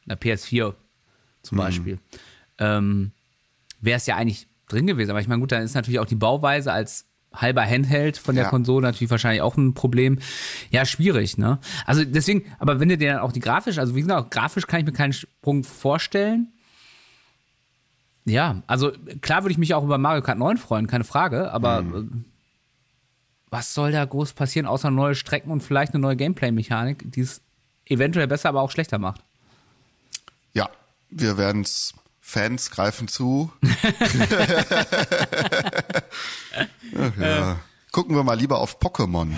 einer 0.06 0.16
PS4 0.16 0.68
Mhm. 0.70 0.74
zum 1.42 1.58
Beispiel. 1.58 1.98
Ähm, 2.58 3.10
wäre 3.80 3.96
es 3.96 4.06
ja 4.06 4.16
eigentlich 4.16 4.46
drin 4.68 4.86
gewesen. 4.86 5.10
Aber 5.10 5.20
ich 5.20 5.28
meine, 5.28 5.40
gut, 5.40 5.52
dann 5.52 5.62
ist 5.62 5.74
natürlich 5.74 5.98
auch 6.00 6.06
die 6.06 6.14
Bauweise 6.14 6.72
als 6.72 7.06
halber 7.32 7.64
Handheld 7.66 8.16
von 8.16 8.34
der 8.36 8.44
Ja. 8.44 8.50
Konsole 8.50 8.86
natürlich 8.86 9.10
wahrscheinlich 9.10 9.42
auch 9.42 9.56
ein 9.56 9.74
Problem. 9.74 10.18
Ja, 10.70 10.86
schwierig, 10.86 11.36
ne? 11.36 11.58
Also 11.84 12.04
deswegen, 12.04 12.44
aber 12.60 12.78
wenn 12.80 12.88
du 12.88 12.96
dir 12.96 13.12
dann 13.14 13.20
auch 13.22 13.32
die 13.32 13.40
grafisch, 13.40 13.78
also 13.78 13.94
wie 13.96 14.02
gesagt, 14.02 14.30
grafisch 14.30 14.66
kann 14.66 14.80
ich 14.80 14.86
mir 14.86 14.92
keinen 14.92 15.12
Sprung 15.12 15.64
vorstellen. 15.64 16.52
Ja, 18.24 18.62
also 18.66 18.92
klar 19.20 19.42
würde 19.42 19.52
ich 19.52 19.58
mich 19.58 19.74
auch 19.74 19.84
über 19.84 19.98
Mario 19.98 20.22
Kart 20.22 20.38
9 20.38 20.56
freuen, 20.56 20.86
keine 20.86 21.04
Frage, 21.04 21.52
aber 21.52 21.80
äh, 21.80 22.04
was 23.54 23.72
soll 23.72 23.92
da 23.92 24.04
groß 24.04 24.32
passieren, 24.32 24.66
außer 24.66 24.90
neue 24.90 25.14
Strecken 25.14 25.52
und 25.52 25.62
vielleicht 25.62 25.94
eine 25.94 26.00
neue 26.00 26.16
Gameplay-Mechanik, 26.16 27.04
die 27.12 27.20
es 27.20 27.40
eventuell 27.86 28.26
besser, 28.26 28.48
aber 28.48 28.62
auch 28.62 28.72
schlechter 28.72 28.98
macht? 28.98 29.22
Ja, 30.54 30.68
wir 31.08 31.38
werden's. 31.38 31.94
Fans 32.20 32.72
greifen 32.72 33.06
zu. 33.06 33.52
Ach 36.98 37.16
ja. 37.20 37.60
Gucken 37.92 38.16
wir 38.16 38.24
mal 38.24 38.34
lieber 38.34 38.58
auf 38.58 38.80
Pokémon. 38.80 39.30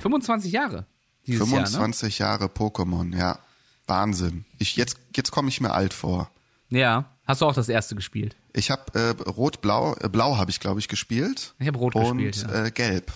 25 0.00 0.50
Jahre 0.50 0.84
dieses 1.28 1.48
Jahr, 1.48 1.60
ne? 1.60 1.66
25 1.66 2.18
Jahre 2.18 2.46
Pokémon, 2.46 3.16
ja. 3.16 3.38
Wahnsinn. 3.86 4.46
Ich, 4.58 4.74
jetzt 4.74 4.96
jetzt 5.14 5.30
komme 5.30 5.48
ich 5.48 5.60
mir 5.60 5.74
alt 5.74 5.94
vor. 5.94 6.28
Ja. 6.70 7.04
Hast 7.28 7.42
du 7.42 7.46
auch 7.46 7.54
das 7.54 7.68
erste 7.68 7.94
gespielt? 7.94 8.34
Ich 8.54 8.70
habe 8.70 8.82
äh, 8.98 9.10
Rot-Blau, 9.30 9.94
äh, 10.00 10.08
Blau 10.08 10.38
habe 10.38 10.50
ich, 10.50 10.60
glaube 10.60 10.80
ich, 10.80 10.88
gespielt. 10.88 11.54
Ich 11.58 11.68
hab 11.68 11.76
Rot 11.76 11.94
und, 11.94 12.18
gespielt, 12.18 12.48
ja. 12.50 12.64
äh, 12.64 12.70
Gelb. 12.70 13.12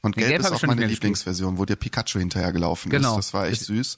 Und 0.00 0.16
Gelb, 0.16 0.28
Gelb 0.30 0.40
ist 0.40 0.50
auch 0.52 0.62
meine. 0.62 0.86
Lieblingsversion, 0.86 1.58
wo 1.58 1.64
der 1.66 1.76
Pikachu 1.76 2.18
hinterhergelaufen 2.18 2.90
Genau. 2.90 3.10
ist. 3.18 3.26
Das 3.28 3.34
war 3.34 3.46
echt 3.46 3.60
Das- 3.60 3.66
süß. 3.68 3.96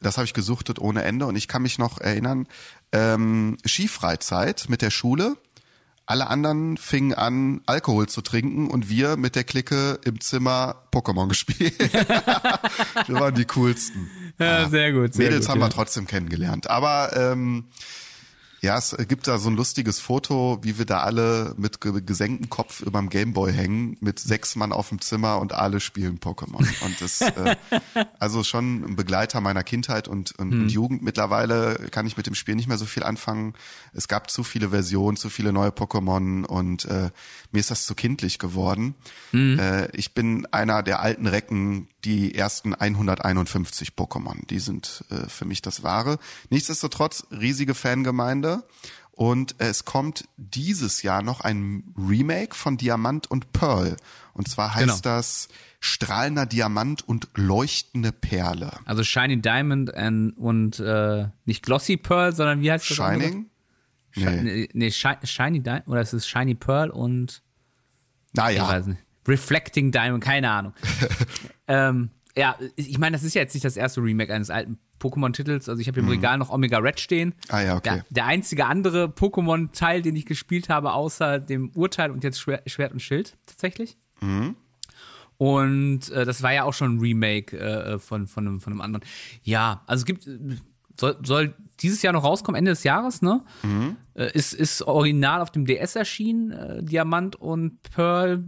Das 0.00 0.18
habe 0.18 0.26
ich 0.26 0.34
gesuchtet 0.34 0.78
ohne 0.78 1.02
Ende 1.02 1.24
und 1.24 1.34
ich 1.34 1.48
kann 1.48 1.62
mich 1.62 1.78
noch 1.78 1.98
erinnern, 1.98 2.46
ähm, 2.92 3.56
Skifreizeit 3.66 4.66
mit 4.68 4.82
der 4.82 4.90
Schule. 4.90 5.36
Alle 6.04 6.26
anderen 6.26 6.76
fingen 6.76 7.14
an, 7.14 7.62
Alkohol 7.64 8.06
zu 8.10 8.20
trinken 8.20 8.68
und 8.70 8.90
wir 8.90 9.16
mit 9.16 9.34
der 9.34 9.44
Clique 9.44 9.98
im 10.04 10.20
Zimmer 10.20 10.76
Pokémon 10.92 11.28
gespielt. 11.30 11.78
wir 13.06 13.14
waren 13.18 13.34
die 13.34 13.46
coolsten. 13.46 14.10
Ja, 14.38 14.68
sehr 14.68 14.92
gut. 14.92 15.14
Sehr 15.14 15.24
Mädels 15.26 15.46
gut, 15.46 15.52
haben 15.52 15.60
ja. 15.60 15.66
wir 15.68 15.70
trotzdem 15.70 16.06
kennengelernt. 16.06 16.68
Aber 16.68 17.16
ähm, 17.16 17.64
ja, 18.64 18.78
es 18.78 18.96
gibt 19.08 19.28
da 19.28 19.36
so 19.38 19.50
ein 19.50 19.56
lustiges 19.56 20.00
Foto, 20.00 20.58
wie 20.62 20.78
wir 20.78 20.86
da 20.86 21.00
alle 21.00 21.54
mit 21.58 21.82
ge 21.82 22.00
gesenktem 22.00 22.48
Kopf 22.48 22.80
überm 22.80 23.10
Gameboy 23.10 23.52
hängen, 23.52 23.98
mit 24.00 24.18
sechs 24.18 24.56
Mann 24.56 24.72
auf 24.72 24.88
dem 24.88 25.02
Zimmer 25.02 25.38
und 25.38 25.52
alle 25.52 25.80
spielen 25.80 26.18
Pokémon. 26.18 26.66
Und 26.82 27.00
das, 27.00 27.20
äh, 27.20 27.56
also 28.18 28.42
schon 28.42 28.82
ein 28.84 28.96
Begleiter 28.96 29.42
meiner 29.42 29.62
Kindheit 29.62 30.08
und, 30.08 30.36
und, 30.38 30.52
Hm. 30.52 30.62
und 30.62 30.68
Jugend. 30.70 31.02
Mittlerweile 31.02 31.74
kann 31.90 32.06
ich 32.06 32.16
mit 32.16 32.26
dem 32.26 32.34
Spiel 32.34 32.54
nicht 32.54 32.66
mehr 32.66 32.78
so 32.78 32.86
viel 32.86 33.02
anfangen. 33.02 33.52
Es 33.92 34.08
gab 34.08 34.30
zu 34.30 34.42
viele 34.42 34.70
Versionen, 34.70 35.18
zu 35.18 35.28
viele 35.28 35.52
neue 35.52 35.70
Pokémon 35.70 36.44
und 36.46 36.86
äh, 36.86 37.10
mir 37.52 37.60
ist 37.60 37.70
das 37.70 37.84
zu 37.84 37.94
kindlich 37.94 38.38
geworden. 38.38 38.94
Hm. 39.32 39.58
Äh, 39.58 39.88
ich 39.94 40.14
bin 40.14 40.46
einer 40.52 40.82
der 40.82 41.00
alten 41.00 41.26
Recken, 41.26 41.88
die 42.04 42.34
ersten 42.34 42.74
151 42.74 43.90
Pokémon. 43.96 44.46
Die 44.48 44.58
sind 44.58 45.04
äh, 45.10 45.28
für 45.28 45.44
mich 45.44 45.62
das 45.62 45.82
Wahre. 45.82 46.18
Nichtsdestotrotz 46.50 47.26
riesige 47.30 47.74
Fangemeinde. 47.74 48.64
Und 49.16 49.54
es 49.58 49.84
kommt 49.84 50.24
dieses 50.36 51.02
Jahr 51.02 51.22
noch 51.22 51.40
ein 51.40 51.94
Remake 51.96 52.52
von 52.54 52.76
Diamant 52.76 53.30
und 53.30 53.52
Pearl. 53.52 53.96
Und 54.32 54.48
zwar 54.48 54.74
heißt 54.74 54.86
Genau. 54.88 54.98
das 55.02 55.48
Strahlender 55.78 56.46
Diamant 56.46 57.06
und 57.06 57.28
leuchtende 57.34 58.10
Perle. 58.10 58.72
Also 58.86 59.04
Shiny 59.04 59.40
Diamond 59.40 59.94
and, 59.94 60.36
und 60.36 60.80
äh, 60.80 61.28
nicht 61.44 61.62
Glossy 61.64 61.96
Pearl, 61.96 62.34
sondern 62.34 62.60
wie 62.62 62.72
heißt 62.72 62.90
das? 62.90 62.96
Shining? 62.96 63.44
Shi- 63.44 63.50
Nee. 64.16 64.42
Nee, 64.42 64.68
nee 64.74 64.90
Shi 64.92 65.08
Shiny 65.24 65.60
Diamond, 65.60 65.88
oder 65.88 66.00
es 66.00 66.12
ist 66.12 66.28
Shiny 66.28 66.54
Pearl 66.54 66.90
und 66.90 67.42
ich 68.28 68.36
Naja, 68.36 68.66
weiß 68.68 68.86
nicht. 68.86 69.00
Reflecting 69.26 69.90
Diamond, 69.90 70.22
keine 70.22 70.50
Ahnung. 70.50 70.72
ähm, 71.68 72.10
ja, 72.36 72.56
ich 72.74 72.98
meine, 72.98 73.16
das 73.16 73.22
ist 73.22 73.34
ja 73.34 73.42
jetzt 73.42 73.54
nicht 73.54 73.64
das 73.64 73.76
erste 73.76 74.02
Remake 74.02 74.32
eines 74.34 74.50
alten 74.50 74.78
Pokémon-Titels. 75.00 75.68
Also 75.68 75.80
ich 75.80 75.86
habe 75.86 76.00
im 76.00 76.08
Regal 76.08 76.38
noch 76.38 76.50
Omega 76.50 76.78
Red 76.78 76.98
stehen. 76.98 77.28
Mhm. 77.28 77.34
Ah 77.48 77.60
ja, 77.60 77.76
okay. 77.76 77.94
Der, 77.94 78.04
der 78.10 78.26
einzige 78.26 78.66
andere 78.66 79.04
Pokémon-Teil, 79.04 80.02
den 80.02 80.16
ich 80.16 80.26
gespielt 80.26 80.68
habe, 80.68 80.92
außer 80.92 81.38
dem 81.38 81.70
Urteil 81.74 82.10
und 82.10 82.24
jetzt 82.24 82.40
Schwer, 82.40 82.62
Schwert 82.66 82.92
und 82.92 83.00
Schild 83.00 83.36
tatsächlich. 83.46 83.96
Mhm. 84.20 84.56
Und 85.36 86.10
äh, 86.10 86.24
das 86.24 86.42
war 86.42 86.52
ja 86.52 86.64
auch 86.64 86.74
schon 86.74 86.96
ein 86.96 87.00
Remake 87.00 87.58
äh, 87.58 87.98
von, 87.98 88.26
von, 88.26 88.46
einem, 88.46 88.60
von 88.60 88.72
einem 88.72 88.80
anderen. 88.80 89.04
Ja, 89.42 89.82
also 89.86 90.02
es 90.02 90.04
gibt, 90.04 90.26
äh, 90.26 90.56
soll, 90.98 91.16
soll 91.22 91.54
dieses 91.80 92.02
Jahr 92.02 92.12
noch 92.12 92.24
rauskommen, 92.24 92.58
Ende 92.58 92.70
des 92.70 92.84
Jahres, 92.84 93.20
ne? 93.20 93.42
Mhm. 93.62 93.96
Äh, 94.14 94.30
ist, 94.32 94.54
ist 94.54 94.82
original 94.82 95.40
auf 95.40 95.50
dem 95.50 95.66
DS 95.66 95.96
erschienen, 95.96 96.52
äh, 96.52 96.82
Diamant 96.82 97.36
und 97.36 97.82
Pearl. 97.82 98.44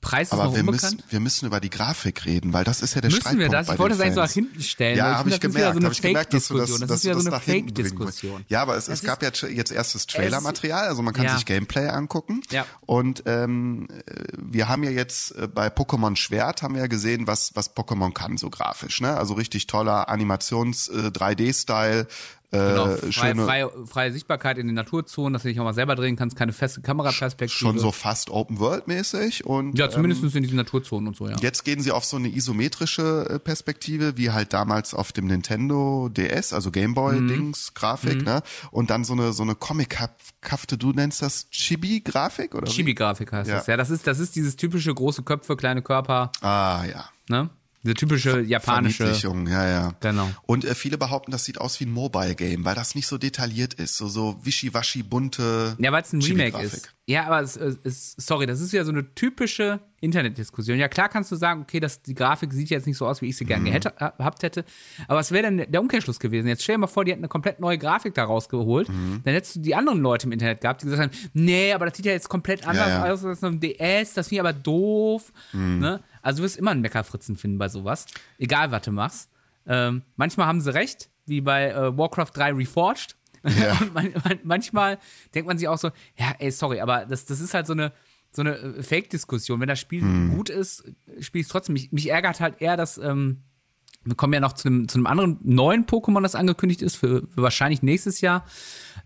Preis 0.00 0.28
ist 0.28 0.32
aber 0.34 0.44
noch 0.44 0.54
wir 0.54 0.60
unbekannt. 0.60 0.96
müssen, 0.98 1.02
wir 1.10 1.20
müssen 1.20 1.46
über 1.46 1.60
die 1.60 1.70
Grafik 1.70 2.26
reden, 2.26 2.52
weil 2.52 2.62
das 2.64 2.82
ist 2.82 2.94
ja 2.94 3.00
der 3.00 3.10
Müssen 3.10 3.24
wir 3.38 3.46
Streitpunkt 3.46 3.54
das? 3.54 3.66
bei 3.68 3.72
Ich 3.72 3.78
wollte 3.78 3.96
das 3.96 4.00
eigentlich 4.04 4.14
so 4.14 4.20
nach 4.20 4.30
hinten 4.30 4.62
stellen. 4.62 4.98
Ja, 4.98 5.16
habe 5.16 5.30
ich 5.30 5.36
finde, 5.40 5.48
das 5.48 5.54
ist 5.54 5.56
wieder 5.56 5.72
gemerkt, 5.72 5.74
so 5.74 5.78
eine 5.78 5.84
habe 5.86 5.94
ich 5.94 6.02
gemerkt, 6.02 6.34
dass 6.34 6.48
du 6.48 6.58
das, 6.58 6.70
dass 6.70 6.80
Das 6.88 6.98
ist 6.98 7.04
wieder 7.04 7.14
so 7.14 7.30
das 7.30 7.32
eine 7.32 7.40
Fake-Diskussion. 7.42 8.44
Ja, 8.48 8.60
aber 8.62 8.76
es, 8.76 8.88
es 8.88 9.00
Das 9.00 9.02
gab 9.08 9.22
ja 9.22 9.48
jetzt 9.48 9.72
erstes 9.72 10.06
Trailermaterial, 10.06 10.88
also 10.88 11.00
man 11.00 11.14
kann 11.14 11.24
Ja. 11.24 11.34
sich 11.36 11.46
Gameplay 11.46 11.88
angucken. 11.88 12.42
Ja. 12.50 12.66
Und 12.82 13.22
ähm, 13.24 13.88
wir 14.36 14.68
haben 14.68 14.82
ja 14.84 14.90
jetzt 14.90 15.34
äh, 15.36 15.48
bei 15.48 15.68
Pokémon 15.68 16.16
Schwert 16.16 16.60
haben 16.62 16.74
wir 16.74 16.82
ja 16.82 16.86
gesehen, 16.86 17.26
was 17.26 17.52
was 17.54 17.74
Pokémon 17.74 18.12
kann 18.12 18.36
so 18.36 18.50
grafisch, 18.50 19.00
ne? 19.00 19.16
Also 19.16 19.32
richtig 19.34 19.66
toller 19.68 20.10
Animations 20.10 20.88
äh, 20.88 21.10
3D-Style. 21.12 22.06
Äh, 22.54 22.68
Genau, 22.68 22.86
freie, 22.96 23.12
schöne, 23.12 23.44
freie, 23.44 23.70
freie 23.86 24.12
Sichtbarkeit 24.12 24.58
in 24.58 24.66
den 24.66 24.74
Naturzonen, 24.76 25.32
dass 25.32 25.42
du 25.42 25.48
dich 25.48 25.58
auch 25.60 25.64
mal 25.64 25.74
selber 25.74 25.94
drehen 25.96 26.16
kannst, 26.16 26.36
keine 26.36 26.52
feste 26.52 26.80
Kameraperspektive. 26.80 27.58
schon 27.58 27.78
so 27.78 27.92
fast 27.92 28.30
Open 28.30 28.58
World 28.58 28.86
mäßig 28.88 29.44
und 29.44 29.78
Ja, 29.78 29.90
zumindest 29.90 30.22
ähm, 30.22 30.30
in 30.34 30.42
diesen 30.42 30.56
Naturzonen 30.56 31.08
und 31.08 31.16
so, 31.16 31.28
ja. 31.28 31.36
Jetzt 31.40 31.64
gehen 31.64 31.80
sie 31.80 31.90
auf 31.92 32.04
so 32.04 32.16
eine 32.16 32.28
isometrische 32.28 33.26
äh, 33.28 33.38
Perspektive, 33.38 34.16
wie 34.16 34.30
halt 34.30 34.52
damals 34.52 34.94
auf 34.94 35.12
dem 35.12 35.26
Nintendo 35.26 36.08
DS, 36.10 36.52
also 36.52 36.70
Gameboy-Dings, 36.70 37.70
Mhm. 37.70 37.74
Grafik, 37.74 38.24
ne? 38.24 38.42
Und 38.70 38.90
dann 38.90 39.04
so 39.04 39.12
eine 39.12 39.32
so 39.32 39.42
eine 39.42 39.54
comichafte, 39.54 40.78
du 40.78 40.92
nennst 40.92 41.22
das 41.22 41.48
Chibi-Grafik 41.50 42.54
oder? 42.54 42.66
wie? 42.66 42.70
Chibi-Grafik 42.72 43.32
heißt 43.32 43.48
Ja. 43.50 43.56
das. 43.56 43.66
Ja, 43.66 43.76
das 43.76 43.90
ist, 43.90 44.06
das 44.06 44.18
ist 44.20 44.36
dieses 44.36 44.56
typische 44.56 44.94
große 44.94 45.22
Köpfe, 45.22 45.56
kleine 45.56 45.82
Körper, 45.82 46.30
Ah 46.40 46.84
ja. 46.90 47.04
ne? 47.28 47.50
Diese 47.84 47.94
typische 47.94 48.40
japanische. 48.40 49.04
Verniedlichung, 49.04 49.46
ja, 49.46 49.68
ja. 49.68 49.94
Genau. 50.00 50.30
Und 50.46 50.64
äh, 50.64 50.74
viele 50.74 50.96
behaupten, 50.96 51.30
das 51.32 51.44
sieht 51.44 51.58
aus 51.58 51.78
wie 51.80 51.84
ein 51.84 51.92
Mobile-Game, 51.92 52.64
weil 52.64 52.74
das 52.74 52.94
nicht 52.94 53.06
so 53.06 53.18
detailliert 53.18 53.74
ist, 53.74 53.98
so 53.98 54.08
so 54.08 54.38
wischiwaschi 54.42 55.02
bunte 55.02 55.76
Ja, 55.78 55.92
weil 55.92 56.02
es 56.02 56.12
ein 56.12 56.22
Remake 56.22 56.62
ist. 56.62 56.93
Ja, 57.06 57.26
aber 57.26 57.42
es, 57.42 57.56
es, 57.56 58.14
sorry, 58.16 58.46
das 58.46 58.62
ist 58.62 58.72
ja 58.72 58.82
so 58.82 58.90
eine 58.90 59.14
typische 59.14 59.80
Internetdiskussion. 60.00 60.78
Ja, 60.78 60.88
klar 60.88 61.10
kannst 61.10 61.30
du 61.30 61.36
sagen, 61.36 61.60
okay, 61.60 61.78
das, 61.78 62.00
die 62.00 62.14
Grafik 62.14 62.52
sieht 62.54 62.70
jetzt 62.70 62.86
nicht 62.86 62.96
so 62.96 63.06
aus, 63.06 63.20
wie 63.20 63.28
ich 63.28 63.36
sie 63.36 63.44
gerne 63.44 63.68
Mhm. 63.68 63.80
gehabt 64.16 64.42
hätte. 64.42 64.64
Aber 65.06 65.18
was 65.18 65.30
wäre 65.30 65.42
denn 65.50 65.70
der 65.70 65.80
Umkehrschluss 65.82 66.18
gewesen? 66.18 66.46
Jetzt 66.48 66.62
stell 66.62 66.76
dir 66.76 66.80
mal 66.80 66.86
vor, 66.86 67.04
die 67.04 67.10
hätten 67.12 67.20
eine 67.20 67.28
komplett 67.28 67.60
neue 67.60 67.76
Grafik 67.76 68.14
da 68.14 68.24
rausgeholt. 68.24 68.88
Mhm. 68.88 69.20
Dann 69.22 69.34
hättest 69.34 69.56
du 69.56 69.60
die 69.60 69.74
anderen 69.74 70.00
Leute 70.00 70.26
im 70.26 70.32
Internet 70.32 70.62
gehabt, 70.62 70.80
die 70.80 70.86
gesagt 70.86 71.02
haben, 71.14 71.30
nee, 71.34 71.74
aber 71.74 71.86
das 71.86 71.96
sieht 71.96 72.06
ja 72.06 72.12
jetzt 72.12 72.30
komplett 72.30 72.66
anders 72.66 72.88
Ja, 72.88 72.98
Mhm. 73.00 73.04
ja. 73.06 73.12
aus 73.12 73.24
als 73.24 73.40
dem 73.40 73.60
DS, 73.60 74.14
das 74.14 74.28
finde 74.28 74.36
ich 74.36 74.40
aber 74.40 74.52
doof. 74.54 75.30
Ne? 75.52 76.00
Also 76.22 76.38
du 76.38 76.44
wirst 76.44 76.56
immer 76.56 76.70
einen 76.70 76.80
Meckerfritzen 76.80 77.36
finden 77.36 77.58
bei 77.58 77.68
sowas. 77.68 78.06
Egal, 78.38 78.70
was 78.70 78.80
du 78.82 78.92
machst. 78.92 79.28
Ähm, 79.66 80.02
manchmal 80.16 80.46
haben 80.46 80.62
sie 80.62 80.72
recht, 80.72 81.10
wie 81.26 81.42
bei 81.42 81.68
äh, 81.70 81.96
Warcraft 81.98 82.30
3 82.34 82.52
Reforged. 82.52 83.16
Ja. 83.44 83.78
Und 83.80 83.94
man, 83.94 84.12
man, 84.24 84.38
manchmal 84.42 84.98
denkt 85.34 85.46
man 85.46 85.58
sich 85.58 85.68
auch 85.68 85.78
so, 85.78 85.88
ja, 86.18 86.34
ey, 86.38 86.50
sorry, 86.50 86.80
aber 86.80 87.06
das, 87.06 87.24
das 87.26 87.40
ist 87.40 87.54
halt 87.54 87.66
so 87.66 87.72
eine, 87.72 87.92
so 88.30 88.42
eine 88.42 88.56
äh, 88.56 88.82
Fake-Diskussion. 88.82 89.60
Wenn 89.60 89.68
das 89.68 89.78
Spiel 89.80 90.02
gut 90.34 90.50
ist, 90.50 90.84
spiele 91.20 91.40
ich 91.40 91.46
es 91.46 91.52
trotzdem. 91.52 91.74
Mich, 91.74 91.92
mich 91.92 92.10
ärgert 92.10 92.40
halt 92.40 92.60
eher, 92.60 92.76
dass 92.76 92.98
ähm, 92.98 93.42
wir 94.04 94.16
kommen 94.16 94.32
ja 94.34 94.40
noch 94.40 94.52
zu 94.52 94.68
einem, 94.68 94.88
zu 94.88 94.98
einem 94.98 95.06
anderen 95.06 95.38
neuen 95.42 95.86
Pokémon, 95.86 96.20
das 96.22 96.34
angekündigt 96.34 96.82
ist, 96.82 96.96
für, 96.96 97.26
für 97.28 97.42
wahrscheinlich 97.42 97.82
nächstes 97.82 98.20
Jahr. 98.20 98.44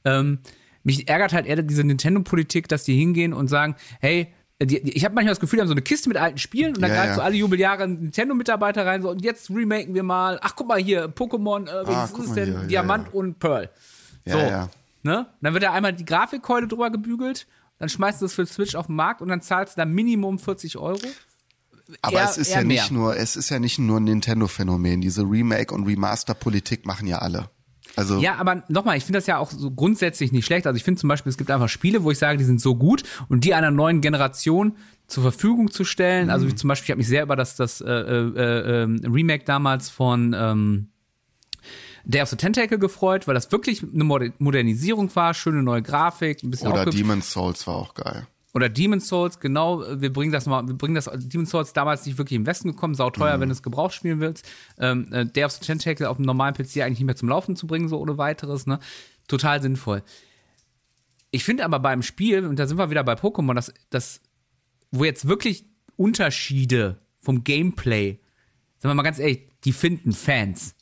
Ähm, 0.04 0.38
mich 0.82 1.08
ärgert 1.08 1.32
halt 1.32 1.46
eher 1.46 1.62
diese 1.62 1.84
Nintendo-Politik, 1.84 2.68
dass 2.68 2.84
die 2.84 2.96
hingehen 2.96 3.32
und 3.32 3.48
sagen, 3.48 3.76
hey, 4.00 4.32
die, 4.60 4.82
die, 4.82 4.92
ich 4.96 5.04
habe 5.04 5.14
manchmal 5.14 5.32
das 5.32 5.40
Gefühl, 5.40 5.58
die 5.58 5.60
haben 5.60 5.68
so 5.68 5.74
eine 5.74 5.82
Kiste 5.82 6.08
mit 6.08 6.18
alten 6.18 6.38
Spielen 6.38 6.74
und 6.74 6.82
dann 6.82 6.90
Ja, 6.90 6.96
greift 6.96 7.08
ja. 7.10 7.14
so 7.16 7.20
alle 7.20 7.36
Jubeljahre 7.36 7.86
Nintendo-Mitarbeiter 7.86 8.84
rein 8.86 9.02
so, 9.02 9.10
und 9.10 9.22
jetzt 9.22 9.50
remaken 9.50 9.94
wir 9.94 10.02
mal, 10.02 10.38
ach 10.42 10.56
guck 10.56 10.66
mal 10.66 10.78
hier, 10.80 11.06
Pokémon, 11.06 11.68
äh, 11.68 11.84
Ah, 11.86 12.04
ist 12.06 12.34
denn? 12.34 12.44
hier, 12.46 12.54
ja, 12.62 12.66
Diamant 12.66 13.08
ja. 13.08 13.12
und 13.12 13.38
Pearl. 13.38 13.70
Ja, 14.28 14.32
So, 14.34 14.38
ja. 14.40 14.68
Ne? 15.02 15.26
Dann 15.40 15.54
wird 15.54 15.64
da 15.64 15.72
einmal 15.72 15.92
die 15.92 16.04
Grafikkeule 16.04 16.66
drüber 16.68 16.90
gebügelt, 16.90 17.46
dann 17.78 17.88
schmeißt 17.88 18.20
du 18.20 18.24
das 18.26 18.34
für 18.34 18.44
Switch 18.46 18.74
auf 18.74 18.86
den 18.86 18.96
Markt 18.96 19.22
und 19.22 19.28
dann 19.28 19.40
zahlst 19.40 19.76
du 19.76 19.80
da 19.80 19.84
Minimum 19.84 20.38
40 20.38 20.76
Euro. 20.78 20.98
Aber 22.02 22.18
Eher- 22.18 22.24
es 22.28 22.36
ist 22.36 22.50
ja 22.50 22.62
nicht 22.62 22.90
mehr. 22.90 22.98
nur, 23.00 23.16
es 23.16 23.36
ist 23.36 23.48
ja 23.48 23.58
nicht 23.58 23.78
nur 23.78 23.98
ein 23.98 24.04
Nintendo-Phänomen. 24.04 25.00
Diese 25.00 25.22
Remake- 25.22 25.72
und 25.74 25.86
Remaster-Politik 25.86 26.84
machen 26.84 27.06
ja 27.06 27.18
alle. 27.18 27.48
Also 27.96 28.18
Ja, 28.18 28.34
aber 28.36 28.62
nochmal, 28.68 28.96
ich 28.98 29.04
finde 29.04 29.18
das 29.18 29.26
ja 29.26 29.38
auch 29.38 29.50
so 29.50 29.70
grundsätzlich 29.70 30.30
nicht 30.30 30.44
schlecht. 30.44 30.66
Also 30.66 30.76
ich 30.76 30.84
finde 30.84 31.00
zum 31.00 31.08
Beispiel, 31.08 31.30
es 31.30 31.38
gibt 31.38 31.50
einfach 31.50 31.68
Spiele, 31.70 32.04
wo 32.04 32.10
ich 32.10 32.18
sage, 32.18 32.36
die 32.36 32.44
sind 32.44 32.60
so 32.60 32.74
gut 32.76 33.04
und 33.28 33.44
die 33.44 33.54
einer 33.54 33.70
neuen 33.70 34.00
Generation 34.02 34.76
zur 35.06 35.22
Verfügung 35.22 35.70
zu 35.70 35.84
stellen. 35.84 36.28
Also 36.28 36.46
wie 36.46 36.54
zum 36.54 36.68
Beispiel, 36.68 36.84
ich 36.84 36.90
habe 36.90 36.98
mich 36.98 37.08
sehr 37.08 37.22
über 37.22 37.34
das, 37.36 37.56
das 37.56 37.80
äh, 37.80 37.86
äh, 37.90 38.82
äh, 38.82 38.82
Remake 39.08 39.44
damals 39.44 39.88
von 39.88 40.34
ähm, 40.38 40.88
Day 42.04 42.22
of 42.22 42.28
the 42.28 42.36
Tentacle 42.36 42.78
gefreut, 42.78 43.26
weil 43.26 43.34
das 43.34 43.50
wirklich 43.52 43.82
eine 43.82 44.04
Moder- 44.04 44.32
Modernisierung 44.38 45.14
war, 45.14 45.34
schöne 45.34 45.62
neue 45.62 45.82
Grafik, 45.82 46.42
ein 46.42 46.50
bisschen 46.50 46.72
oder 46.72 46.86
Demon's 46.86 47.30
Souls 47.30 47.66
war 47.66 47.76
auch 47.76 47.94
geil. 47.94 48.26
Oder 48.54 48.68
Demon's 48.68 49.08
Souls, 49.08 49.40
genau, 49.40 49.84
wir 50.00 50.12
bringen 50.12 50.32
das 50.32 50.46
mal, 50.46 50.66
wir 50.66 50.74
bringen 50.74 50.94
das, 50.94 51.10
Demon's 51.14 51.50
Souls 51.50 51.72
damals 51.74 52.06
nicht 52.06 52.18
wirklich 52.18 52.36
im 52.36 52.46
Westen 52.46 52.68
gekommen, 52.68 52.94
sauteuer, 52.94 53.38
wenn 53.40 53.48
du 53.50 53.52
es 53.52 53.62
gebraucht 53.62 53.94
spielen 53.94 54.20
willst. 54.20 54.48
Ähm, 54.78 55.12
äh, 55.12 55.26
Day 55.26 55.44
of 55.44 55.52
the 55.52 55.60
Tentacle 55.60 56.08
auf 56.08 56.16
dem 56.16 56.24
normalen 56.24 56.54
PC 56.54 56.78
eigentlich 56.78 56.98
nicht 56.98 57.04
mehr 57.04 57.16
zum 57.16 57.28
Laufen 57.28 57.56
zu 57.56 57.66
bringen, 57.66 57.88
so 57.88 57.98
ohne 57.98 58.16
weiteres, 58.18 58.66
ne? 58.66 58.78
Total 59.28 59.60
sinnvoll. 59.60 60.02
Ich 61.30 61.44
finde 61.44 61.64
aber 61.64 61.78
beim 61.78 62.02
Spiel, 62.02 62.46
und 62.46 62.58
da 62.58 62.66
sind 62.66 62.78
wir 62.78 62.90
wieder 62.90 63.04
bei 63.04 63.12
Pokémon, 63.12 63.54
dass, 63.54 63.72
dass, 63.90 64.22
wo 64.90 65.04
jetzt 65.04 65.28
wirklich 65.28 65.66
Unterschiede 65.96 66.98
vom 67.20 67.44
Gameplay, 67.44 68.18
sagen 68.78 68.90
wir 68.90 68.94
mal 68.94 69.02
ganz 69.02 69.18
ehrlich, 69.18 69.46
die 69.64 69.72
finden 69.72 70.12
Fans. 70.12 70.74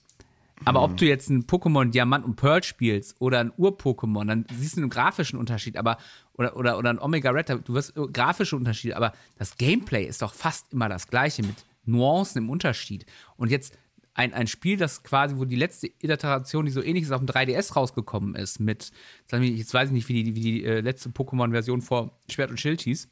Aber 0.64 0.82
ob 0.82 0.96
du 0.96 1.04
jetzt 1.06 1.28
ein 1.28 1.44
Pokémon 1.44 1.90
Diamant 1.90 2.24
und 2.24 2.36
Pearl 2.36 2.62
spielst 2.62 3.20
oder 3.20 3.40
ein 3.40 3.52
Ur-Pokémon, 3.56 4.26
dann 4.26 4.46
siehst 4.58 4.76
du 4.76 4.80
einen 4.80 4.90
grafischen 4.90 5.38
Unterschied, 5.38 5.76
aber 5.76 5.98
oder, 6.32 6.56
oder, 6.56 6.78
oder 6.78 6.90
ein 6.90 6.98
Omega 6.98 7.30
Red, 7.30 7.50
du 7.50 7.74
wirst 7.74 7.96
äh, 7.96 8.06
grafische 8.06 8.56
Unterschiede, 8.56 8.96
aber 8.96 9.12
das 9.38 9.56
Gameplay 9.56 10.04
ist 10.04 10.22
doch 10.22 10.34
fast 10.34 10.72
immer 10.72 10.88
das 10.88 11.08
gleiche 11.08 11.42
mit 11.42 11.56
Nuancen 11.84 12.42
im 12.42 12.50
Unterschied. 12.50 13.06
Und 13.36 13.50
jetzt 13.50 13.76
ein, 14.14 14.32
ein 14.32 14.46
Spiel, 14.46 14.78
das 14.78 15.02
quasi, 15.02 15.36
wo 15.36 15.44
die 15.44 15.56
letzte 15.56 15.88
Iteration, 16.00 16.64
die 16.64 16.72
so 16.72 16.82
ähnlich 16.82 17.04
ist, 17.04 17.12
auf 17.12 17.20
dem 17.20 17.28
3DS 17.28 17.74
rausgekommen 17.74 18.34
ist, 18.34 18.58
mit, 18.58 18.90
jetzt 19.30 19.74
weiß 19.74 19.88
ich 19.88 19.94
nicht, 19.94 20.08
wie 20.08 20.24
die, 20.24 20.34
wie 20.34 20.40
die 20.40 20.64
äh, 20.64 20.80
letzte 20.80 21.10
Pokémon-Version 21.10 21.82
vor 21.82 22.18
Schwert 22.30 22.50
und 22.50 22.58
Schild 22.58 22.80
hieß. 22.80 23.08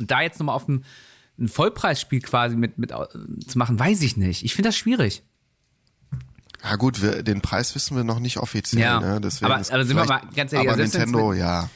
Und 0.00 0.10
da 0.10 0.22
jetzt 0.22 0.38
nochmal 0.38 0.56
auf 0.56 0.66
ein, 0.66 0.84
ein 1.38 1.48
Vollpreisspiel 1.48 2.20
quasi 2.20 2.56
mit, 2.56 2.78
mit 2.78 2.90
zu 2.90 3.58
machen, 3.58 3.78
weiß 3.78 4.02
ich 4.02 4.16
nicht. 4.16 4.44
Ich 4.44 4.54
finde 4.54 4.68
das 4.68 4.76
schwierig. 4.76 5.22
Ja 6.64 6.76
gut, 6.76 7.00
wir, 7.02 7.22
den 7.22 7.40
Preis 7.40 7.74
wissen 7.74 7.96
wir 7.96 8.04
noch 8.04 8.18
nicht 8.20 8.38
offiziell. 8.38 8.82
Ja. 8.82 9.00
Ne? 9.00 9.20
Deswegen 9.20 9.52
Aber- 9.52 9.62
aber 9.72 9.84
sind 9.84 9.96
wir 9.96 10.04
mal 10.04 10.20
ganz 10.34 10.52
ehrlich, 10.52 10.68
aber 10.70 10.78
wenn's 10.78 10.92
Nintendo, 10.94 11.30
mit- 11.30 11.38
ja. 11.38 11.68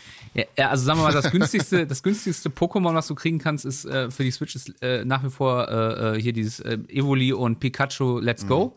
Ja, 0.56 0.70
also 0.70 0.84
sagen 0.86 0.98
wir 0.98 1.02
mal, 1.04 1.12
das 1.12 1.30
günstigste, 1.30 1.86
das 1.86 2.02
günstigste 2.02 2.48
Pokémon, 2.48 2.94
was 2.94 3.06
du 3.06 3.14
kriegen 3.14 3.38
kannst, 3.38 3.66
ist 3.66 3.84
äh, 3.84 4.10
für 4.10 4.24
die 4.24 4.30
Switch 4.30 4.56
ist 4.56 4.72
äh, 4.82 5.04
nach 5.04 5.22
wie 5.22 5.28
vor 5.28 5.68
äh, 5.68 6.16
äh, 6.16 6.20
hier 6.22 6.32
dieses 6.32 6.58
äh, 6.60 6.78
Evoli 6.88 7.34
und 7.34 7.60
Pikachu 7.60 8.18
Let's 8.18 8.46
Go. 8.46 8.76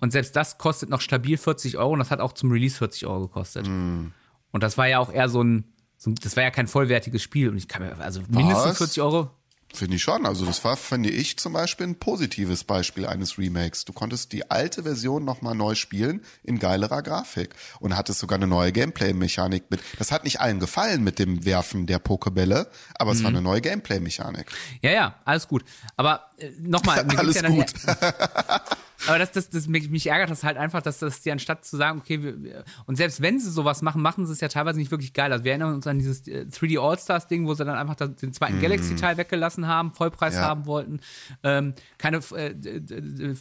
Und 0.00 0.12
selbst 0.12 0.34
das 0.34 0.56
kostet 0.56 0.88
noch 0.88 1.02
stabil 1.02 1.36
40 1.36 1.76
Euro 1.76 1.92
und 1.92 1.98
das 1.98 2.10
hat 2.10 2.20
auch 2.20 2.32
zum 2.32 2.50
Release 2.50 2.78
40 2.78 3.04
Euro 3.06 3.26
gekostet. 3.26 3.68
Und 3.68 4.14
das 4.62 4.78
war 4.78 4.88
ja 4.88 4.98
auch 4.98 5.12
eher 5.12 5.28
so 5.28 5.42
ein, 5.42 5.64
so 5.98 6.08
ein, 6.10 6.14
das 6.14 6.36
war 6.36 6.42
ja 6.42 6.50
kein 6.50 6.66
vollwertiges 6.68 7.20
Spiel. 7.22 7.50
Und 7.50 7.58
ich 7.58 7.68
kann 7.68 7.82
mir, 7.82 7.98
also 8.00 8.22
mindestens 8.30 8.70
Was? 8.70 8.78
40 8.78 9.02
Euro. 9.02 9.30
Finde 9.72 9.96
ich 9.96 10.02
schon. 10.02 10.24
Also 10.24 10.46
das 10.46 10.64
war, 10.64 10.76
finde 10.76 11.10
ich 11.10 11.38
zum 11.38 11.52
Beispiel 11.52 11.86
ein 11.86 11.98
positives 11.98 12.64
Beispiel 12.64 13.06
eines 13.06 13.38
Remakes. 13.38 13.84
Du 13.84 13.92
konntest 13.92 14.32
die 14.32 14.50
alte 14.50 14.84
Version 14.84 15.24
nochmal 15.24 15.54
neu 15.54 15.74
spielen 15.74 16.22
in 16.42 16.58
geilerer 16.58 17.02
Grafik 17.02 17.54
und 17.78 17.94
hattest 17.94 18.18
sogar 18.18 18.38
eine 18.38 18.46
neue 18.46 18.72
Gameplay-Mechanik 18.72 19.64
mit. 19.70 19.80
Das 19.98 20.10
hat 20.10 20.24
nicht 20.24 20.40
allen 20.40 20.58
gefallen 20.58 21.04
mit 21.04 21.18
dem 21.18 21.44
Werfen 21.44 21.86
der 21.86 21.98
Pokebälle, 21.98 22.70
aber 22.94 23.12
es 23.12 23.22
war 23.22 23.28
eine 23.28 23.42
neue 23.42 23.60
Gameplay-Mechanik. 23.60 24.46
Ja, 24.80 24.90
ja, 24.90 25.14
alles 25.24 25.46
gut. 25.46 25.64
Aber 25.96 26.30
äh, 26.38 26.50
nochmal, 26.60 27.04
Alles 27.16 27.40
ja 27.40 27.48
gut. 27.48 27.66
Aber 29.06 29.18
das, 29.18 29.32
das, 29.32 29.48
das, 29.50 29.68
mich, 29.68 29.90
mich 29.90 30.06
ärgert 30.08 30.30
das 30.30 30.42
halt 30.44 30.56
einfach, 30.56 30.82
dass 30.82 30.98
das 30.98 31.20
die 31.22 31.30
anstatt 31.30 31.64
zu 31.64 31.76
sagen, 31.76 32.00
okay, 32.00 32.22
wir, 32.22 32.42
wir, 32.42 32.64
und 32.86 32.96
selbst 32.96 33.20
wenn 33.20 33.38
sie 33.38 33.50
sowas 33.50 33.82
machen, 33.82 34.02
machen 34.02 34.26
sie 34.26 34.32
es 34.32 34.40
ja 34.40 34.48
teilweise 34.48 34.78
nicht 34.78 34.90
wirklich 34.90 35.12
geil. 35.12 35.32
Also 35.32 35.44
wir 35.44 35.52
erinnern 35.52 35.74
uns 35.74 35.86
an 35.86 35.98
dieses 35.98 36.26
äh, 36.26 36.46
3D 36.50 36.80
All-Stars-Ding, 36.80 37.46
wo 37.46 37.54
sie 37.54 37.64
dann 37.64 37.76
einfach 37.76 37.94
den 37.94 38.32
zweiten 38.32 38.60
Galaxy-Teil 38.60 39.16
weggelassen 39.16 39.66
haben, 39.66 39.92
Vollpreis. 39.92 40.34
Ja. 40.34 40.42
haben 40.42 40.66
wollten. 40.66 41.00
Ähm, 41.42 41.74
keine 41.98 42.18
äh, 42.34 42.54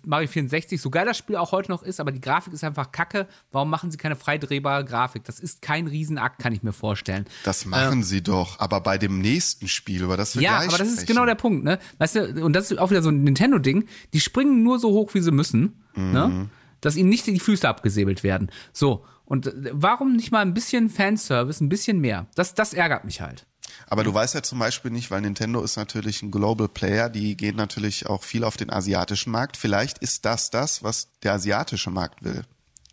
Mario 0.06 0.28
64, 0.28 0.80
so 0.82 0.90
geil 0.90 1.06
das 1.06 1.18
Spiel 1.18 1.36
auch 1.36 1.52
heute 1.52 1.72
noch 1.72 1.84
ist, 1.84 2.00
aber 2.00 2.12
die 2.12 2.22
Grafik 2.22 2.54
ist 2.54 2.64
einfach 2.64 2.92
kacke. 2.92 3.28
Warum 3.52 3.70
machen 3.70 3.92
sie 3.92 3.98
keine 3.98 4.16
frei 4.16 4.38
drehbare 4.38 4.86
Grafik? 4.86 5.24
Das 5.24 5.40
ist 5.40 5.62
kein 5.62 5.88
Riesenakt, 5.88 6.40
kann 6.40 6.54
ich 6.54 6.64
mir 6.64 6.74
vorstellen. 6.74 7.26
Das 7.44 7.66
machen 7.66 8.04
sie 8.04 8.22
doch, 8.22 8.60
aber 8.60 8.82
bei 8.82 8.98
dem 8.98 9.20
nächsten 9.20 9.68
Spiel, 9.68 10.04
über 10.04 10.18
das 10.18 10.36
wir 10.36 10.42
Ja, 10.44 10.58
gleich 10.58 10.70
aber 10.70 10.78
das 10.80 10.88
ist 10.88 10.94
sprechen. 10.96 11.08
genau 11.08 11.26
der 11.26 11.36
Punkt, 11.36 11.64
ne? 11.64 11.80
Weißt 11.98 12.16
du, 12.16 12.44
und 12.46 12.54
das 12.54 12.72
ist 12.72 12.78
auch 12.78 12.90
wieder 12.90 13.02
so 13.02 13.10
ein 13.10 13.24
Nintendo-Ding, 13.24 13.88
die 14.14 14.20
springen 14.20 14.64
nur 14.64 14.80
so 14.80 14.90
hoch, 14.90 15.14
wie 15.14 15.22
sie 15.22 15.32
müssen, 15.32 15.47
Mhm. 15.54 16.12
ne? 16.12 16.50
Dass 16.82 16.96
ihnen 16.96 17.10
nicht 17.10 17.26
die 17.26 17.40
Füße 17.40 17.68
abgesäbelt 17.68 18.24
werden. 18.24 18.52
So. 18.72 19.06
Und 19.26 19.48
äh, 19.48 19.72
warum 19.74 20.16
nicht 20.16 20.32
mal 20.32 20.42
ein 20.42 20.54
bisschen 20.54 20.90
Fanservice, 20.90 21.62
ein 21.62 21.70
bisschen 21.70 22.00
mehr? 22.00 22.28
Das, 22.36 22.54
das 22.54 22.74
ärgert 22.74 23.04
mich 23.04 23.22
halt. 23.22 23.46
Aber 23.90 24.04
du 24.04 24.14
weißt 24.14 24.36
ja 24.36 24.44
zum 24.44 24.60
Beispiel 24.60 24.92
nicht, 24.92 25.12
weil 25.12 25.22
Nintendo 25.22 25.62
ist 25.62 25.76
natürlich 25.76 26.22
ein 26.22 26.32
Global 26.32 26.68
Player, 26.68 27.10
die 27.10 27.38
gehen 27.38 27.56
natürlich 27.56 28.08
auch 28.08 28.24
viel 28.24 28.44
auf 28.44 28.58
den 28.58 28.72
asiatischen 28.72 29.32
Markt. 29.32 29.58
Vielleicht 29.58 30.00
ist 30.00 30.26
das 30.26 30.50
das, 30.50 30.84
was 30.84 31.10
der 31.24 31.34
asiatische 31.34 31.92
Markt 31.92 32.24
will. 32.24 32.44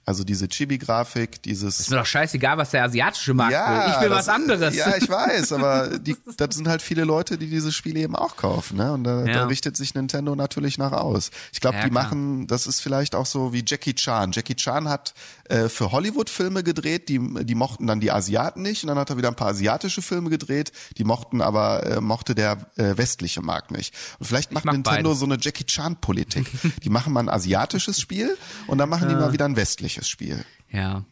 Also 0.06 0.22
diese 0.24 0.48
Chibi-Grafik, 0.48 1.42
dieses 1.42 1.80
Ist 1.80 1.90
mir 1.90 1.96
doch 1.98 2.06
scheißegal, 2.06 2.58
was 2.58 2.70
der 2.70 2.84
asiatische 2.84 3.32
Markt 3.34 3.52
will. 3.54 3.92
Ich 3.94 4.00
will 4.02 4.08
das- 4.10 4.18
was 4.18 4.28
anderes. 4.28 4.74
Ja, 4.76 4.96
ich 4.96 5.08
weiß, 5.08 5.52
aber 5.52 5.98
die, 5.98 6.16
das 6.36 6.54
sind 6.54 6.68
halt 6.68 6.82
viele 6.82 7.04
Leute, 7.04 7.38
die 7.38 7.48
dieses 7.48 7.74
Spiel 7.74 7.96
eben 7.96 8.14
auch 8.14 8.36
kaufen, 8.36 8.76
ne? 8.76 8.92
Und 8.92 9.04
da, 9.04 9.24
Ja. 9.24 9.32
da 9.32 9.46
richtet 9.46 9.76
sich 9.76 9.94
Nintendo 9.94 10.36
natürlich 10.36 10.76
nach 10.78 10.92
aus. 10.92 11.30
Ich 11.52 11.60
glaube, 11.60 11.78
Ja, 11.78 11.84
die 11.84 11.90
klar. 11.90 12.04
machen, 12.04 12.46
das 12.46 12.66
ist 12.66 12.80
vielleicht 12.80 13.14
auch 13.14 13.26
so 13.26 13.52
wie 13.52 13.64
Jackie 13.66 13.94
Chan. 13.94 14.32
Jackie 14.32 14.54
Chan 14.56 14.88
hat 14.88 15.14
äh, 15.48 15.68
für 15.68 15.90
Hollywood 15.92 16.28
Filme 16.30 16.62
gedreht, 16.62 17.08
die 17.08 17.20
die 17.44 17.54
mochten 17.54 17.86
dann 17.86 18.00
die 18.00 18.10
Asiaten 18.12 18.62
nicht, 18.62 18.82
und 18.84 18.88
dann 18.88 18.98
hat 18.98 19.10
er 19.10 19.16
wieder 19.16 19.28
ein 19.28 19.36
paar 19.36 19.48
asiatische 19.48 20.02
Filme 20.02 20.28
gedreht, 20.30 20.72
die 20.98 21.04
mochten 21.04 21.40
aber 21.40 21.84
äh, 21.86 22.00
mochte 22.00 22.34
der 22.34 22.58
äh, 22.76 22.96
westliche 22.96 23.40
Markt 23.42 23.70
nicht. 23.70 23.94
Und 24.18 24.26
vielleicht 24.26 24.52
macht 24.52 24.64
mag 24.64 24.74
Nintendo 24.74 25.10
beides. 25.10 25.18
so 25.20 25.24
eine 25.26 25.38
Jackie 25.40 25.64
Chan 25.64 25.96
Politik. 25.96 26.46
die 26.84 26.90
machen 26.90 27.12
mal 27.12 27.20
ein 27.20 27.28
asiatisches 27.28 28.00
Spiel 28.00 28.36
und 28.66 28.78
dann 28.78 28.88
machen 28.88 29.08
die 29.08 29.14
mal 29.14 29.32
wieder 29.32 29.44
ein 29.46 29.56
westliches 29.56 29.93
Spiel. 30.02 30.44
Ja. 30.70 31.04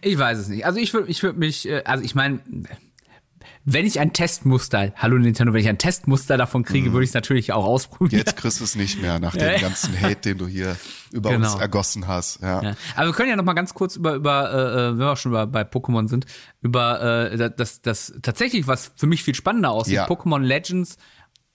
Ich 0.00 0.16
weiß 0.18 0.38
es 0.38 0.48
nicht. 0.48 0.64
Also 0.66 0.78
ich 0.78 0.92
würde 0.94 1.08
ich 1.08 1.22
würd 1.22 1.36
mich, 1.36 1.68
äh, 1.68 1.82
also 1.84 2.04
ich 2.04 2.14
meine, 2.14 2.40
wenn 3.64 3.86
ich 3.86 4.00
ein 4.00 4.12
Testmuster, 4.12 4.92
hallo 4.96 5.18
Nintendo, 5.18 5.52
wenn 5.52 5.60
ich 5.60 5.68
ein 5.68 5.78
Testmuster 5.78 6.36
davon 6.36 6.64
kriege, 6.64 6.88
Mhm. 6.88 6.92
würde 6.94 7.04
ich 7.04 7.10
es 7.10 7.14
natürlich 7.14 7.52
auch 7.52 7.64
ausprobieren. 7.64 8.18
Jetzt 8.24 8.36
kriegst 8.36 8.58
du 8.60 8.64
es 8.64 8.74
nicht 8.76 9.00
mehr 9.00 9.18
nach 9.20 9.36
dem 9.36 9.60
ganzen 9.60 10.00
Hate, 10.00 10.16
den 10.16 10.38
du 10.38 10.46
hier 10.46 10.76
über 11.12 11.30
Genau. 11.30 11.52
uns 11.52 11.60
ergossen 11.60 12.06
hast. 12.08 12.40
Ja. 12.42 12.62
Ja. 12.62 12.76
Aber 12.96 13.06
wir 13.06 13.12
können 13.12 13.30
ja 13.30 13.36
noch 13.36 13.44
mal 13.44 13.52
ganz 13.54 13.74
kurz 13.74 13.96
über, 13.96 14.14
über 14.14 14.52
äh, 14.52 14.90
wenn 14.90 14.98
wir 14.98 15.16
schon 15.16 15.32
bei, 15.32 15.46
bei 15.46 15.62
Pokémon 15.62 16.08
sind, 16.08 16.26
über 16.60 17.30
äh, 17.32 17.50
das, 17.56 17.82
das 17.82 18.14
tatsächlich, 18.22 18.66
was 18.66 18.92
für 18.96 19.06
mich 19.06 19.22
viel 19.24 19.34
spannender 19.34 19.70
aussieht, 19.70 19.94
Ja. 19.94 20.06
Pokémon 20.08 20.40
Legends 20.40 20.96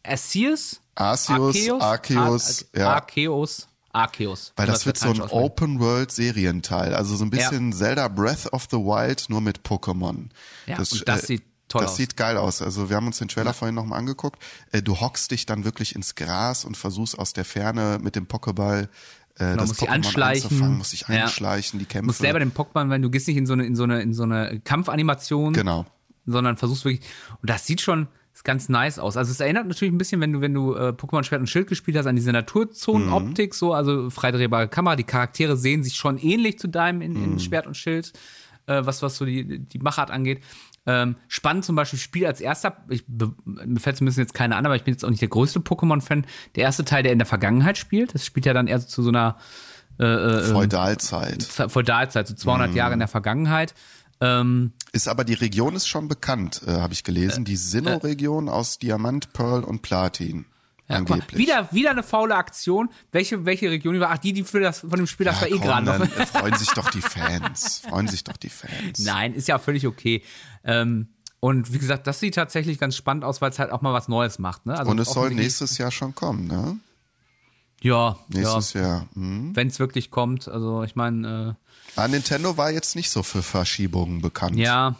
Arceus? 0.03 0.81
Arceus, 0.95 1.55
Arceus, 1.81 2.65
Ar 2.73 2.79
ja. 2.79 2.93
Arceus, 2.95 3.67
Arceus. 3.97 4.53
Weil 4.55 4.67
das 4.67 4.81
wir 4.81 4.87
wird 4.87 4.97
so 4.97 5.09
ein. 5.09 5.21
Open-World-Serienteil. 5.21 6.93
Also 6.93 7.15
so 7.15 7.25
ein 7.25 7.29
bisschen 7.29 7.73
Zelda 7.73 8.07
Breath 8.07 8.51
of 8.53 8.67
the 8.71 8.77
Wild, 8.77 9.25
nur 9.29 9.41
mit 9.41 9.59
Pokémon. 9.61 10.29
Ja, 10.65 10.77
das, 10.77 10.93
und 10.93 11.07
das 11.07 11.23
äh, 11.23 11.27
sieht 11.27 11.43
toll 11.67 11.81
das 11.81 11.91
aus. 11.91 11.97
sieht 11.97 12.17
geil 12.17 12.37
aus. 12.37 12.61
Also 12.61 12.89
wir 12.89 12.95
haben 12.95 13.07
uns 13.07 13.17
den 13.19 13.27
Trailer 13.27 13.53
vorhin 13.53 13.75
nochmal 13.75 13.99
angeguckt. 13.99 14.41
Äh, 14.71 14.81
du 14.81 14.99
hockst 14.99 15.31
dich 15.31 15.45
dann 15.45 15.65
wirklich 15.65 15.95
ins 15.95 16.15
Gras 16.15 16.65
und 16.65 16.77
versuchst 16.77 17.17
aus 17.17 17.33
der 17.33 17.45
Ferne 17.45 17.99
mit 18.01 18.15
dem 18.15 18.27
Pokéball 18.27 18.87
äh, 19.39 19.55
das 19.55 19.67
musst 19.67 19.81
dich 19.81 19.87
Pokémon 19.89 19.91
anschleichen. 19.93 20.43
einzufangen, 20.49 20.77
musst 20.79 20.93
dich 20.93 21.01
Ja. 21.01 21.23
einschleichen, 21.23 21.77
die 21.79 21.85
Du 21.85 21.91
Kämpfe. 21.91 22.05
musst 22.07 22.19
selber 22.19 22.39
den 22.39 22.53
Pokémon, 22.53 22.89
wenn 22.89 23.01
du 23.03 23.09
gehst 23.11 23.27
nicht 23.27 23.37
in 23.37 23.45
so 23.45 23.53
eine, 23.53 23.65
in 23.65 23.75
so 23.75 23.83
eine, 23.83 24.01
in 24.01 24.13
so 24.13 24.23
eine 24.23 24.59
Kampfanimation, 24.61 25.53
genau. 25.53 25.85
sondern 26.25 26.57
versuchst 26.57 26.85
wirklich, 26.85 27.05
und 27.41 27.49
das 27.49 27.65
sieht 27.67 27.81
schon 27.81 28.07
ist 28.37 28.43
ganz 28.43 28.69
nice 28.69 28.99
aus. 28.99 29.17
Also 29.17 29.31
es 29.31 29.39
erinnert 29.39 29.67
natürlich 29.67 29.91
ein 29.91 29.97
bisschen, 29.97 30.21
wenn 30.21 30.31
du, 30.31 30.41
wenn 30.41 30.53
du 30.53 30.75
äh, 30.75 30.89
Pokémon 30.89 31.23
Schwert 31.23 31.41
und 31.41 31.47
Schild 31.47 31.67
gespielt 31.67 31.97
hast, 31.97 32.05
an 32.05 32.15
diese 32.15 32.31
Naturzonenoptik, 32.31 33.55
so, 33.55 33.73
also 33.73 34.11
freidrehbare 34.11 34.67
Kamera. 34.67 34.95
Die 34.95 35.03
Charaktere 35.03 35.57
sehen 35.57 35.83
sich 35.83 35.95
schon 35.95 36.19
ähnlich 36.19 36.59
zu 36.59 36.67
deinem 36.67 37.01
in, 37.01 37.15
in 37.15 37.39
Schwert 37.39 37.65
und 37.65 37.75
Schild, 37.75 38.13
äh, 38.67 38.85
was, 38.85 39.01
was 39.01 39.17
so 39.17 39.25
die, 39.25 39.57
die 39.59 39.79
Machart 39.79 40.11
angeht. 40.11 40.43
Ähm, 40.85 41.15
spannend 41.27 41.65
zum 41.65 41.75
Beispiel 41.75 41.97
Spiel 41.97 42.27
als 42.27 42.39
erster, 42.39 42.77
ich, 42.89 43.05
mir 43.07 43.79
fällt 43.79 43.97
zumindest 43.97 44.19
jetzt 44.19 44.35
keine 44.35 44.55
an, 44.55 44.67
aber 44.67 44.75
ich 44.75 44.83
bin 44.83 44.93
jetzt 44.93 45.03
auch 45.03 45.09
nicht 45.09 45.21
der 45.21 45.29
größte 45.29 45.59
Pokémon-Fan. 45.59 46.27
Der 46.55 46.63
erste 46.63 46.85
Teil, 46.85 47.01
der 47.01 47.13
in 47.13 47.19
der 47.19 47.25
Vergangenheit 47.25 47.79
spielt, 47.79 48.13
das 48.13 48.23
spielt 48.23 48.45
ja 48.45 48.53
dann 48.53 48.67
eher 48.67 48.79
so 48.79 48.87
zu 48.87 49.01
so 49.01 49.09
einer 49.09 49.37
Feudalzeit. 50.53 51.43
Feudalzeit, 51.43 52.27
so 52.27 52.35
200 52.35 52.75
Jahre 52.75 52.93
in 52.93 52.99
der 52.99 53.07
Vergangenheit. 53.07 53.73
Ähm, 54.19 54.73
Ist 54.91 55.07
aber 55.07 55.23
die 55.23 55.35
Region 55.35 55.75
ist 55.75 55.87
schon 55.87 56.07
bekannt, 56.07 56.61
äh, 56.65 56.71
habe 56.71 56.93
ich 56.93 57.03
gelesen. 57.03 57.45
Die 57.45 57.55
Sinnoh-Region 57.55 58.49
aus 58.49 58.79
Diamant, 58.79 59.33
Pearl 59.33 59.63
und 59.63 59.81
Platin. 59.81 60.45
Ja, 60.89 60.97
angeblich. 60.97 61.37
wieder, 61.37 61.67
wieder 61.71 61.91
eine 61.91 62.01
faule 62.01 62.35
Aktion. 62.35 62.89
Welche, 63.11 63.45
welche 63.45 63.69
Region 63.69 63.99
war? 63.99 64.11
Ach, 64.11 64.17
die, 64.17 64.31
die 64.31 64.43
für 64.43 64.61
das, 64.61 64.79
von 64.79 64.91
dem 64.91 65.05
Spiel, 65.07 65.25
das 65.25 65.41
war 65.41 65.49
eh 65.49 65.57
gerade 65.57 65.85
noch. 65.85 65.99
äh, 65.99 66.25
freuen 66.25 66.55
sich 66.57 66.69
doch 66.69 66.89
die 66.89 67.01
Fans. 67.01 67.81
Freuen 67.89 68.07
sich 68.07 68.23
doch 68.23 68.37
die 68.37 68.49
Fans. 68.49 68.99
Nein, 68.99 69.33
ist 69.33 69.49
ja 69.49 69.59
völlig 69.59 69.85
okay. 69.85 70.23
Ähm, 70.63 71.09
und 71.41 71.73
wie 71.73 71.77
gesagt, 71.77 72.07
das 72.07 72.19
sieht 72.19 72.35
tatsächlich 72.35 72.79
ganz 72.79 72.95
spannend 72.95 73.25
aus, 73.25 73.41
weil 73.41 73.51
es 73.51 73.59
halt 73.59 73.71
auch 73.71 73.81
mal 73.81 73.93
was 73.93 74.07
Neues 74.07 74.39
macht. 74.39 74.65
Ne? 74.65 74.77
Also 74.77 74.89
Und 74.89 74.99
es 74.99 75.11
soll 75.11 75.31
nächstes 75.31 75.77
Jahr 75.77 75.91
schon 75.91 76.15
kommen, 76.15 76.47
ne? 76.47 76.79
Ja, 77.81 77.93
ja 77.93 78.17
Nächstes 78.29 78.73
Jahr. 78.73 79.07
Hm. 79.13 79.55
wenn 79.55 79.67
es 79.67 79.79
wirklich 79.79 80.09
kommt. 80.09 80.47
Also 80.47 80.83
ich 80.83 80.95
meine, 80.95 81.57
Ah, 81.97 82.07
Nintendo 82.07 82.55
war 82.57 82.71
jetzt 82.71 82.95
nicht 82.95 83.09
so 83.09 83.23
für 83.23 83.41
Verschiebungen 83.43 84.21
bekannt. 84.21 84.55
ja, 84.57 84.95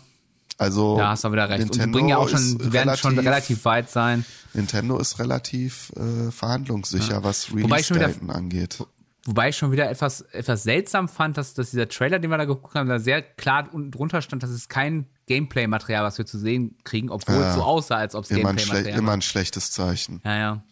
Also 0.58 0.98
da 0.98 1.10
hast 1.10 1.24
du 1.24 1.32
wieder 1.32 1.48
recht. 1.50 1.64
und 1.64 1.74
die 1.76 1.80
Nintendo 1.80 1.98
bringen 1.98 2.10
ja 2.10 2.18
auch 2.18 2.28
schon, 2.30 2.58
die 2.58 2.74
werden 2.74 2.98
schon 2.98 3.18
relativ 3.20 3.64
weit 3.66 3.89
sein. 3.89 4.26
Nintendo 4.54 4.98
ist 5.00 5.20
relativ 5.20 5.91
äh, 5.95 6.32
verhandlungssicher, 6.32 7.24
was 7.24 7.45
schon 7.48 7.58
wieder- 7.60 7.70
Release-Daten 7.76 8.30
angeht. 8.32 8.84
Wobei 9.26 9.50
ich 9.50 9.58
schon 9.58 9.74
wieder 9.74 9.89
etwas, 9.89 10.22
etwas 10.32 10.64
seltsam 10.64 11.10
fand, 11.10 11.38
dass, 11.38 11.54
dass 11.54 11.72
dieser 11.72 11.89
Trailer, 11.89 12.18
den 12.18 12.32
wir 12.32 12.38
da 12.38 12.45
geguckt 12.45 12.76
haben, 12.76 12.88
da 12.88 12.98
sehr 12.98 13.22
klar 13.22 13.68
unten 13.74 13.91
drunter 13.91 14.22
stand, 14.22 14.41
dass 14.41 14.50
es 14.52 14.70
kein 14.70 15.06
Gameplay-Material, 15.28 16.04
was 16.06 16.18
wir 16.18 16.26
zu 16.26 16.39
sehen 16.39 16.78
kriegen, 16.86 17.10
obwohl 17.10 17.36
es 17.43 17.56
so 17.56 17.62
aussah, 17.62 17.98
als 17.98 18.16
ob 18.16 18.24
es 18.24 18.30
Gameplay-Material 18.30 18.98
immer 18.98 19.12
ein 19.12 19.22
schlechtes 19.22 19.72
Zeichen. 19.72 20.22
Ja, 20.24 20.38
ja. 20.38 20.64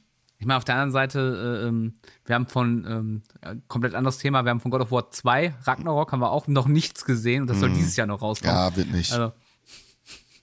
Ich 0.45 0.47
meine, 0.47 0.57
auf 0.59 0.63
der 0.63 0.75
anderen 0.75 0.91
Seite, 0.91 1.59
äh, 1.63 1.67
ähm, 1.67 1.95
wir 2.27 2.35
haben 2.35 2.45
von, 2.45 2.85
ähm, 2.87 3.23
äh, 3.41 3.55
komplett 3.67 3.95
anderes 3.95 4.19
Thema, 4.19 4.43
wir 4.45 4.51
haben 4.51 4.59
von 4.59 4.69
God 4.69 4.81
of 4.81 4.91
War 4.91 5.09
2, 5.09 5.55
Ragnarok, 5.63 6.11
haben 6.11 6.19
wir 6.19 6.29
auch 6.29 6.45
noch 6.45 6.67
nichts 6.67 7.03
gesehen 7.03 7.41
und 7.41 7.47
das 7.49 7.59
soll 7.59 7.71
dieses 7.71 7.95
Jahr 7.95 8.05
noch 8.05 8.21
rauskommen. 8.21 8.55
Ja, 8.55 8.75
wird 8.75 8.91
nicht. 8.91 9.11
Also, 9.11 9.33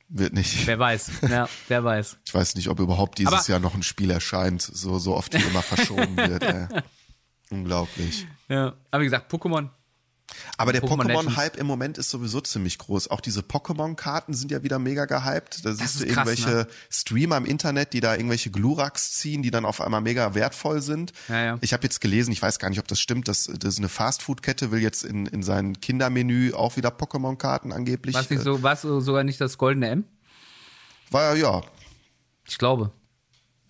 Wird 0.09 0.33
nicht. 0.33 0.67
wer 0.67 0.77
weiß. 0.81 1.13
Ja, 1.31 1.49
wer 1.69 1.85
weiß. 1.85 2.19
Ich 2.27 2.35
weiß 2.35 2.57
nicht, 2.57 2.67
ob 2.69 2.81
überhaupt 2.81 3.19
dieses 3.19 3.33
Aber- 3.33 3.47
Jahr 3.47 3.61
noch 3.61 3.77
ein 3.77 3.85
Spiel 3.85 4.11
erscheint, 4.11 4.61
so, 4.63 4.99
so 4.99 5.15
oft 5.15 5.35
wie 5.35 5.43
immer 5.49 5.63
verschoben 5.63 6.17
wird. 6.17 6.43
Ey. 6.43 6.67
Unglaublich. 7.51 8.27
Ja. 8.49 8.73
Aber 8.91 9.03
wie 9.03 9.07
gesagt, 9.07 9.33
Pokémon. 9.33 9.69
Aber 10.57 10.73
der 10.73 10.83
Pokémon 10.83 11.07
Pokémon-Hype 11.07 11.57
im 11.57 11.67
Moment 11.67 11.99
ist 11.99 12.11
sowieso 12.11 12.41
ziemlich 12.41 12.79
groß. 12.79 13.11
Auch 13.11 13.21
diese 13.21 13.41
Pokémon-Karten 13.41 14.35
sind 14.35 14.51
ja 14.51 14.63
wieder 14.63 14.79
mega 14.79 15.05
gehypt. 15.05 15.65
Da 15.65 15.73
siehst 15.73 16.01
du 16.01 16.05
ist 16.05 16.15
krass, 16.15 16.29
irgendwelche 16.29 16.51
ne? 16.51 16.67
Streamer 16.91 17.37
im 17.37 17.45
Internet, 17.45 17.93
die 17.93 18.01
da 18.01 18.15
irgendwelche 18.15 18.51
Gluraks 18.51 19.13
ziehen, 19.13 19.43
die 19.43 19.51
dann 19.51 19.65
auf 19.65 19.81
einmal 19.81 20.01
mega 20.01 20.35
wertvoll 20.35 20.81
sind. 20.81 21.13
Ja, 21.29 21.45
ja. 21.45 21.59
Ich 21.61 21.73
habe 21.73 21.83
jetzt 21.83 22.01
gelesen, 22.01 22.33
ich 22.33 22.41
weiß 22.41 22.59
gar 22.59 22.69
nicht, 22.69 22.79
ob 22.79 22.89
das 22.89 23.01
stimmt, 23.01 23.29
dass 23.29 23.45
das 23.45 23.75
ist 23.75 23.79
eine 23.79 23.89
Fastfood-Kette 23.89 24.71
will 24.71 24.81
jetzt 24.81 25.05
in, 25.05 25.27
in 25.27 25.43
sein 25.43 25.81
Kindermenü 25.81 26.53
auch 26.55 26.77
wieder 26.77 26.91
Pokémon-Karten 26.91 27.73
angeblich. 27.73 28.17
Nicht 28.17 28.31
äh, 28.31 28.39
so, 28.39 28.63
war 28.63 28.75
es 28.75 28.83
sogar 28.83 29.25
nicht 29.25 29.41
das 29.41 29.59
goldene 29.59 29.89
M? 29.89 30.05
War 31.11 31.37
ja, 31.37 31.63
Ich 32.49 32.59
glaube. 32.59 32.93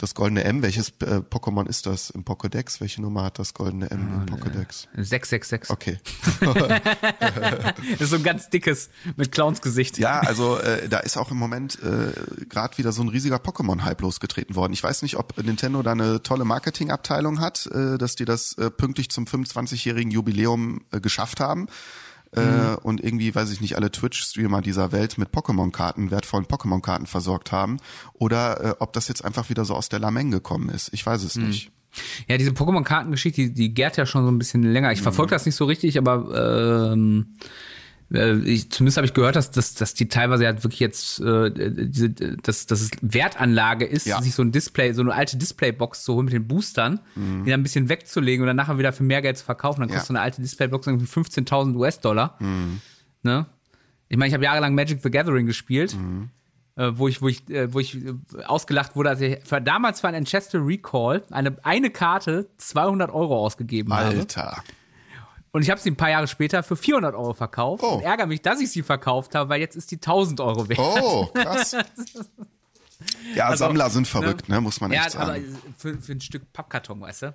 Das 0.03 0.15
goldene 0.15 0.43
M. 0.45 0.63
Welches 0.63 0.89
äh, 1.01 1.21
Pokémon 1.21 1.67
ist 1.69 1.87
das 1.87 2.11
im 2.11 2.25
Pokédex? 2.25 2.81
Welche 2.81 3.01
Nummer 3.01 3.23
hat 3.25 3.39
das 3.39 3.55
goldene 3.55 3.91
M 3.91 4.09
Ah, 4.13 4.25
im 4.29 4.35
Pokédex? 4.35 4.89
666. 4.97 5.71
Okay. 5.71 5.99
Das 6.41 8.01
ist 8.01 8.11
so 8.11 8.17
ein 8.17 8.23
ganz 8.25 8.51
dickes 8.51 8.91
mit 9.17 9.31
Clownsgesicht. 9.31 9.99
Ja, 9.99 10.21
also 10.21 10.59
äh, 10.59 10.89
da 10.89 10.99
ist 10.99 11.17
auch 11.17 11.31
im 11.31 11.37
Moment 11.37 11.79
äh, 11.83 12.13
gerade 12.49 12.77
wieder 12.79 12.91
so 12.93 13.03
ein 13.03 13.09
riesiger 13.09 13.37
Pokémon-Hype 13.37 14.01
losgetreten 14.01 14.57
worden. 14.57 14.73
Ich 14.73 14.83
weiß 14.83 15.03
nicht, 15.03 15.17
ob 15.17 15.37
Nintendo 15.43 15.83
da 15.83 15.93
eine 15.93 16.23
tolle 16.23 16.45
Marketingabteilung 16.45 17.41
hat, 17.41 17.67
äh, 17.67 17.97
dass 17.97 18.17
die 18.17 18.25
das 18.25 18.55
äh, 18.59 18.71
pünktlich 18.71 19.11
zum 19.11 19.27
25-jährigen 19.27 20.11
Jubiläum 20.11 20.81
äh, 20.91 21.01
geschafft 21.01 21.39
haben. 21.39 21.69
Äh, 22.35 22.77
und 22.83 23.03
irgendwie, 23.05 23.35
weiß 23.35 23.51
ich 23.51 23.61
nicht, 23.61 23.77
alle 23.77 23.91
Twitch-Streamer 23.91 24.63
dieser 24.63 24.91
Welt 24.93 25.19
mit 25.19 25.31
Pokémon-Karten, 25.31 26.11
wertvollen 26.11 26.47
Pokémon-Karten 26.47 27.07
versorgt 27.07 27.53
haben. 27.53 27.77
Oder 28.15 28.65
äh, 28.65 28.75
ob 28.79 28.93
das 28.95 29.09
jetzt 29.09 29.25
einfach 29.25 29.51
wieder 29.51 29.65
so 29.67 29.75
aus 29.75 29.89
der 29.91 29.99
Lameng 29.99 30.31
gekommen 30.31 30.71
ist. 30.71 30.91
Ich 30.95 31.05
weiß 31.05 31.23
es 31.25 31.37
nicht. 31.37 31.71
Ja, 32.29 32.39
diese 32.39 32.53
Pokémon-Kartengeschichte, 32.53 33.43
die, 33.43 33.53
die 33.53 33.75
gärt 33.75 33.99
ja 33.99 34.07
schon 34.07 34.25
so 34.25 34.31
ein 34.31 34.39
bisschen 34.39 34.63
länger. 34.63 34.93
Ich 34.93 35.01
Mhm. 35.01 35.05
verfolge 35.05 35.33
das 35.33 35.45
nicht 35.45 35.57
so 35.57 35.67
richtig, 35.67 35.99
aber 35.99 36.93
ähm, 36.95 37.37
äh, 38.13 38.35
ich, 38.39 38.71
zumindest 38.71 38.97
habe 38.97 39.07
ich 39.07 39.15
gehört, 39.15 39.37
dass, 39.37 39.51
dass, 39.51 39.75
dass 39.75 39.95
die 39.95 40.09
teilweise 40.09 40.47
halt 40.47 40.63
wirklich 40.65 40.81
jetzt 40.81 41.21
äh, 41.21 41.51
diese, 41.87 42.11
dass, 42.11 42.67
dass 42.67 42.81
es 42.81 42.91
Wertanlage 43.01 43.85
ist, 43.85 44.07
Ja. 44.07 44.21
sich 44.23 44.35
so 44.35 44.43
ein 44.43 44.53
Display, 44.53 44.93
so 44.93 45.03
eine 45.03 45.15
alte 45.15 45.37
Displaybox 45.37 46.05
zu 46.05 46.15
holen 46.15 46.27
mit 46.27 46.35
den 46.35 46.47
Boostern, 46.49 47.01
Mhm. 47.15 47.45
die 47.45 47.51
dann 47.51 47.61
ein 47.61 47.63
bisschen 47.63 47.89
wegzulegen 47.89 48.43
und 48.43 48.47
dann 48.49 48.57
nachher 48.57 48.79
wieder 48.79 48.93
für 48.93 49.03
mehr 49.03 49.23
Geld 49.23 49.39
zu 49.39 49.45
verkaufen. 49.45 49.81
Dann 49.81 49.89
Ja. 49.89 49.95
kostet 49.97 50.09
so 50.09 50.13
eine 50.15 50.21
alte 50.21 50.41
Displaybox 50.43 50.87
irgendwie 50.87 51.07
15.000 51.07 51.77
US-Dollar. 51.77 52.37
Mhm. 52.41 52.81
Ne? 53.23 53.47
Ich 54.09 54.17
meine, 54.19 54.29
ich 54.29 54.35
habe 54.35 54.45
jahrelang 54.45 54.75
Magic 54.75 55.01
the 55.03 55.11
Gathering 55.11 55.47
gespielt. 55.47 55.95
Mhm. 55.97 56.31
Äh, 56.75 56.93
wo 56.95 57.07
ich, 57.07 57.21
wo 57.21 57.29
ich, 57.29 57.47
äh, 57.51 57.71
wo 57.75 57.81
ich 57.81 57.97
äh, 57.97 58.15
ausgelacht 58.47 58.97
wurde, 58.97 59.11
als 59.11 59.21
ich 59.21 59.39
für, 59.45 59.61
damals 59.61 60.01
für 60.01 60.09
ein 60.09 60.15
Manchester 60.15 60.59
Recall 60.67 61.23
eine, 61.31 61.55
eine 61.65 61.91
Karte 61.91 62.49
200 62.57 63.11
Euro 63.13 63.37
ausgegeben 63.45 63.93
habe. 63.93 64.07
Alter. 64.17 64.63
Und 65.53 65.63
ich 65.63 65.71
habe 65.71 65.79
sie 65.81 65.91
ein 65.91 65.97
paar 65.97 66.11
Jahre 66.11 66.27
später 66.29 66.63
für 66.63 66.77
400 66.77 67.15
Euro 67.15 67.35
verkauft 67.35 67.83
Oh. 67.85 67.97
und 67.97 68.03
ärgere 68.03 68.27
mich, 68.27 68.41
dass 68.43 68.61
ich 68.61 68.71
sie 68.71 68.83
verkauft 68.83 69.35
habe, 69.35 69.51
weil 69.51 69.61
jetzt 69.61 69.77
ist 69.77 69.91
die 69.91 69.97
1000 69.97 70.41
Euro 70.41 70.69
wert. 70.69 70.79
Oh, 70.81 71.27
krass. 71.33 71.77
Ja, 73.35 73.57
Sammler 73.57 73.91
sind 73.91 74.07
verrückt, 74.07 74.49
ne, 74.49 74.61
muss 74.61 74.81
man 74.81 74.93
ja, 74.93 75.07
echt 75.07 75.17
aber 75.17 75.33
sagen. 75.33 75.59
für, 75.77 76.01
für 76.01 76.13
ein 76.13 76.21
Stück 76.21 76.53
Pappkarton, 76.53 77.01
weißt 77.01 77.23
du? 77.23 77.35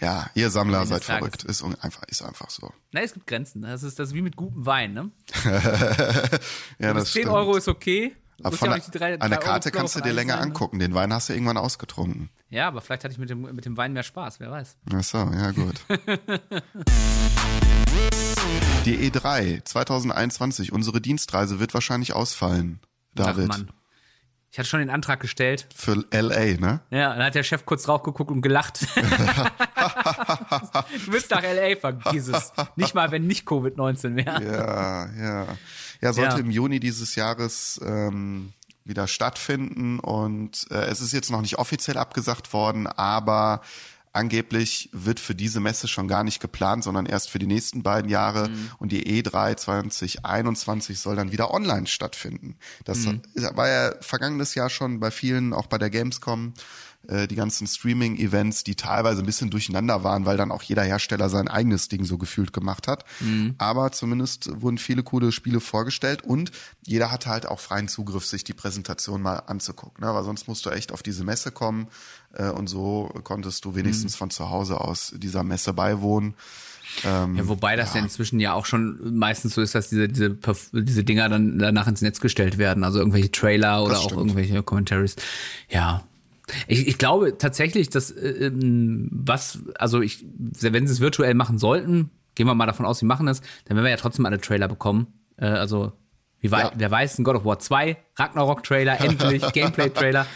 Ja, 0.00 0.30
ihr 0.34 0.48
Sammler 0.48 0.86
seid 0.86 1.04
verrückt. 1.04 1.44
Ist 1.44 1.62
einfach, 1.62 2.04
ist 2.04 2.22
einfach 2.22 2.48
so. 2.48 2.72
Na, 2.90 3.02
es 3.02 3.12
gibt 3.12 3.26
Grenzen. 3.26 3.60
Das 3.62 3.82
ist 3.82 3.98
das 3.98 4.08
ist 4.08 4.14
wie 4.14 4.22
mit 4.22 4.34
gutem 4.34 4.64
Wein, 4.64 4.94
ne? 4.94 5.10
Ja, 6.78 6.94
Bis 6.94 7.12
10 7.12 7.28
Euro 7.28 7.54
ist 7.56 7.68
okay. 7.68 8.16
Aber 8.44 8.56
von 8.56 8.70
ja 8.70 8.78
der, 8.78 8.90
drei- 8.90 9.20
an 9.20 9.30
der 9.30 9.38
Karte 9.38 9.68
Euro 9.70 9.78
kannst 9.78 9.96
du 9.96 10.00
dir 10.00 10.12
länger 10.12 10.34
sein, 10.34 10.40
ne? 10.40 10.46
angucken. 10.46 10.78
Den 10.78 10.94
Wein 10.94 11.12
hast 11.12 11.28
du 11.28 11.32
irgendwann 11.32 11.56
ausgetrunken. 11.56 12.30
Ja, 12.48 12.68
aber 12.68 12.80
vielleicht 12.80 13.04
hatte 13.04 13.12
ich 13.12 13.18
mit 13.18 13.30
dem, 13.30 13.42
mit 13.42 13.64
dem 13.64 13.76
Wein 13.76 13.92
mehr 13.92 14.02
Spaß, 14.02 14.40
wer 14.40 14.50
weiß. 14.50 14.76
Ach 14.94 15.02
so, 15.02 15.18
ja 15.18 15.50
gut. 15.52 15.80
Die 18.84 19.10
E3 19.10 19.64
2021, 19.64 20.72
unsere 20.72 21.00
Dienstreise 21.00 21.60
wird 21.60 21.72
wahrscheinlich 21.74 22.14
ausfallen, 22.14 22.80
David. 23.14 23.48
Ach 23.52 23.58
Mann. 23.58 23.70
Ich 24.50 24.58
hatte 24.58 24.68
schon 24.68 24.80
den 24.80 24.90
Antrag 24.90 25.20
gestellt. 25.20 25.66
Für 25.74 26.04
LA, 26.12 26.58
ne? 26.60 26.80
Ja, 26.90 27.14
dann 27.14 27.24
hat 27.24 27.34
der 27.34 27.42
Chef 27.42 27.64
kurz 27.64 27.84
drauf 27.84 28.02
geguckt 28.02 28.30
und 28.30 28.42
gelacht. 28.42 28.82
du 28.96 29.02
willst 31.12 31.30
nach 31.30 31.42
L.A., 31.42 31.74
vergiss 31.80 32.28
es. 32.28 32.52
Nicht 32.76 32.94
mal, 32.94 33.10
wenn 33.12 33.26
nicht 33.26 33.48
Covid-19 33.48 34.16
wäre. 34.16 34.44
Ja, 34.44 35.06
ja. 35.14 35.46
Ja, 36.02 36.12
sollte 36.12 36.34
Ja. 36.36 36.40
im 36.40 36.50
Juni 36.50 36.80
dieses 36.80 37.14
Jahres 37.14 37.80
ähm, 37.84 38.52
wieder 38.84 39.06
stattfinden. 39.06 39.98
Und 40.00 40.66
äh, 40.70 40.84
es 40.86 41.00
ist 41.00 41.12
jetzt 41.12 41.30
noch 41.30 41.40
nicht 41.40 41.58
offiziell 41.58 41.96
abgesagt 41.96 42.52
worden, 42.52 42.86
aber 42.86 43.62
angeblich 44.14 44.90
wird 44.92 45.20
für 45.20 45.34
diese 45.34 45.58
Messe 45.60 45.88
schon 45.88 46.06
gar 46.06 46.22
nicht 46.22 46.40
geplant, 46.40 46.84
sondern 46.84 47.06
erst 47.06 47.30
für 47.30 47.38
die 47.38 47.46
nächsten 47.46 47.82
beiden 47.82 48.10
Jahre. 48.10 48.50
Und 48.78 48.92
die 48.92 49.06
E 49.06 49.22
E3 49.22 49.56
2021 49.56 50.98
soll 50.98 51.16
dann 51.16 51.32
wieder 51.32 51.52
online 51.54 51.86
stattfinden. 51.86 52.56
Das 52.84 53.06
war 53.56 53.68
ja 53.68 53.94
vergangenes 54.00 54.54
Jahr 54.54 54.68
schon 54.68 55.00
bei 55.00 55.10
vielen, 55.10 55.54
auch 55.54 55.66
bei 55.66 55.78
der 55.78 55.88
Gamescom, 55.88 56.52
äh, 57.08 57.26
die 57.26 57.34
ganzen 57.34 57.66
Streaming-Events, 57.66 58.64
die 58.64 58.74
teilweise 58.74 59.22
ein 59.22 59.26
bisschen 59.26 59.50
durcheinander 59.50 60.04
waren, 60.04 60.24
weil 60.24 60.36
dann 60.36 60.52
auch 60.52 60.62
jeder 60.62 60.82
Hersteller 60.82 61.28
sein 61.28 61.48
eigenes 61.48 61.88
Ding 61.88 62.04
so 62.04 62.18
gefühlt 62.18 62.52
gemacht 62.52 62.86
hat. 62.88 63.04
Mhm. 63.20 63.54
Aber 63.58 63.92
zumindest 63.92 64.50
wurden 64.60 64.78
viele 64.78 65.02
coole 65.02 65.32
Spiele 65.32 65.60
vorgestellt 65.60 66.22
und 66.22 66.52
jeder 66.86 67.10
hatte 67.10 67.30
halt 67.30 67.46
auch 67.46 67.60
freien 67.60 67.88
Zugriff, 67.88 68.24
sich 68.24 68.44
die 68.44 68.54
Präsentation 68.54 69.22
mal 69.22 69.36
anzugucken. 69.36 70.04
Ne? 70.04 70.14
Weil 70.14 70.24
sonst 70.24 70.48
musst 70.48 70.64
du 70.66 70.70
echt 70.70 70.92
auf 70.92 71.02
diese 71.02 71.24
Messe 71.24 71.50
kommen 71.50 71.88
äh, 72.34 72.48
und 72.48 72.68
so 72.68 73.12
konntest 73.24 73.64
du 73.64 73.74
wenigstens 73.74 74.14
von 74.16 74.30
zu 74.30 74.50
Hause 74.50 74.80
aus 74.80 75.12
dieser 75.16 75.42
Messe 75.42 75.72
beiwohnen. 75.72 76.34
Ähm, 77.04 77.36
Ja, 77.36 77.48
wobei 77.48 77.76
das 77.76 77.94
ja. 77.94 78.00
inzwischen 78.00 78.38
ja 78.40 78.52
auch 78.52 78.66
schon 78.66 79.16
meistens 79.16 79.54
so 79.54 79.60
ist, 79.60 79.74
dass 79.74 79.88
diese, 79.88 80.08
diese, 80.08 80.36
diese 80.72 81.04
Dinger 81.04 81.28
dann 81.28 81.58
danach 81.58 81.86
ins 81.86 82.02
Netz 82.02 82.20
gestellt 82.20 82.58
werden. 82.58 82.84
Also 82.84 82.98
irgendwelche 82.98 83.30
Trailer 83.30 83.82
oder 83.82 83.98
auch 83.98 84.12
irgendwelche 84.12 84.62
Commentaries. 84.62 85.16
Ja. 85.68 86.04
Ich, 86.66 86.86
ich 86.88 86.98
glaube 86.98 87.38
tatsächlich, 87.38 87.88
dass 87.88 88.10
äh, 88.10 88.46
ähm, 88.46 89.08
was, 89.12 89.60
also 89.78 90.00
ich, 90.00 90.24
wenn 90.60 90.86
sie 90.86 90.92
es 90.92 91.00
virtuell 91.00 91.34
machen 91.34 91.58
sollten, 91.58 92.10
gehen 92.34 92.46
wir 92.46 92.54
mal 92.54 92.66
davon 92.66 92.86
aus, 92.86 92.98
sie 92.98 93.04
machen 93.06 93.28
es, 93.28 93.40
dann 93.64 93.76
werden 93.76 93.84
wir 93.84 93.90
ja 93.90 93.96
trotzdem 93.96 94.26
alle 94.26 94.40
Trailer 94.40 94.68
bekommen. 94.68 95.06
Äh, 95.36 95.46
also 95.46 95.92
wie 96.40 96.50
wei 96.50 96.62
Ja. 96.62 96.72
wer 96.74 96.90
weiß, 96.90 97.18
ein 97.18 97.24
God 97.24 97.36
of 97.36 97.44
War 97.44 97.58
2, 97.60 97.96
Ragnarok-Trailer, 98.16 99.00
endlich, 99.00 99.42
Gameplay-Trailer. 99.52 100.26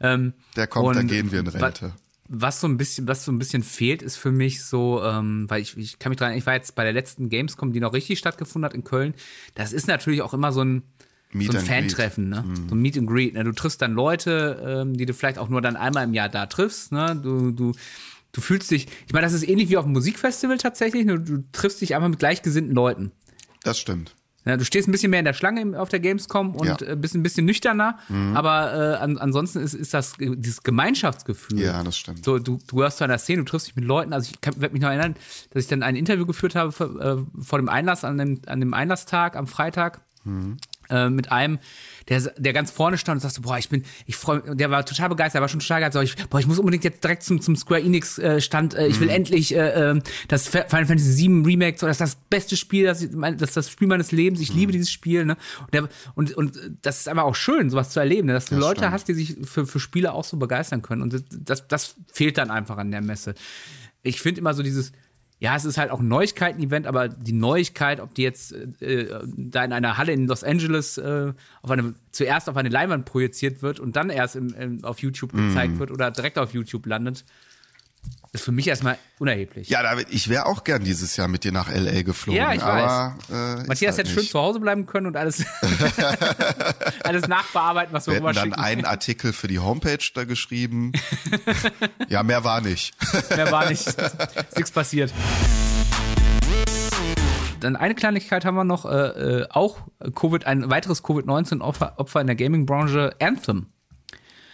Ähm, 0.00 0.32
Der 0.56 0.66
kommt, 0.66 0.96
da 0.96 1.00
und 1.00 1.08
gehen 1.08 1.30
wir 1.30 1.40
in 1.40 1.46
Rente. 1.48 1.92
was 2.28 2.60
so 2.62 2.66
ein 2.66 2.78
bisschen, 2.78 3.06
was 3.06 3.24
so 3.26 3.32
ein 3.32 3.38
bisschen 3.38 3.62
fehlt, 3.62 4.00
ist 4.00 4.16
für 4.16 4.32
mich 4.32 4.64
so, 4.64 5.02
ähm, 5.04 5.44
weil 5.50 5.60
ich, 5.60 5.76
ich 5.76 5.98
kann 5.98 6.08
mich 6.10 6.18
dran, 6.18 6.32
ich 6.32 6.46
war 6.46 6.54
jetzt 6.54 6.74
bei 6.74 6.84
der 6.84 6.94
letzten 6.94 7.28
Gamescom, 7.28 7.72
die 7.74 7.80
noch 7.80 7.92
richtig 7.92 8.18
stattgefunden 8.18 8.64
hat 8.64 8.72
in 8.74 8.84
Köln. 8.84 9.12
Das 9.54 9.72
ist 9.74 9.86
natürlich 9.88 10.22
auch 10.22 10.32
immer 10.32 10.52
so 10.52 10.62
ein, 10.62 10.82
Meet 11.32 11.52
so 11.52 11.58
ein. 11.58 11.64
Mhm. 11.64 11.68
Fan-Treffen, 11.68 12.28
ne? 12.28 12.44
So 12.68 12.74
ein 12.74 12.80
Meet 12.82 12.98
and 12.98 13.06
Greet. 13.08 13.34
Ne? 13.34 13.44
Du 13.44 13.52
triffst 13.52 13.80
dann 13.82 13.92
Leute, 13.94 14.82
ähm, 14.82 14.96
die 14.96 15.06
du 15.06 15.14
vielleicht 15.14 15.38
auch 15.38 15.48
nur 15.48 15.60
dann 15.62 15.76
einmal 15.76 16.04
im 16.04 16.14
Jahr 16.14 16.28
da 16.28 16.46
triffst. 16.46 16.90
Ne? 16.92 17.14
Du, 17.22 17.50
du, 17.52 17.72
du 18.32 18.40
fühlst 18.40 18.70
dich, 18.70 18.88
ich 19.06 19.12
meine, 19.12 19.26
das 19.26 19.32
ist 19.32 19.48
ähnlich 19.48 19.68
wie 19.70 19.76
auf 19.76 19.84
einem 19.84 19.92
Musikfestival 19.94 20.58
tatsächlich. 20.58 21.04
nur 21.06 21.18
Du 21.18 21.44
triffst 21.52 21.80
dich 21.80 21.94
einfach 21.94 22.08
mit 22.08 22.18
gleichgesinnten 22.18 22.74
Leuten. 22.74 23.12
Das 23.62 23.78
stimmt. 23.78 24.14
Ja, 24.46 24.56
du 24.56 24.64
stehst 24.64 24.88
ein 24.88 24.92
bisschen 24.92 25.10
mehr 25.10 25.18
in 25.18 25.26
der 25.26 25.34
Schlange 25.34 25.78
auf 25.78 25.90
der 25.90 26.00
Gamescom 26.00 26.56
und 26.56 26.66
Ja. 26.66 26.76
Mhm. 26.80 26.92
äh, 26.92 26.96
bist 26.96 27.14
ein 27.14 27.22
bisschen 27.22 27.44
nüchterner, 27.44 27.98
aber 28.34 28.72
äh, 28.72 28.96
an, 28.96 29.18
ansonsten 29.18 29.58
ist, 29.60 29.74
ist 29.74 29.92
das 29.92 30.14
dieses 30.18 30.62
Gemeinschaftsgefühl. 30.62 31.60
Ja, 31.60 31.84
das 31.84 31.98
stimmt. 31.98 32.24
So, 32.24 32.38
du, 32.38 32.58
du 32.66 32.80
hörst 32.80 32.96
zu 32.98 33.04
einer 33.04 33.18
Szene, 33.18 33.44
du 33.44 33.50
triffst 33.50 33.68
dich 33.68 33.76
mit 33.76 33.84
Leuten. 33.84 34.14
Also 34.14 34.32
ich 34.32 34.38
werde 34.58 34.72
mich 34.72 34.80
noch 34.80 34.88
erinnern, 34.88 35.14
dass 35.50 35.62
ich 35.64 35.68
dann 35.68 35.82
ein 35.82 35.94
Interview 35.94 36.24
geführt 36.24 36.54
habe 36.54 36.72
vor, 36.72 36.98
äh, 37.00 37.18
vor 37.38 37.58
dem 37.58 37.68
Einlass, 37.68 38.02
an 38.02 38.16
dem, 38.16 38.40
an 38.46 38.60
dem 38.60 38.72
Einlasstag 38.72 39.36
am 39.36 39.46
Freitag. 39.46 40.00
Äh, 40.90 41.08
mit 41.10 41.30
einem, 41.30 41.58
der, 42.08 42.20
der 42.36 42.52
ganz 42.52 42.70
vorne 42.70 42.98
stand 42.98 43.16
und 43.16 43.20
sagte, 43.20 43.40
boah, 43.42 43.58
ich 43.58 43.68
bin, 43.68 43.84
ich 44.06 44.16
freue 44.16 44.40
der 44.56 44.70
war 44.70 44.84
total 44.84 45.08
begeistert, 45.08 45.36
der 45.36 45.42
war 45.42 45.48
schon 45.48 45.60
total 45.60 45.80
begeistert, 45.80 46.04
ich, 46.04 46.28
boah, 46.28 46.40
ich 46.40 46.46
muss 46.46 46.58
unbedingt 46.58 46.82
jetzt 46.82 47.04
direkt 47.04 47.22
zum, 47.22 47.40
zum 47.40 47.54
Square 47.54 47.80
Enix 47.80 48.18
äh, 48.18 48.40
Stand, 48.40 48.74
äh, 48.74 48.88
ich 48.88 48.98
will 48.98 49.08
endlich 49.08 49.54
äh, 49.54 49.90
äh, 49.92 50.00
das 50.26 50.48
Final 50.48 50.86
Fantasy 50.86 51.28
VII 51.28 51.44
Remake, 51.44 51.78
so, 51.78 51.86
das 51.86 51.96
ist 51.96 52.00
das 52.00 52.16
beste 52.28 52.56
Spiel, 52.56 52.86
das, 52.86 53.02
ich, 53.02 53.12
mein, 53.12 53.36
das 53.36 53.50
ist 53.50 53.56
das 53.56 53.70
Spiel 53.70 53.86
meines 53.86 54.10
Lebens, 54.10 54.40
ich 54.40 54.52
liebe 54.52 54.72
dieses 54.72 54.90
Spiel, 54.90 55.24
ne? 55.24 55.36
Und, 55.60 55.74
der, 55.74 55.88
und, 56.14 56.36
und 56.36 56.58
das 56.82 57.00
ist 57.00 57.08
einfach 57.08 57.24
auch 57.24 57.36
schön, 57.36 57.70
sowas 57.70 57.90
zu 57.90 58.00
erleben, 58.00 58.26
ne? 58.26 58.32
dass 58.32 58.46
du 58.46 58.56
Das 58.56 58.60
Leute 58.64 58.80
stimmt. 58.80 58.92
hast, 58.92 59.08
die 59.08 59.14
sich 59.14 59.36
für, 59.44 59.66
für 59.66 59.78
Spiele 59.78 60.12
auch 60.12 60.24
so 60.24 60.36
begeistern 60.36 60.82
können. 60.82 61.02
Und 61.02 61.12
das, 61.12 61.22
das, 61.30 61.68
das 61.68 61.94
fehlt 62.12 62.38
dann 62.38 62.50
einfach 62.50 62.78
an 62.78 62.90
der 62.90 63.02
Messe. 63.02 63.34
Ich 64.02 64.20
finde 64.20 64.40
immer 64.40 64.54
so 64.54 64.62
dieses, 64.62 64.92
ja, 65.40 65.56
es 65.56 65.64
ist 65.64 65.78
halt 65.78 65.90
auch 65.90 66.00
ein 66.00 66.08
Neuigkeiten-Event, 66.08 66.86
aber 66.86 67.08
die 67.08 67.32
Neuigkeit, 67.32 67.98
ob 68.00 68.14
die 68.14 68.22
jetzt 68.22 68.52
äh, 68.82 69.06
da 69.36 69.64
in 69.64 69.72
einer 69.72 69.96
Halle 69.96 70.12
in 70.12 70.26
Los 70.26 70.44
Angeles 70.44 70.98
äh, 70.98 71.32
auf 71.62 71.70
eine, 71.70 71.94
zuerst 72.12 72.50
auf 72.50 72.58
eine 72.58 72.68
Leinwand 72.68 73.06
projiziert 73.06 73.62
wird 73.62 73.80
und 73.80 73.96
dann 73.96 74.10
erst 74.10 74.36
im, 74.36 74.54
im, 74.54 74.84
auf 74.84 75.00
YouTube 75.00 75.32
gezeigt 75.32 75.78
wird 75.78 75.90
oder 75.90 76.10
direkt 76.10 76.38
auf 76.38 76.52
YouTube 76.52 76.84
landet, 76.84 77.24
ist 78.32 78.44
für 78.44 78.52
mich 78.52 78.68
erstmal 78.68 78.96
unerheblich. 79.18 79.68
Ja, 79.68 79.82
David, 79.82 80.06
ich 80.10 80.28
wäre 80.28 80.46
auch 80.46 80.62
gern 80.62 80.84
dieses 80.84 81.16
Jahr 81.16 81.26
mit 81.26 81.42
dir 81.42 81.50
nach 81.50 81.68
LA 81.68 82.02
geflogen. 82.02 82.40
Ja, 82.40 82.52
ich 82.54 82.62
aber, 82.62 83.16
Äh, 83.28 83.66
Matthias 83.66 83.80
ist 83.80 83.86
halt 83.86 83.98
hätte 83.98 84.10
schön 84.10 84.22
zu 84.22 84.38
Hause 84.38 84.60
bleiben 84.60 84.86
können 84.86 85.06
und 85.06 85.16
alles, 85.16 85.44
alles 87.04 87.26
nachbearbeiten, 87.26 87.92
was 87.92 88.06
wir 88.06 88.14
hätten 88.14 88.32
dann 88.32 88.52
einen 88.52 88.84
Artikel 88.84 89.32
für 89.32 89.48
die 89.48 89.58
Homepage 89.58 89.98
da 90.14 90.24
geschrieben. 90.24 90.92
ja, 92.08 92.22
mehr 92.22 92.44
war 92.44 92.60
nicht. 92.60 92.94
Mehr 93.34 93.50
war 93.50 93.68
nicht. 93.68 93.88
Ist 93.88 94.56
nichts 94.56 94.70
passiert. 94.70 95.12
Dann 97.58 97.76
eine 97.76 97.94
Kleinigkeit 97.94 98.44
haben 98.44 98.54
wir 98.54 98.64
noch, 98.64 98.86
äh, 98.86 99.40
äh, 99.40 99.46
auch 99.50 99.78
Covid, 100.14 100.46
ein 100.46 100.70
weiteres 100.70 101.02
Covid-19-Opfer 101.02 101.94
Opfer 101.96 102.20
in 102.20 102.28
der 102.28 102.36
Gaming-Branche, 102.36 103.16
Anthem. 103.20 103.66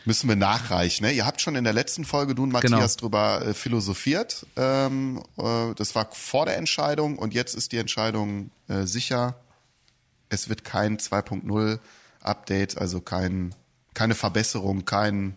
Müssen 0.07 0.29
wir 0.29 0.37
nachreichen. 0.37 1.05
Ne? 1.05 1.13
Ihr 1.13 1.27
habt 1.27 1.41
schon 1.41 1.57
in 1.57 1.65
der 1.65 1.73
letzten 1.73 2.05
Folge, 2.05 2.35
du 2.35 2.45
und 2.45 2.53
Matthias, 2.53 2.97
drüber 2.97 3.43
äh, 3.45 3.55
philosophiert. 3.55 4.47
Ähm, 4.57 5.21
äh, 5.37 5.75
das 5.75 5.95
war 5.95 6.09
vor 6.13 6.47
der 6.47 6.57
Entscheidung 6.57 7.19
und 7.19 7.35
jetzt 7.35 7.55
ist 7.55 7.73
die 7.73 7.79
Entscheidung 7.79 8.51
äh, 8.69 8.85
sicher. 8.85 9.35
Es 10.29 10.49
wird 10.49 10.65
kein 10.65 10.99
2.0 10.99 11.79
Update, 12.23 12.79
also 12.79 13.01
kein, 13.01 13.55
keine 13.95 14.15
Verbesserung, 14.15 14.85
kein 14.85 15.35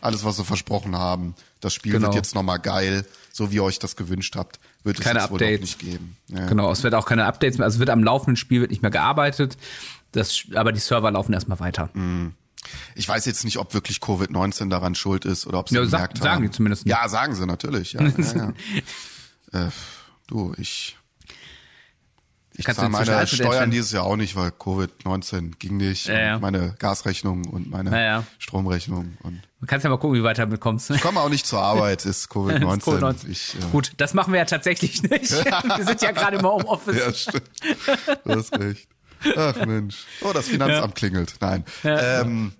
alles, 0.00 0.24
was 0.24 0.38
wir 0.38 0.44
versprochen 0.44 0.96
haben. 0.96 1.34
Das 1.60 1.74
Spiel 1.74 1.92
Genau. 1.92 2.06
wird 2.06 2.14
jetzt 2.14 2.34
nochmal 2.34 2.60
geil, 2.60 3.04
so 3.32 3.50
wie 3.50 3.56
ihr 3.56 3.64
euch 3.64 3.78
das 3.80 3.96
gewünscht 3.96 4.36
habt. 4.36 4.60
Wird 4.84 4.98
es 4.98 5.04
Keine 5.04 5.18
jetzt 5.20 5.30
wohl 5.30 5.36
Updates. 5.42 5.60
nicht 5.60 5.78
geben. 5.80 6.16
Ja. 6.28 6.46
Genau, 6.46 6.70
es 6.70 6.82
wird 6.84 6.94
auch 6.94 7.04
keine 7.06 7.24
Updates 7.24 7.58
mehr, 7.58 7.64
also 7.64 7.76
es 7.76 7.80
wird 7.80 7.90
am 7.90 8.04
laufenden 8.04 8.36
Spiel 8.36 8.60
wird 8.60 8.70
nicht 8.70 8.82
mehr 8.82 8.92
gearbeitet, 8.92 9.56
das, 10.12 10.44
aber 10.54 10.70
die 10.72 10.78
Server 10.80 11.10
laufen 11.10 11.32
erstmal 11.32 11.58
weiter. 11.60 11.90
Ich 12.94 13.08
weiß 13.08 13.24
jetzt 13.26 13.44
nicht, 13.44 13.58
ob 13.58 13.72
wirklich 13.74 13.98
Covid-19 13.98 14.68
daran 14.68 14.94
schuld 14.94 15.24
ist 15.24 15.46
oder 15.46 15.58
ob 15.60 15.68
sie 15.68 15.76
Ja, 15.76 15.84
sag- 15.86 15.90
gemerkt 16.00 16.18
sagen 16.18 16.28
haben. 16.36 16.42
die 16.42 16.50
zumindest 16.50 16.84
nicht. 16.86 16.94
Ja, 16.94 17.08
sagen 17.08 17.34
sie 17.34 17.46
natürlich. 17.46 17.92
Ja, 17.92 18.02
ja, 18.02 18.52
ja. 19.52 19.62
äh, 19.66 19.70
du, 20.26 20.52
ich, 20.58 20.96
ich 22.56 22.64
Kannst 22.64 22.80
zahle 22.80 22.90
meine 22.90 23.26
Steuern 23.26 23.70
dieses 23.70 23.92
Jahr 23.92 24.02
auch 24.04 24.16
nicht, 24.16 24.34
weil 24.34 24.48
Covid-19 24.50 25.56
ging 25.58 25.76
nicht. 25.76 26.06
Ja, 26.08 26.18
ja. 26.20 26.38
Meine 26.40 26.74
Gasrechnung 26.78 27.44
und 27.46 27.70
meine 27.70 27.90
Ja. 28.02 28.24
Stromrechnung. 28.38 29.16
Und 29.22 29.42
Du 29.60 29.66
kannst 29.66 29.84
ja 29.84 29.90
mal 29.90 29.96
gucken, 29.98 30.16
wie 30.18 30.22
weit 30.24 30.38
du 30.38 30.42
damit 30.42 30.60
kommst. 30.60 30.90
ich 30.90 31.00
komme 31.00 31.20
auch 31.20 31.28
nicht 31.30 31.46
zur 31.46 31.62
Arbeit, 31.62 32.04
ist 32.04 32.30
Covid-19. 32.32 32.82
Covid-19. 32.82 33.28
Ich, 33.28 33.54
äh, 33.54 33.58
Gut, 33.70 33.92
das 33.96 34.12
machen 34.14 34.32
wir 34.32 34.40
ja 34.40 34.44
tatsächlich 34.44 35.02
nicht. 35.04 35.30
wir 35.32 35.84
sind 35.86 36.02
ja 36.02 36.10
gerade 36.10 36.38
im 36.38 36.44
Homeoffice. 36.44 36.96
Ja, 36.98 37.12
stimmt. 37.14 37.50
Du 38.24 38.34
hast 38.34 38.52
recht. 38.58 38.88
Ach 39.36 39.56
Mensch. 39.66 40.04
Oh, 40.22 40.32
das 40.32 40.48
Finanzamt 40.48 40.94
klingelt. 40.94 41.34
Nein. 41.40 41.64
ähm, 41.84 42.52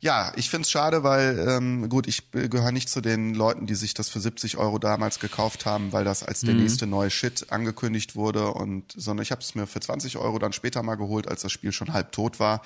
ja, 0.00 0.32
ich 0.36 0.50
find's 0.50 0.70
schade, 0.70 1.02
weil, 1.02 1.38
ähm, 1.48 1.88
gut, 1.88 2.06
ich 2.06 2.30
gehöre 2.32 2.72
nicht 2.72 2.90
zu 2.90 3.00
den 3.00 3.34
Leuten, 3.34 3.66
die 3.66 3.74
sich 3.74 3.94
das 3.94 4.10
für 4.10 4.20
70 4.20 4.58
Euro 4.58 4.78
damals 4.78 5.18
gekauft 5.18 5.64
haben, 5.64 5.92
weil 5.92 6.04
das 6.04 6.22
als 6.22 6.42
Mhm. 6.42 6.46
der 6.48 6.54
nächste 6.56 6.86
neue 6.86 7.10
Shit 7.10 7.46
angekündigt 7.50 8.14
wurde 8.14 8.48
und 8.52 8.92
sondern 8.94 9.22
ich 9.22 9.30
habe 9.30 9.40
es 9.40 9.54
mir 9.54 9.66
für 9.66 9.80
20 9.80 10.18
Euro 10.18 10.38
dann 10.38 10.52
später 10.52 10.82
mal 10.82 10.96
geholt, 10.96 11.26
als 11.26 11.40
das 11.40 11.52
Spiel 11.52 11.72
schon 11.72 11.94
halb 11.94 12.12
tot 12.12 12.38
war. 12.38 12.60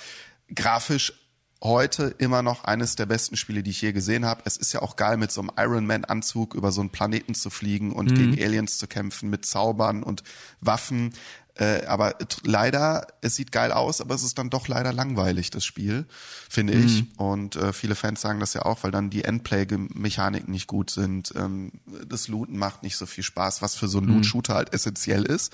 Grafisch 0.53 1.13
heute 1.63 2.15
immer 2.19 2.43
noch 2.43 2.65
eines 2.65 2.95
der 2.97 3.07
besten 3.07 3.37
Spiele, 3.37 3.63
die 3.65 3.71
ich 3.71 3.83
je 3.83 3.93
gesehen 3.93 4.25
habe. 4.25 4.43
Es 4.45 4.57
ist 4.57 4.73
ja 4.73 4.81
auch 4.83 4.95
geil, 4.97 5.17
mit 5.17 5.31
so 5.33 5.41
einem 5.41 5.51
Iron 5.59 5.87
Man 5.87 6.05
Anzug 6.05 6.55
über 6.55 6.71
so 6.73 6.81
einen 6.81 6.91
Planeten 6.91 7.35
zu 7.35 7.51
fliegen 7.51 7.93
und 7.93 8.15
gegen 8.15 8.33
Aliens 8.41 8.79
zu 8.79 8.87
kämpfen, 8.87 9.29
mit 9.31 9.45
Zaubern 9.45 10.03
und 10.05 10.23
Waffen. 10.61 11.15
Äh, 11.59 11.85
aber 11.87 12.15
leider, 12.45 13.09
es 13.21 13.35
sieht 13.35 13.51
geil 13.51 13.73
aus, 13.73 14.01
aber 14.01 14.15
es 14.15 14.23
ist 14.23 14.39
dann 14.39 14.49
doch 14.49 14.69
leider 14.69 14.93
langweilig, 14.93 15.51
das 15.51 15.65
Spiel, 15.65 16.07
finde 16.49 16.75
ich. 16.75 17.05
Und 17.17 17.57
äh, 17.57 17.73
viele 17.73 17.97
Fans 17.97 18.21
sagen 18.21 18.39
das 18.39 18.55
ja 18.55 18.63
auch, 18.63 18.85
weil 18.85 18.93
dann 18.93 19.11
die 19.11 19.25
Endplay-Mechaniken 19.25 20.53
nicht 20.53 20.69
gut 20.69 20.91
sind. 20.91 21.33
Ähm, 21.37 21.73
das 22.07 22.29
Looten 22.29 22.57
macht 22.59 22.85
nicht 22.85 22.97
so 22.97 23.07
viel 23.07 23.25
Spaß, 23.25 23.61
was 23.61 23.75
für 23.75 23.89
so 23.89 23.99
einen 23.99 24.07
Loot-Shooter 24.09 24.55
halt 24.55 24.73
essentiell 24.73 25.25
ist. 25.25 25.53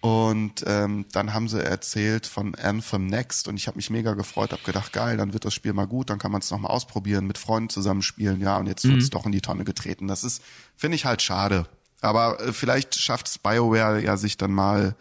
Und 0.00 0.64
ähm, 0.66 1.06
dann 1.12 1.32
haben 1.32 1.48
sie 1.48 1.64
erzählt 1.64 2.26
von 2.26 2.54
Anthem 2.56 3.06
Next 3.06 3.48
und 3.48 3.56
ich 3.56 3.68
habe 3.68 3.76
mich 3.78 3.88
mega 3.88 4.12
gefreut, 4.12 4.52
habe 4.52 4.62
gedacht, 4.62 4.92
geil, 4.92 5.16
dann 5.16 5.32
wird 5.32 5.46
das 5.46 5.54
Spiel 5.54 5.72
mal 5.72 5.86
gut, 5.86 6.10
dann 6.10 6.18
kann 6.18 6.30
man 6.30 6.42
es 6.42 6.50
nochmal 6.50 6.72
ausprobieren, 6.72 7.26
mit 7.26 7.38
Freunden 7.38 7.70
zusammenspielen, 7.70 8.38
ja, 8.40 8.58
und 8.58 8.66
jetzt 8.66 8.84
wird's 8.84 9.08
doch 9.08 9.24
in 9.24 9.32
die 9.32 9.40
Tonne 9.40 9.64
getreten. 9.64 10.06
Das 10.06 10.22
ist, 10.22 10.42
finde 10.76 10.96
ich 10.96 11.06
halt 11.06 11.22
schade. 11.22 11.66
Aber 12.04 12.40
äh, 12.40 12.52
vielleicht 12.52 12.94
schafft's 12.94 13.38
BioWare 13.38 14.02
ja 14.02 14.16
sich 14.16 14.36
dann 14.36 14.52
mal 14.52 14.94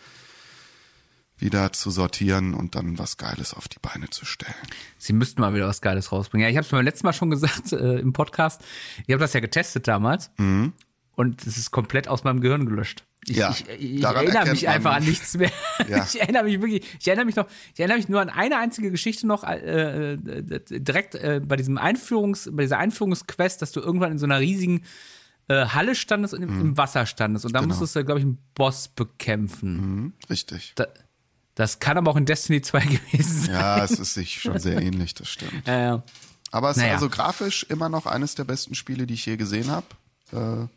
wieder 1.37 1.73
zu 1.73 1.91
sortieren 1.91 2.53
und 2.53 2.75
dann 2.75 2.97
was 2.97 3.17
Geiles 3.17 3.53
auf 3.53 3.67
die 3.67 3.79
Beine 3.81 4.09
zu 4.09 4.25
stellen. 4.25 4.53
Sie 4.97 5.11
müssten 5.11 5.41
mal 5.41 5.53
wieder 5.53 5.67
was 5.67 5.81
Geiles 5.81 6.11
rausbringen. 6.11 6.45
Ja, 6.45 6.49
ich 6.49 6.55
habe 6.55 6.65
es 6.65 6.71
beim 6.71 6.85
letzten 6.85 7.05
Mal 7.05 7.13
schon 7.13 7.29
gesagt 7.29 7.73
äh, 7.73 7.99
im 7.99 8.13
Podcast. 8.13 8.61
Ich 9.05 9.13
habe 9.13 9.19
das 9.19 9.33
ja 9.33 9.41
getestet 9.41 9.87
damals 9.87 10.31
und 11.15 11.45
es 11.45 11.57
ist 11.57 11.71
komplett 11.71 12.07
aus 12.07 12.23
meinem 12.23 12.39
Gehirn 12.39 12.65
gelöscht. 12.65 13.03
Ich, 13.27 13.37
Ja, 13.37 13.51
ich, 13.51 13.95
ich 13.95 14.01
daran 14.01 14.25
erinnere 14.25 14.51
mich 14.51 14.67
einfach 14.67 14.95
an 14.95 15.03
nichts 15.03 15.37
mehr. 15.37 15.51
Ja. 15.89 16.05
Ich 16.05 16.19
erinnere 16.21 16.43
mich 16.43 16.61
wirklich, 16.61 16.85
ich 16.99 17.07
erinnere 17.07 17.25
mich 17.25 17.35
noch, 17.35 17.47
ich 17.73 17.79
erinnere 17.79 17.97
mich 17.97 18.07
nur 18.07 18.21
an 18.21 18.29
eine 18.29 18.57
einzige 18.57 18.91
Geschichte 18.91 19.27
noch, 19.27 19.43
äh, 19.43 20.13
äh, 20.13 20.17
direkt 20.69 21.15
äh, 21.15 21.41
bei 21.43 21.57
diesem 21.57 21.77
Einführungs, 21.77 22.49
bei 22.53 22.63
dieser 22.63 22.77
Einführungsquest, 22.77 23.61
dass 23.61 23.71
du 23.71 23.81
irgendwann 23.81 24.11
in 24.11 24.17
so 24.17 24.25
einer 24.25 24.39
riesigen 24.39 24.83
äh, 25.47 25.65
Halle 25.67 25.95
standest 25.95 26.33
und 26.33 26.41
im, 26.41 26.59
im 26.61 26.77
Wasser 26.77 27.05
standest 27.05 27.45
und 27.45 27.53
da 27.53 27.59
Genau. 27.59 27.69
musstest 27.69 27.95
du, 27.95 28.05
glaube 28.05 28.19
ich, 28.19 28.25
einen 28.25 28.37
Boss 28.55 28.87
bekämpfen. 28.87 29.77
Hm, 29.77 30.13
richtig. 30.29 30.73
Da, 30.75 30.87
das 31.55 31.79
kann 31.79 31.97
aber 31.97 32.11
auch 32.11 32.15
in 32.15 32.25
Destiny 32.25 32.61
2 32.61 32.79
gewesen 33.11 33.41
sein. 33.45 33.55
Ja, 33.55 33.83
es 33.83 33.91
ist 33.91 34.13
sich 34.13 34.41
schon 34.41 34.57
sehr 34.59 34.81
ähnlich, 34.81 35.13
das 35.13 35.29
stimmt. 35.29 35.67
Ja. 35.67 36.03
Aber 36.51 36.69
es 36.69 36.77
Naja. 36.77 36.89
ist 36.89 36.93
also 36.95 37.09
grafisch 37.09 37.63
immer 37.69 37.89
noch 37.89 38.05
eines 38.05 38.35
der 38.35 38.43
besten 38.43 38.75
Spiele, 38.75 39.05
die 39.07 39.15
ich 39.15 39.25
je 39.25 39.37
gesehen 39.37 39.69
habe. 39.71 39.85
Äh, 40.31 40.67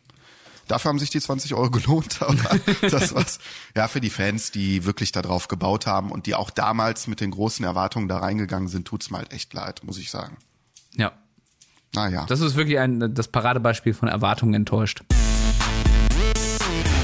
dafür 0.67 0.89
haben 0.89 0.99
sich 0.99 1.11
die 1.11 1.21
20 1.21 1.53
Euro 1.53 1.69
gelohnt, 1.71 2.21
aber 2.21 2.35
das 2.81 3.13
war's. 3.15 3.39
Ja, 3.75 3.87
für 3.87 4.01
die 4.01 4.09
Fans, 4.09 4.51
die 4.51 4.85
wirklich 4.85 5.11
darauf 5.11 5.47
gebaut 5.47 5.85
haben 5.87 6.11
und 6.11 6.25
die 6.25 6.35
auch 6.35 6.49
damals 6.49 7.07
mit 7.07 7.21
den 7.21 7.31
großen 7.31 7.63
Erwartungen 7.63 8.07
da 8.07 8.17
reingegangen 8.17 8.67
sind, 8.67 8.85
tut's 8.87 9.09
mir 9.11 9.19
halt 9.19 9.31
echt 9.31 9.53
leid, 9.53 9.83
muss 9.83 9.97
ich 9.97 10.09
sagen. 10.11 10.37
Ja. 10.95 11.11
Naja. 11.95 12.25
Das 12.27 12.41
ist 12.41 12.55
wirklich 12.55 12.79
ein, 12.79 13.13
das 13.13 13.27
Paradebeispiel 13.27 13.93
von 13.93 14.07
Erwartungen 14.09 14.53
enttäuscht. 14.53 15.01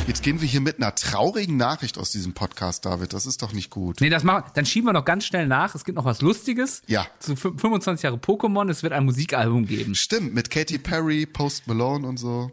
Jetzt 0.05 0.21
gehen 0.21 0.41
wir 0.41 0.47
hier 0.47 0.59
mit 0.59 0.77
einer 0.77 0.93
traurigen 0.95 1.55
Nachricht 1.55 1.97
aus 1.97 2.11
diesem 2.11 2.33
Podcast, 2.33 2.85
David. 2.85 3.13
Das 3.13 3.25
ist 3.25 3.41
doch 3.41 3.53
nicht 3.53 3.69
gut. 3.69 4.01
Nee, 4.01 4.09
das 4.09 4.23
machen, 4.23 4.51
dann 4.53 4.65
schieben 4.65 4.89
wir 4.89 4.93
noch 4.93 5.05
ganz 5.05 5.25
schnell 5.25 5.47
nach. 5.47 5.75
Es 5.75 5.85
gibt 5.85 5.95
noch 5.95 6.03
was 6.03 6.21
Lustiges. 6.21 6.81
Ja. 6.87 7.07
Zu 7.19 7.33
fü- 7.33 7.57
25 7.57 8.03
Jahre 8.03 8.17
Pokémon. 8.17 8.69
Es 8.69 8.83
wird 8.83 8.91
ein 8.91 9.05
Musikalbum 9.05 9.65
geben. 9.65 9.95
Stimmt, 9.95 10.33
mit 10.33 10.49
Katy 10.49 10.77
Perry, 10.77 11.25
Post 11.25 11.67
Malone 11.67 12.05
und 12.05 12.17
so. 12.17 12.51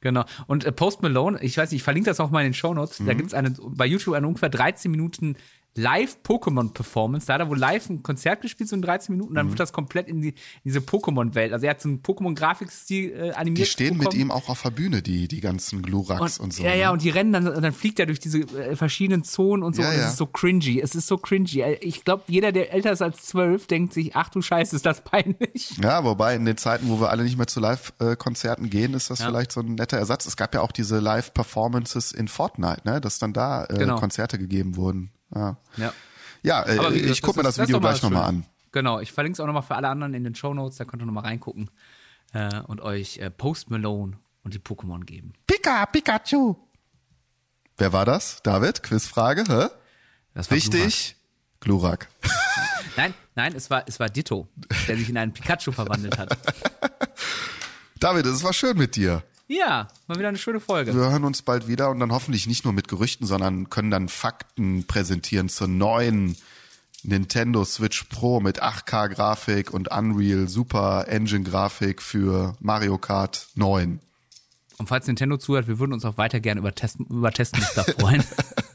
Genau. 0.00 0.24
Und 0.48 0.64
äh, 0.64 0.72
Post 0.72 1.02
Malone, 1.02 1.40
ich 1.42 1.56
weiß 1.56 1.70
nicht, 1.70 1.78
ich 1.80 1.84
verlinke 1.84 2.10
das 2.10 2.18
auch 2.18 2.30
mal 2.30 2.40
in 2.40 2.48
den 2.48 2.54
Shownotes. 2.54 2.98
Mhm. 3.00 3.06
Da 3.06 3.14
gibt's 3.14 3.34
eine, 3.34 3.50
bei 3.60 3.86
YouTube 3.86 4.14
eine 4.14 4.26
ungefähr 4.26 4.48
13 4.48 4.90
Minuten 4.90 5.36
Live-Pokémon-Performance. 5.76 7.26
Da 7.26 7.34
hat 7.34 7.40
er 7.40 7.48
wohl 7.48 7.58
live 7.58 7.88
ein 7.90 8.02
Konzert 8.02 8.40
gespielt, 8.42 8.68
so 8.68 8.76
in 8.76 8.82
13 8.82 9.14
Minuten. 9.14 9.32
Mhm. 9.32 9.36
Dann 9.36 9.48
wird 9.50 9.60
das 9.60 9.72
komplett 9.72 10.08
in, 10.08 10.20
die, 10.20 10.28
in 10.30 10.34
diese 10.64 10.80
Pokémon-Welt. 10.80 11.52
Also 11.52 11.66
er 11.66 11.70
hat 11.70 11.80
so 11.80 11.88
einen 11.88 12.02
Pokémon-Grafikstil 12.02 13.12
äh, 13.12 13.30
animiert. 13.32 13.66
Die 13.66 13.70
stehen 13.70 13.94
mit 13.96 14.04
bekommen. 14.10 14.20
ihm 14.20 14.30
auch 14.30 14.48
auf 14.48 14.62
der 14.62 14.70
Bühne, 14.70 15.02
die, 15.02 15.28
die 15.28 15.40
ganzen 15.40 15.82
Gluraks 15.82 16.38
und, 16.38 16.52
so. 16.52 16.62
Ja, 16.62 16.74
ja, 16.74 16.86
ne? 16.88 16.92
und 16.94 17.02
die 17.02 17.10
rennen 17.10 17.32
dann, 17.32 17.48
und 17.48 17.62
dann 17.62 17.72
fliegt 17.72 17.98
er 18.00 18.06
durch 18.06 18.20
diese 18.20 18.40
äh, 18.40 18.76
verschiedenen 18.76 19.24
Zonen 19.24 19.62
und 19.62 19.76
so. 19.76 19.82
Ja, 19.82 19.90
und 19.90 19.96
ja. 19.96 20.02
es 20.04 20.10
ist 20.12 20.16
so 20.18 20.26
cringy. 20.26 20.80
Es 20.80 20.94
ist 20.94 21.06
so 21.06 21.16
cringy. 21.18 21.60
Äh, 21.60 21.74
Ich 21.80 22.04
glaube, 22.04 22.24
jeder, 22.28 22.52
der 22.52 22.72
älter 22.72 22.92
ist 22.92 23.02
als 23.02 23.22
zwölf, 23.22 23.66
denkt 23.66 23.92
sich, 23.94 24.16
ach 24.16 24.28
du 24.28 24.42
Scheiße, 24.42 24.74
ist 24.76 24.86
das 24.86 25.00
peinlich. 25.04 25.76
Ja, 25.82 26.04
wobei 26.04 26.34
in 26.34 26.44
den 26.44 26.56
Zeiten, 26.56 26.88
wo 26.88 27.00
wir 27.00 27.10
alle 27.10 27.22
nicht 27.22 27.36
mehr 27.36 27.46
zu 27.46 27.60
Live-Konzerten 27.60 28.70
gehen, 28.70 28.94
ist 28.94 29.10
das 29.10 29.22
vielleicht 29.22 29.52
so 29.52 29.60
ein 29.60 29.74
netter 29.74 29.98
Ersatz. 29.98 30.26
Es 30.26 30.36
gab 30.36 30.54
ja 30.54 30.60
auch 30.62 30.72
diese 30.72 30.98
Live-Performances 30.98 32.12
in 32.12 32.28
Fortnite, 32.28 32.82
ne? 32.84 33.00
dass 33.00 33.18
dann 33.18 33.32
da 33.32 33.64
äh, 33.66 33.78
Genau. 33.80 33.96
Konzerte 33.98 34.38
gegeben 34.38 34.76
wurden. 34.76 35.10
Ja, 35.34 35.56
Ja. 35.76 35.92
ja 36.42 36.62
äh, 36.64 36.94
wie 36.94 36.98
ich 36.98 37.22
gucke 37.22 37.38
mir 37.38 37.44
das 37.44 37.58
Video 37.58 37.80
mal 37.80 37.90
gleich 37.90 38.02
nochmal 38.02 38.24
an. 38.24 38.46
Genau, 38.72 39.00
ich 39.00 39.12
verlinke 39.12 39.34
es 39.34 39.40
auch 39.40 39.46
nochmal 39.46 39.62
für 39.62 39.74
alle 39.74 39.88
anderen 39.88 40.14
in 40.14 40.24
den 40.24 40.34
Shownotes, 40.34 40.78
da 40.78 40.84
könnt 40.84 41.02
ihr 41.02 41.06
nochmal 41.06 41.24
reingucken 41.24 41.70
äh, 42.32 42.60
und 42.60 42.80
euch 42.80 43.18
äh, 43.18 43.30
Post 43.30 43.70
Malone 43.70 44.16
und 44.44 44.54
die 44.54 44.58
Pokémon 44.58 45.04
geben. 45.04 45.32
Pika, 45.46 45.86
Pikachu! 45.86 46.56
Wer 47.76 47.92
war 47.92 48.04
das? 48.04 48.42
David? 48.42 48.82
Quizfrage, 48.82 49.44
hä? 49.48 49.68
Das 50.34 50.50
war? 50.50 50.58
Glurak. 50.58 51.16
Glurak. 51.60 52.08
Nein, 52.96 53.14
nein, 53.34 53.54
es 53.54 53.70
war, 53.70 53.84
es 53.86 54.00
war 54.00 54.08
Ditto, 54.08 54.48
der 54.88 54.96
sich 54.96 55.08
in 55.08 55.16
einen 55.16 55.32
Pikachu 55.32 55.70
verwandelt 55.72 56.18
hat. 56.18 56.36
David, 58.00 58.26
es 58.26 58.42
war 58.42 58.52
schön 58.52 58.76
mit 58.76 58.96
dir. 58.96 59.22
Ja, 59.50 59.88
mal 60.06 60.16
wieder 60.16 60.28
eine 60.28 60.38
schöne 60.38 60.60
Folge. 60.60 60.94
Wir 60.94 61.10
hören 61.10 61.24
uns 61.24 61.42
bald 61.42 61.66
wieder 61.66 61.90
und 61.90 61.98
dann 61.98 62.12
hoffentlich 62.12 62.46
nicht 62.46 62.62
nur 62.62 62.72
mit 62.72 62.86
Gerüchten, 62.86 63.26
sondern 63.26 63.68
können 63.68 63.90
dann 63.90 64.08
Fakten 64.08 64.86
präsentieren 64.86 65.48
zur 65.48 65.66
neuen 65.66 66.36
Nintendo 67.02 67.64
Switch 67.64 68.04
Pro 68.04 68.38
mit 68.38 68.62
8K-Grafik 68.62 69.72
und 69.72 69.90
Unreal 69.90 70.46
Super 70.46 71.06
Engine 71.08 71.42
Grafik 71.42 72.00
für 72.00 72.56
Mario 72.60 72.96
Kart 72.96 73.48
9. 73.56 73.98
Und 74.78 74.86
falls 74.86 75.08
Nintendo 75.08 75.36
zuhört, 75.36 75.66
wir 75.66 75.80
würden 75.80 75.94
uns 75.94 76.04
auch 76.04 76.16
weiter 76.16 76.38
gerne 76.38 76.60
über, 76.60 76.72
Test, 76.72 77.00
über 77.00 77.32
Testmuster 77.32 77.82
freuen. 77.82 78.22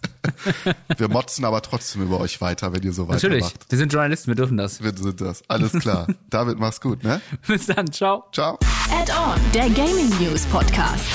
Wir 0.98 1.10
motzen 1.10 1.46
aber 1.46 1.62
trotzdem 1.62 2.04
über 2.04 2.20
euch 2.20 2.42
weiter, 2.42 2.74
wenn 2.74 2.84
ihr 2.84 2.94
so 2.94 3.06
Natürlich, 3.06 3.44
weitermacht. 3.44 3.66
wir 3.70 3.78
sind 3.78 3.94
Journalisten, 3.94 4.28
wir 4.28 4.36
dürfen 4.36 4.58
das. 4.58 4.84
Wir 4.84 4.94
sind 4.96 5.22
das. 5.22 5.44
Alles 5.48 5.74
klar. 5.74 6.08
David, 6.30 6.60
mach's 6.60 6.80
gut, 6.82 7.04
ne? 7.04 7.22
Bis 7.48 7.68
dann, 7.68 7.92
ciao. 7.92 8.26
Ciao. 8.32 8.58
Add-on, 8.92 9.40
der 9.54 9.70
Gaming 9.70 10.10
News 10.20 10.46
Podcast. 10.48 11.06